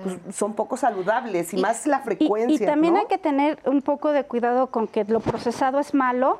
pues, 0.02 0.18
son 0.36 0.54
poco 0.54 0.78
saludables 0.78 1.54
y, 1.54 1.58
más 1.58 1.86
la 1.88 2.00
frecuencia. 2.00 2.64
Y, 2.64 2.66
también 2.66 2.96
hay 2.96 3.08
que 3.08 3.18
tener 3.18 3.60
un 3.66 3.82
poco 3.82 4.12
de 4.12 4.24
cuidado 4.24 4.68
con 4.68 4.88
que 4.88 5.04
lo 5.06 5.20
procesado 5.20 5.80
es 5.80 5.94
malo 5.94 6.40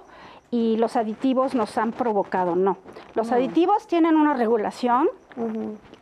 y 0.52 0.78
los 0.78 0.96
aditivos 0.96 1.56
nos 1.56 1.78
han 1.78 1.92
provocado, 1.92 2.56
no. 2.56 2.78
Los 3.14 3.32
aditivos 3.32 3.88
tienen 3.88 4.16
una 4.16 4.34
regulación 4.34 5.08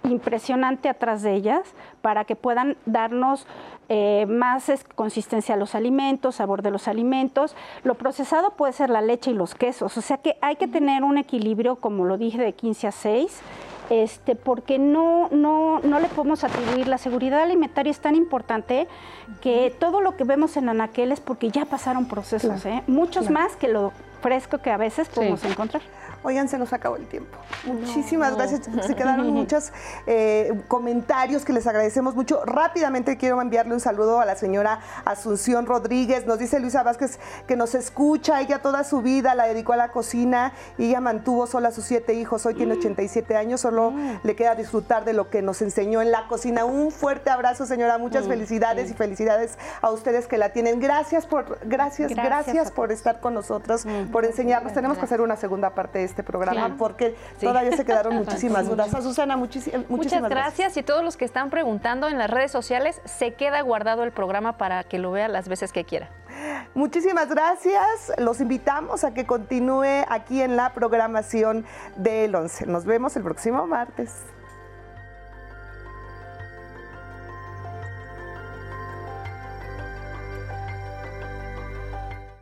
impresionante 0.03 0.89
atrás 0.89 1.21
de 1.21 1.33
ellas 1.33 1.61
para 2.01 2.23
que 2.23 2.35
puedan 2.35 2.77
darnos 2.85 3.45
eh, 3.89 4.25
más 4.27 4.71
consistencia 4.95 5.55
a 5.55 5.57
los 5.57 5.75
alimentos, 5.75 6.35
sabor 6.35 6.61
de 6.61 6.71
los 6.71 6.87
alimentos. 6.87 7.55
Lo 7.83 7.95
procesado 7.95 8.51
puede 8.51 8.73
ser 8.73 8.89
la 8.89 9.01
leche 9.01 9.31
y 9.31 9.33
los 9.33 9.53
quesos, 9.53 9.97
o 9.97 10.01
sea 10.01 10.17
que 10.17 10.37
hay 10.41 10.55
que 10.55 10.67
tener 10.67 11.03
un 11.03 11.17
equilibrio, 11.17 11.77
como 11.77 12.05
lo 12.05 12.17
dije, 12.17 12.37
de 12.37 12.53
15 12.53 12.87
a 12.87 12.91
6 12.91 13.41
este, 13.89 14.35
porque 14.35 14.79
no, 14.79 15.29
no, 15.31 15.79
no 15.79 15.99
le 15.99 16.07
podemos 16.09 16.43
atribuir. 16.43 16.87
La 16.87 16.97
seguridad 16.97 17.41
alimentaria 17.41 17.91
es 17.91 17.99
tan 17.99 18.15
importante 18.15 18.87
que 19.41 19.73
todo 19.79 20.01
lo 20.01 20.17
que 20.17 20.23
vemos 20.23 20.57
en 20.57 20.69
Anaquel 20.69 21.11
es 21.11 21.21
porque 21.21 21.49
ya 21.49 21.65
pasaron 21.65 22.07
procesos, 22.07 22.65
¿eh? 22.65 22.83
muchos 22.87 23.29
más 23.29 23.55
que 23.55 23.67
lo 23.67 23.91
fresco 24.21 24.59
que 24.59 24.69
a 24.69 24.77
veces 24.77 25.09
podemos 25.09 25.43
encontrar. 25.43 25.81
Oigan, 26.27 26.49
se 26.49 26.57
nos 26.57 26.73
acabó 26.73 26.97
el 26.97 27.07
tiempo. 27.07 27.37
Muchísimas 27.63 28.35
gracias. 28.35 28.67
Se 28.85 28.95
quedaron 28.95 29.29
muchos 29.33 29.71
eh, 30.07 30.61
comentarios 30.67 31.45
que 31.45 31.53
les 31.53 31.65
agradecemos 31.65 32.15
mucho. 32.15 32.43
Rápidamente 32.43 33.15
quiero 33.15 33.41
enviarle 33.41 33.73
un 33.73 33.79
saludo 33.79 34.19
a 34.19 34.25
la 34.25 34.35
señora 34.35 34.81
Asunción 35.05 35.65
Rodríguez. 35.65 36.25
Nos 36.25 36.37
dice 36.37 36.59
Luisa 36.59 36.83
Vázquez 36.83 37.17
que 37.47 37.55
nos 37.55 37.75
escucha. 37.75 38.41
Ella 38.41 38.61
toda 38.61 38.83
su 38.83 39.01
vida 39.01 39.35
la 39.35 39.45
dedicó 39.45 39.71
a 39.71 39.77
la 39.77 39.93
cocina 39.93 40.51
y 40.77 40.89
ella 40.89 40.99
mantuvo 40.99 41.47
sola 41.47 41.69
a 41.69 41.71
sus 41.71 41.85
siete 41.85 42.13
hijos. 42.13 42.45
Hoy 42.45 42.55
tiene 42.55 42.73
87 42.73 43.33
mm. 43.33 43.37
años. 43.37 43.61
Solo 43.61 43.91
mm. 43.91 44.19
le 44.23 44.35
queda 44.35 44.53
disfrutar 44.55 45.05
de 45.05 45.13
lo 45.13 45.29
que 45.29 45.41
nos 45.41 45.61
enseñó 45.61 46.01
en 46.01 46.11
la 46.11 46.27
cocina. 46.27 46.65
Un 46.65 46.91
fuerte 46.91 47.29
abrazo, 47.29 47.65
señora. 47.65 47.99
Muchas 47.99 48.25
mm. 48.25 48.29
felicidades 48.29 48.91
y 48.91 48.93
felicidades 48.95 49.57
a 49.81 49.91
ustedes 49.91 50.27
que 50.27 50.37
la 50.37 50.49
tienen. 50.49 50.81
Gracias 50.81 51.25
por, 51.25 51.57
gracias, 51.63 52.13
gracias, 52.13 52.69
por 52.69 52.91
estar 52.91 53.21
con 53.21 53.33
nosotros, 53.33 53.87
por 54.11 54.25
enseñarnos. 54.25 54.73
Tenemos 54.73 54.97
que 54.97 55.05
hacer 55.05 55.21
una 55.21 55.37
segunda 55.37 55.69
parte 55.69 56.03
este 56.16 56.16
programa 56.23 56.75
porque 56.77 57.15
todavía 57.39 57.75
se 57.75 57.85
quedaron 57.85 58.15
muchísimas 58.17 58.67
dudas. 58.67 58.93
A 58.93 59.01
Susana, 59.01 59.37
muchísimas, 59.37 59.89
Muchas 59.89 60.21
gracias. 60.23 60.77
Y 60.77 60.83
todos 60.83 61.03
los 61.03 61.17
que 61.17 61.25
están 61.25 61.49
preguntando 61.49 62.07
en 62.07 62.17
las 62.17 62.29
redes 62.29 62.51
sociales, 62.51 63.01
se 63.05 63.33
queda 63.33 63.61
guardado 63.61 64.03
el 64.03 64.11
programa 64.11 64.57
para 64.57 64.83
que 64.83 64.99
lo 64.99 65.11
vea 65.11 65.27
las 65.27 65.47
veces 65.47 65.71
que 65.71 65.83
quiera. 65.83 66.09
Muchísimas 66.75 67.29
gracias. 67.29 68.11
Los 68.17 68.41
invitamos 68.41 69.03
a 69.03 69.13
que 69.13 69.25
continúe 69.25 70.05
aquí 70.07 70.41
en 70.41 70.55
la 70.55 70.73
programación 70.73 71.65
del 71.95 72.35
11. 72.35 72.67
Nos 72.67 72.85
vemos 72.85 73.15
el 73.15 73.23
próximo 73.23 73.65
martes. 73.65 74.13